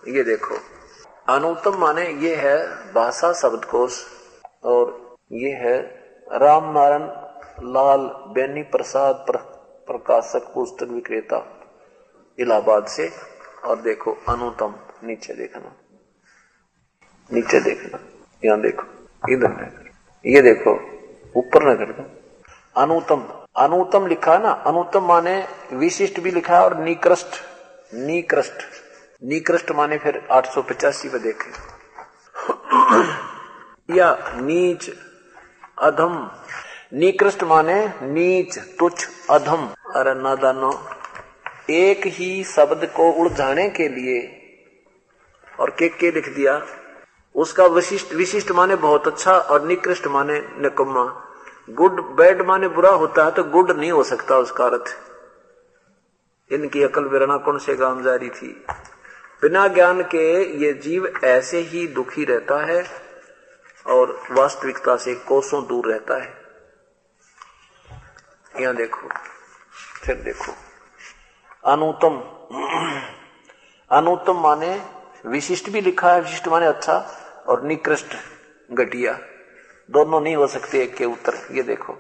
ये 0.08 0.22
देखो। 0.22 0.56
अनुतम 1.28 1.78
माने 1.78 2.06
ये 2.22 2.34
है 2.36 2.56
भाषा 2.92 3.32
शब्दकोश 3.32 4.04
और 4.64 5.16
ये 5.32 5.50
है 5.52 5.76
राम 6.32 6.70
नारायण 6.72 7.06
लाल 7.72 8.00
बेनी 8.34 8.62
प्रसाद 8.62 9.24
प्र, 9.30 9.36
प्रकाशक 9.88 10.50
पुस्तक 10.54 10.90
विक्रेता 10.90 11.38
इलाहाबाद 12.38 12.86
से। 12.86 13.10
और 13.64 13.80
देखो 13.80 14.12
अनुतम 14.28 14.74
नीचे 15.04 15.34
देखना। 15.34 15.72
नीचे 17.30 17.60
देखना। 17.60 17.98
यहाँ 18.44 18.60
देखो 18.60 18.84
इधर 19.32 19.90
ये 20.24 20.40
देखो 20.42 20.72
ऊपर 21.36 21.62
न 21.64 21.76
कर 21.76 21.92
दो 21.92 22.19
अनुतम 22.76 23.22
अनुतम 23.56 24.06
लिखा 24.06 24.32
है 24.32 24.42
ना 24.42 24.50
अनुतम 24.66 25.04
माने 25.04 25.34
विशिष्ट 25.74 26.20
भी 26.20 26.30
लिखा 26.30 26.56
है 26.56 26.62
और 26.64 26.76
निकृष्ट 26.80 27.40
निकृष्ट 28.06 28.62
निकृष्ट 29.22 29.70
माने 29.72 29.96
फिर 29.98 30.20
आठ 30.32 30.46
सौ 30.52 30.62
पचासी 30.62 31.08
पे 31.08 31.18
देखे 31.18 31.50
या 33.88 34.10
नीच 34.40 34.90
अधम 35.78 36.14
निकृष्ट 36.94 37.42
माने 37.44 37.76
नीच 38.04 38.58
तुच्छ 38.78 39.06
अधम 39.30 39.66
अरे 39.96 40.14
नादानो 40.16 40.70
एक 41.72 42.06
ही 42.08 42.32
शब्द 42.46 42.84
को 42.96 43.10
उलझाने 43.22 43.68
के 43.70 43.88
लिए 43.88 44.20
और 45.58 45.70
के 45.78 45.88
के 45.90 46.10
लिख 46.10 46.28
दिया 46.36 46.60
उसका 47.34 47.66
विशिष्ट 47.70 48.12
विशिष्ट 48.14 48.50
माने 48.52 48.76
बहुत 48.78 49.06
अच्छा 49.08 49.32
और 49.32 49.66
निकृष्ट 49.66 50.06
माने 50.08 50.38
निकम्मा 50.62 51.04
गुड 51.70 52.00
बैड 52.16 52.42
माने 52.42 52.68
बुरा 52.68 52.90
होता 52.90 53.24
है 53.24 53.30
तो 53.30 53.44
गुड 53.44 53.70
नहीं 53.70 53.90
हो 53.92 54.02
सकता 54.04 54.36
उसका 54.36 54.64
अर्थ। 54.64 54.96
इनकी 56.50 56.82
अकल 56.82 57.04
विरणा 57.04 57.36
कौन 57.36 57.58
से 57.58 57.74
गाँव 57.74 58.02
जारी 58.02 58.28
थी? 58.30 58.48
बिना 59.42 59.66
ज्ञान 59.68 60.02
के 60.04 60.24
ये 60.64 60.72
जीव 60.72 61.06
ऐसे 61.24 61.58
ही 61.60 61.86
दुखी 61.86 62.24
रहता 62.24 62.64
है 62.66 62.82
और 63.86 64.18
वास्तविकता 64.30 64.96
से 64.96 65.14
कोसों 65.14 65.66
दूर 65.66 65.86
रहता 65.86 66.14
है। 66.14 66.34
यहाँ 68.60 68.74
देखो, 68.76 69.08
फिर 70.04 70.16
देखो। 70.16 70.52
अनुतम 71.64 72.20
अनुतम 73.90 74.40
माने 74.40 74.74
विशिष्ट 75.26 75.70
भी 75.70 75.80
लिखा 75.80 76.12
है, 76.12 76.20
विशिष्ट 76.20 76.48
माने 76.48 76.66
अच्छा 76.66 76.96
और 77.48 77.62
निकृष्ट, 77.62 78.14
घटिया। 78.70 79.18
दोनों 79.90 80.20
नहीं 80.20 80.36
हो 80.36 80.46
सकते 80.46 80.82
एक 80.82 80.94
के 80.96 81.04
उत्तर। 81.04 81.34
ये 81.50 81.62
देखो। 81.62 81.96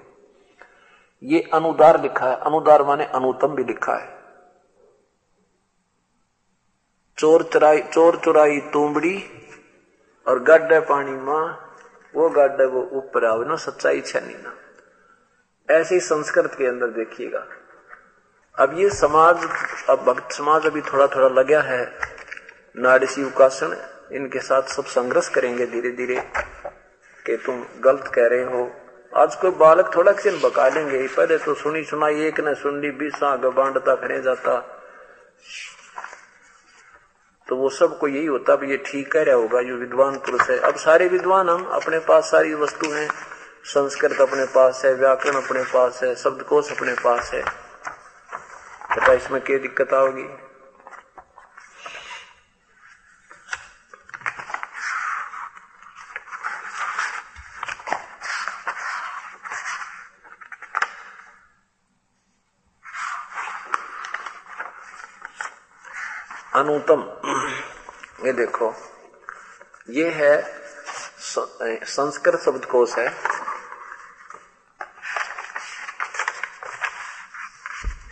ये 1.22 1.50
अनुदार 1.54 2.00
लिखा 2.02 2.26
है। 2.26 2.36
अनुदार 2.36 2.82
माने 2.82 3.04
अनुतम 3.04 3.48
भी 3.48 3.64
लिखा 3.64 3.94
है। 3.94 4.20
चोर 7.18 7.42
चुराई 7.42 7.82
चोर 7.82 8.16
चुराई 8.16 8.58
तुमड़ी 8.60 9.24
और 10.26 10.42
गड्ढे 10.42 10.80
पानी 10.80 11.12
माँ। 11.12 11.76
वो 12.14 12.30
गड्ढे 12.30 12.64
वो 12.64 12.90
ऊपर 12.92 13.24
आओ। 13.24 13.42
ना 13.44 13.56
सच्चाई 13.56 14.00
छनी 14.00 14.34
ना। 14.34 14.56
ऐसे 15.74 15.94
ही 15.94 16.00
संस्कृत 16.00 16.54
के 16.54 16.66
अंदर 16.66 16.86
देखिएगा। 16.86 17.46
अब 18.58 18.78
ये 18.78 18.90
समाज, 18.90 19.36
अब 19.90 19.98
भक्त 19.98 20.32
समाज 20.32 20.66
अभी 20.66 20.80
थोड़ा 20.80 21.06
थोड़ा 21.06 21.28
लगा 21.28 21.60
है 21.60 21.98
नारसी 22.76 23.24
उकासन 23.24 23.76
इनके 24.12 24.38
साथ 24.38 24.62
सब 24.62 24.84
संघर्ष 24.84 25.28
करेंगे 25.28 25.66
धीरे 25.66 25.90
धीरे 25.90 26.32
कि 27.26 27.36
तुम 27.36 27.64
गलत 27.80 28.12
कह 28.14 28.26
रहे 28.26 28.42
हो। 28.42 28.72
आज 29.16 29.34
कोई 29.34 29.50
बालक 29.50 29.96
थोड़ा 29.96 30.12
किसी 30.12 30.30
बका 30.30 30.68
लेंगे। 30.68 31.08
पहले 31.08 31.38
तो 31.38 31.54
सुनी 31.54 31.84
सुनाई, 31.84 32.22
एक 32.22 32.40
ने 32.40 32.54
सुन 32.54 32.80
ली, 32.80 32.90
बीस 32.90 33.12
बांटता 33.22 33.94
खड़े 33.94 34.22
जाता। 34.22 34.76
तो 37.48 37.56
वो 37.56 37.68
सबको 37.68 38.08
यही 38.08 38.26
होता 38.26 38.56
भी 38.56 38.70
ये 38.70 38.76
ठीक 38.76 39.12
कह 39.12 39.22
रहा 39.22 39.34
होगा 39.34 39.60
ये 39.60 39.72
विद्वान 39.72 40.16
पुरुष 40.16 40.50
है। 40.50 40.58
अब 40.58 40.74
सारे 40.74 41.08
विद्वान, 41.08 41.48
हम 41.48 41.64
अपने 41.64 41.98
पास 41.98 42.30
सारी 42.30 42.54
वस्तु 42.54 42.90
हैं। 42.90 43.08
संस्कृत 43.64 44.20
अपने 44.20 44.44
पास 44.44 44.82
है, 44.84 44.94
व्याकरण 44.94 45.34
अपने 45.34 45.62
पास 45.62 46.00
है, 46.02 46.14
शब्दकोश 46.14 46.76
अपने 46.76 46.92
पास 46.92 47.30
है। 47.34 47.42
पता 48.96 49.12
इसमें 49.12 49.40
क्या 49.40 49.58
दिक्कत 49.58 49.94
आओगी? 49.94 50.49
अनुतम। 66.60 67.02
ये 68.24 68.32
देखो, 68.34 68.72
ये 69.88 70.10
है 70.10 70.32
संस्कृत 71.86 72.40
शब्दकोश 72.40 72.96
है। 72.98 73.08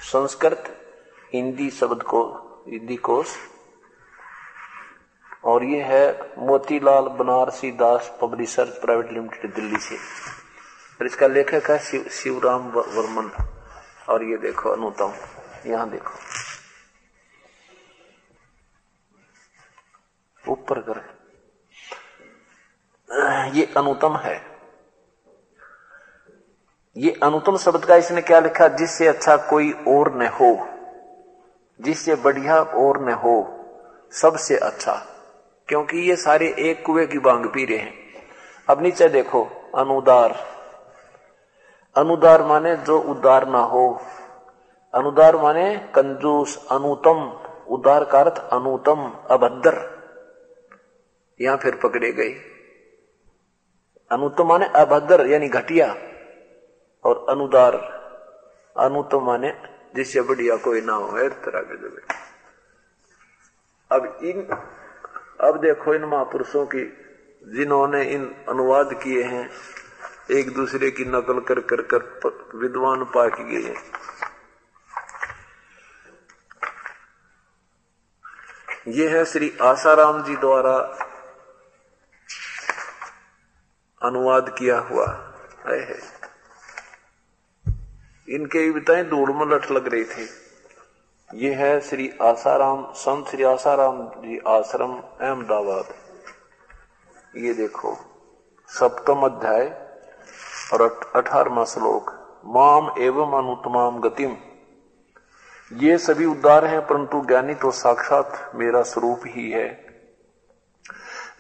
संस्कृत 0.05 0.75
हिंदी 1.33 1.71
शब्द 1.71 2.03
को 2.03 2.21
हिंदी 2.69 2.97
कोश। 2.99 3.37
और 5.45 5.65
ये 5.65 5.83
है 5.83 6.05
Motilal 6.39 7.09
Banarsi 7.19 7.71
Das 7.75 8.11
publisher 8.21 8.65
private 8.81 9.13
limited 9.13 9.55
Delhi 9.55 9.81
से। 9.81 9.97
और 9.97 11.07
इसका 11.07 11.27
लेखक 11.27 11.71
है 11.71 11.79
शिवराम 12.11 12.69
वर्मन। 12.71 13.31
और 14.09 14.25
ये 14.25 14.37
देखो 14.39 14.71
अनुतम, 14.71 15.13
यहाँ 15.67 15.89
देखो 15.91 16.15
ऊपर 20.45 20.81
कर 20.81 20.99
ये 23.55 23.65
अनुतम 23.79 24.17
है। 24.17 24.43
ये 26.97 27.21
अनुतम 27.23 27.57
शब्द 27.57 27.85
का 27.85 27.97
इसने 27.97 28.21
क्या 28.21 28.41
लिखा? 28.41 28.69
जिससे 28.69 29.07
अच्छा 29.07 29.37
कोई 29.37 29.73
और 29.73 30.15
न 30.15 30.27
हो, 30.27 30.69
जिससे 31.81 32.15
बढ़िया 32.15 32.63
और 32.63 33.01
न 33.01 33.13
हो, 33.13 33.55
सबसे 34.13 34.57
अच्छा। 34.57 35.07
क्योंकि 35.69 35.99
ये 36.11 36.17
सारे 36.17 36.55
एक 36.59 36.87
कुएँ 36.87 37.07
की 37.07 37.19
बांग 37.19 37.47
पी 37.47 37.65
रहे 37.65 37.79
हैं। 37.79 37.95
अब 38.71 38.83
नीचे 38.83 39.09
देखो, 39.09 39.45
अनुदार। 39.77 40.37
अनुदार 41.97 42.43
माने 42.43 42.77
जो 42.77 43.01
उदार 43.01 43.49
ना 43.49 43.59
हो। 43.59 44.03
अनुदार 44.95 45.37
माने 45.37 45.77
कंजूस, 45.77 46.67
अनुतम। 46.71 47.41
उदार 47.69 48.05
का 48.05 48.21
अर्थ 48.21 48.49
अनुतम, 48.53 49.13
अभद्र। 49.31 49.99
यहाँ 51.41 51.57
फिर 51.57 51.75
पकड़े 51.75 52.13
गए। 52.13 52.58
अनुतम 54.11 54.47
माने 54.47 54.67
अभद्र, 54.67 55.27
यानी 55.27 55.49
घटिया, 55.49 55.97
और 57.05 57.27
अनुदार। 57.31 57.77
अनुतम 58.77 59.25
माने 59.25 59.53
जिससे 59.97 60.21
बढ़िया 60.21 60.57
कोई 60.57 60.81
ना 60.81 60.93
हो 60.93 61.29
तरह 61.29 61.61
के 61.61 61.77
जो 61.77 61.89
अब 63.91 64.19
इन, 64.25 64.43
अब 65.41 65.61
देखो 65.61 65.95
इन 65.95 66.05
महापुरुषों 66.05 66.67
की, 66.67 66.85
जिन्होंने 67.57 68.03
इन 68.05 68.45
अनुवाद 68.49 68.95
किए 68.95 69.23
हैं, 69.23 69.51
एक 70.31 70.55
दूसरे 70.55 70.91
की 70.91 71.05
नकल 71.05 71.41
कर 71.41 71.61
कर 71.61 71.83
कर 71.83 71.99
विद्वान 72.55 73.05
पाक 73.05 73.41
गए 73.41 73.63
हैं। 73.63 73.77
ये 78.89 79.09
है 79.09 79.25
श्री 79.25 79.53
आसाराम 79.63 80.23
जी 80.23 80.37
द्वारा 80.37 81.05
अनुवाद 84.09 84.55
किया 84.59 84.79
हुआ 84.79 85.35
है। 85.69 85.99
इनके 88.29 88.71
कविताएँ 88.71 89.05
धूल 89.05 89.33
में 89.33 89.47
लठ 89.47 89.71
लग 89.71 89.89
रही 89.89 90.05
थी। 90.05 90.29
ये 91.35 91.55
है 91.55 91.81
श्री 91.81 92.15
आसाराम, 92.23 92.93
संत 92.93 93.27
श्री 93.27 93.45
आसाराम 93.45 94.09
जी 94.09 94.39
आश्रम, 94.49 94.93
अहमदाबाद। 94.97 95.85
ये 97.37 97.55
देखो, 97.55 97.97
सप्तम 98.69 99.21
अध्याय 99.21 99.89
और 100.73 101.13
अठारवा 101.17 101.65
श्लोक। 101.65 102.15
माम 102.45 102.91
एवं 102.99 103.39
अनुतमाम 103.39 104.01
गतिम। 104.01 104.37
ये 105.73 105.99
सभी 105.99 106.25
उद्धार 106.25 106.65
हैं, 106.65 106.87
परंतु 106.87 107.25
ज्ञानी 107.27 107.55
तो 107.55 107.71
साक्षात 107.71 108.53
मेरा 108.55 108.83
स्वरूप 108.83 109.21
ही 109.27 109.51
है। 109.51 109.87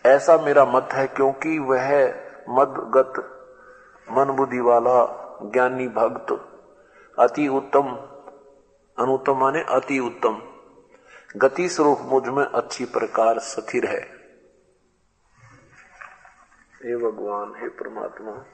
ऐसा 0.06 0.38
मेरा 0.38 0.64
मत 0.64 0.88
है, 0.92 1.06
क्योंकि 1.06 1.58
वह 1.58 2.14
मदगत 2.48 3.12
मन 4.10 4.24
बुद्धि 4.24 4.60
वाला, 4.60 5.24
ज्ञानी 5.42 5.88
भक्त, 5.88 6.32
अति 7.18 7.48
उत्तम, 7.48 7.88
अनुत्तम 8.98 9.38
माने 9.38 9.62
अति 9.62 9.98
उत्तम। 9.98 10.42
गति 11.36 11.68
स्वरूप 11.68 11.98
मुझमें 12.00 12.44
अच्छी 12.44 12.84
प्रकार 12.84 13.38
स्थिर 13.38 13.86
है। 13.86 14.00
हे 16.84 16.96
भगवान, 16.96 17.52
हे 17.56 17.68
परमात्मा। 17.68 18.44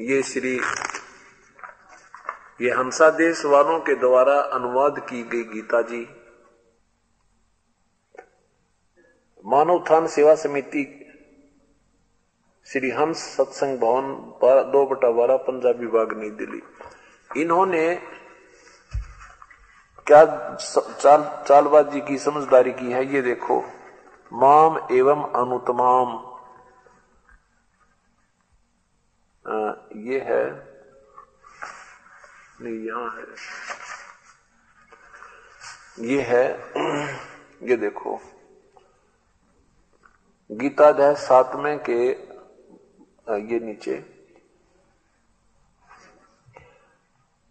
ये 0.00 0.22
श्री, 0.22 0.60
ये 2.60 2.70
हंसा 2.70 3.10
देश 3.10 3.44
वालों 3.44 3.80
के 3.80 3.94
द्वारा 3.94 4.40
अनुवाद 4.40 4.98
की 4.98 5.22
गई 5.22 5.44
गीता 5.44 5.82
जी, 5.82 6.14
मानव 9.44 9.84
थान 9.90 10.06
सेवा 10.06 10.34
समिति 10.34 10.97
श्री 12.68 12.90
हंस 12.90 13.16
सत्संग 13.16 13.78
भवन 13.78 14.08
दो 14.72 14.84
बटा 14.86 15.10
बारह 15.10 15.36
पंजाबी 15.36 15.86
बाग 15.86 16.12
नई 16.12 16.30
दिल्ली। 16.30 16.60
इन्होंने 17.42 17.94
क्या 20.06 20.24
चाल, 20.54 21.44
चालबाजी 21.48 22.00
की, 22.00 22.18
समझदारी 22.18 22.72
की 22.72 22.92
है, 22.92 23.14
ये 23.14 23.22
देखो। 23.22 23.64
माम 24.32 24.78
एवं 24.92 25.22
अनुतमाम। 25.32 26.12
ये 29.96 30.20
है, 30.20 30.44
नहीं, 32.60 32.78
यहाँ 32.86 33.10
है। 33.10 33.26
ये 36.08 36.20
है, 36.22 36.46
ये 37.62 37.76
देखो। 37.76 38.20
गीता 40.50 40.60
गीताध्याय 40.60 41.14
सातवें 41.14 41.78
के 41.78 42.27
ये 43.28 43.60
नीचे। 43.60 44.18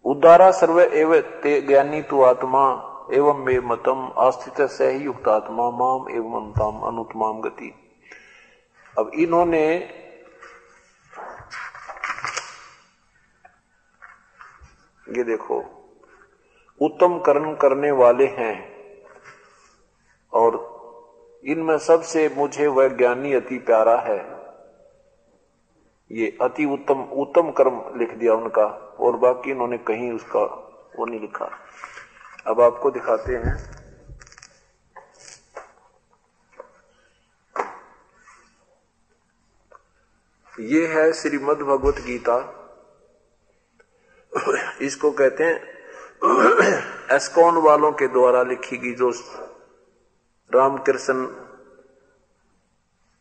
उदारा 0.04 0.50
सर्व 0.50 0.80
एव 0.80 1.20
ते 1.20 1.60
ज्ञानी 1.60 2.02
तु 2.02 2.22
आत्मा, 2.22 2.84
एवं 3.12 3.44
मे 3.44 3.60
मतम 3.60 4.12
आस्थित 4.18 4.68
से 4.68 4.90
ही 4.90 5.04
युक्त 5.04 5.28
आत्मा, 5.28 5.70
माम 5.70 6.08
एवं 6.10 6.40
अनुतम 6.40 6.86
अनुतमाम 6.86 7.40
गति। 7.40 7.74
अब 8.98 9.10
इन्होंने 9.14 9.76
ये 15.08 15.24
देखो, 15.24 15.60
उत्तम 16.82 17.18
कर्म 17.18 17.54
करने 17.54 17.90
वाले 17.90 18.26
हैं, 18.26 18.78
और 20.32 20.78
इनमें 21.44 21.78
सबसे 21.78 22.28
मुझे 22.28 22.66
वह 22.66 22.88
ज्ञानी 22.88 23.32
अति 23.32 23.58
प्यारा 23.58 23.96
है। 23.96 24.37
ये 26.12 26.38
अति 26.42 26.64
उत्तम 26.64 27.02
उत्तम 27.02 27.50
कर्म 27.50 27.98
लिख 27.98 28.14
दिया 28.14 28.34
उनका, 28.34 28.64
और 29.00 29.16
बाकी 29.16 29.50
इन्होंने 29.50 29.78
कहीं 29.78 30.12
उसका 30.12 30.40
वो 30.98 31.06
नहीं 31.06 31.20
लिखा। 31.20 31.50
अब 32.46 32.60
आपको 32.60 32.90
दिखाते 32.90 33.36
हैं। 33.36 33.78
ये 40.60 40.86
है 40.86 41.12
श्रीमद 41.12 41.58
भगवत 41.58 41.94
गीता। 41.94 42.54
इसको 44.82 45.10
कहते 45.10 45.44
हैं, 45.44 45.56
एस्कॉन 47.16 47.56
वालों 47.56 47.92
के 47.92 48.06
द्वारा 48.08 48.42
लिखी 48.42 48.76
गई 48.76 48.92
जो 48.92 49.10
रामकृष्ण 50.54 51.47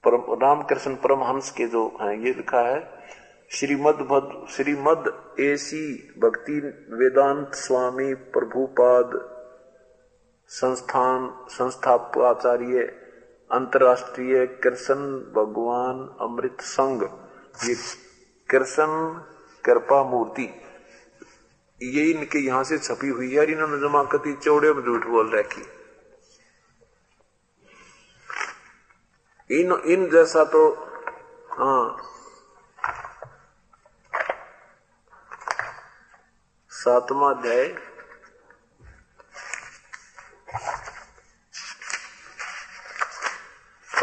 परम, 0.04 0.22
रामकृष्ण 0.42 0.96
परमहंस 0.98 1.50
के 1.52 1.68
जो 1.68 1.86
हैं, 2.02 2.14
ये 2.16 2.34
लिखा 2.34 2.62
है, 2.62 2.80
श्रीमद 3.52 4.00
भद 4.04 4.46
श्रीमद 4.50 5.06
एसी 5.40 5.84
भक्ति 6.20 6.60
वेदांत 6.94 7.56
स्वामी 7.56 8.14
प्रभुपाद 8.34 9.12
संस्थान 10.52 11.30
संस्थापाचार्य 11.50 12.84
अंतरराष्ट्रीय 13.52 14.46
कृष्ण 14.64 14.96
भगवान 15.36 16.08
अमृत 16.22 16.62
संघ, 16.64 17.04
ये 17.64 17.76
कृष्ण 18.50 18.86
कृपा 19.64 20.04
मूर्ति, 20.04 20.50
ये 21.82 22.04
इनके 22.12 22.40
यहाँ 22.40 22.64
से 22.64 22.78
छपी 22.78 23.08
हुई 23.10 23.34
है 23.34 23.52
इन्होंने 23.52 23.78
जमा 23.80 24.04
कती 24.12 24.34
चौड़े 24.36 24.74
में 24.74 24.84
झूठ 24.84 25.08
बोल 25.08 25.32
रखी। 25.32 25.62
इन 29.50 29.72
इन 29.86 30.10
जैसा 30.10 30.44
तो 30.44 30.62
हाँ। 31.52 31.98
सातवा 36.72 37.30
अध्याय। 37.30 37.68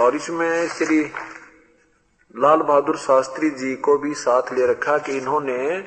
और 0.00 0.16
इसमें 0.16 0.68
श्री 0.68 1.00
लाल 2.34 2.62
बहादुर 2.62 2.96
शास्त्री 2.96 3.50
जी 3.50 3.74
को 3.76 3.98
भी 3.98 4.14
साथ 4.14 4.52
ले 4.52 4.66
रखा 4.66 4.96
कि 4.98 5.16
इन्होंने 5.18 5.78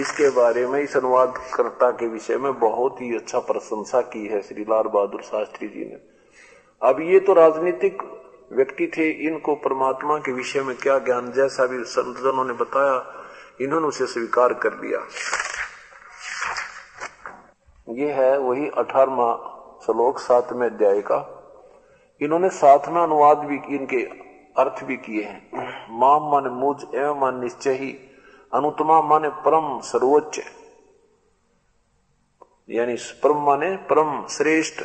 इसके 0.00 0.30
बारे 0.30 0.66
में, 0.66 0.80
इस 0.80 0.96
अनुवादकर्ता 0.96 1.90
के 1.90 2.08
विषय 2.08 2.36
में 2.36 2.58
बहुत 2.58 3.00
ही 3.00 3.16
अच्छा 3.16 3.38
प्रशंसा 3.38 4.00
की 4.00 4.26
है 4.26 4.42
श्री 4.42 4.62
लाल 4.62 4.82
बहादुर 4.82 5.22
शास्त्री 5.22 5.68
जी 5.68 5.84
ने। 5.84 5.98
अब 6.82 7.00
ये 7.00 7.20
तो 7.20 7.32
राजनीतिक 7.32 8.02
व्यक्ति 8.52 8.86
थे, 8.96 9.10
इनको 9.10 9.54
परमात्मा 9.54 10.18
के 10.18 10.32
विषय 10.32 10.60
में 10.60 10.76
क्या 10.76 10.98
ज्ञान, 10.98 11.32
जैसा 11.32 11.66
भी 11.66 11.84
संतजनों 11.84 12.44
ने 12.44 12.52
बताया, 12.52 13.24
इन्होंने 13.60 13.86
उसे 13.86 14.06
स्वीकार 14.06 14.54
कर 14.54 14.72
लिया। 14.72 15.00
ये 17.88 18.12
है 18.12 18.38
वही 18.38 18.68
अठारवा 18.68 19.52
श्लोक, 19.86 20.18
सातवें 20.18 20.66
अध्याय 20.66 21.00
का। 21.00 21.32
इन्होंने 22.20 22.48
में 22.92 23.02
अनुवाद 23.02 23.38
भी, 23.38 23.76
इनके 23.76 24.02
अर्थ 24.62 24.84
भी 24.84 24.96
किए 24.96 25.24
हैं। 25.24 25.50
माम 25.90 26.22
मन 26.22 26.50
मुझ, 26.50 26.94
एवं 26.94 27.20
मन 27.20 27.40
निश्चय 27.40 27.72
ही 27.72 27.98
अनुतमा 28.54 29.02
माने 29.02 29.28
परम 29.28 29.80
सर्वोच्च। 29.80 30.40
यानी 32.70 32.96
परम 33.22 33.36
माने 33.36 33.76
परम 33.76 34.26
श्रेष्ठ 34.26 34.82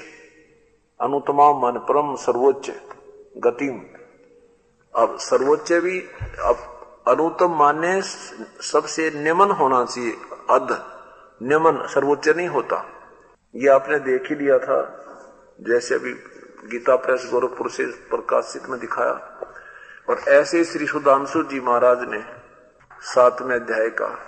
अनुतमा 1.01 1.53
मान 1.53 1.77
परम 1.77 2.15
सर्वोच्च। 2.15 2.71
गतिम 3.37 3.81
अब 5.01 5.17
सर्वोच्च 5.19 5.73
भी 5.73 5.99
अब 6.43 6.55
अनुतम 7.07 7.55
माने 7.55 8.01
सबसे 8.61 9.11
नियमन 9.15 9.51
होना 9.51 9.85
चाहिए, 9.85 10.11
अध। 10.49 10.85
नियमन 11.43 11.87
सर्वोच्च 11.87 12.29
नहीं 12.29 12.47
होता। 12.47 12.85
ये 13.55 13.69
आपने 13.69 13.99
देख 13.99 14.23
ही 14.29 14.35
लिया 14.35 14.57
था, 14.59 15.05
जैसे 15.61 15.95
अभी 15.95 16.13
गीता 16.71 16.95
प्रेस 16.95 17.29
गोरखपुर 17.31 17.69
से 17.69 17.85
प्रकाशित 17.85 18.69
में 18.69 18.79
दिखाया। 18.79 19.41
और 20.09 20.19
ऐसे 20.27 20.63
श्री 20.63 20.87
सुधांशु 20.87 21.43
जी 21.43 21.59
महाराज 21.59 21.97
ने 22.01 22.23
सातवें 23.01 23.55
अध्याय 23.55 23.89
का। 23.89 24.27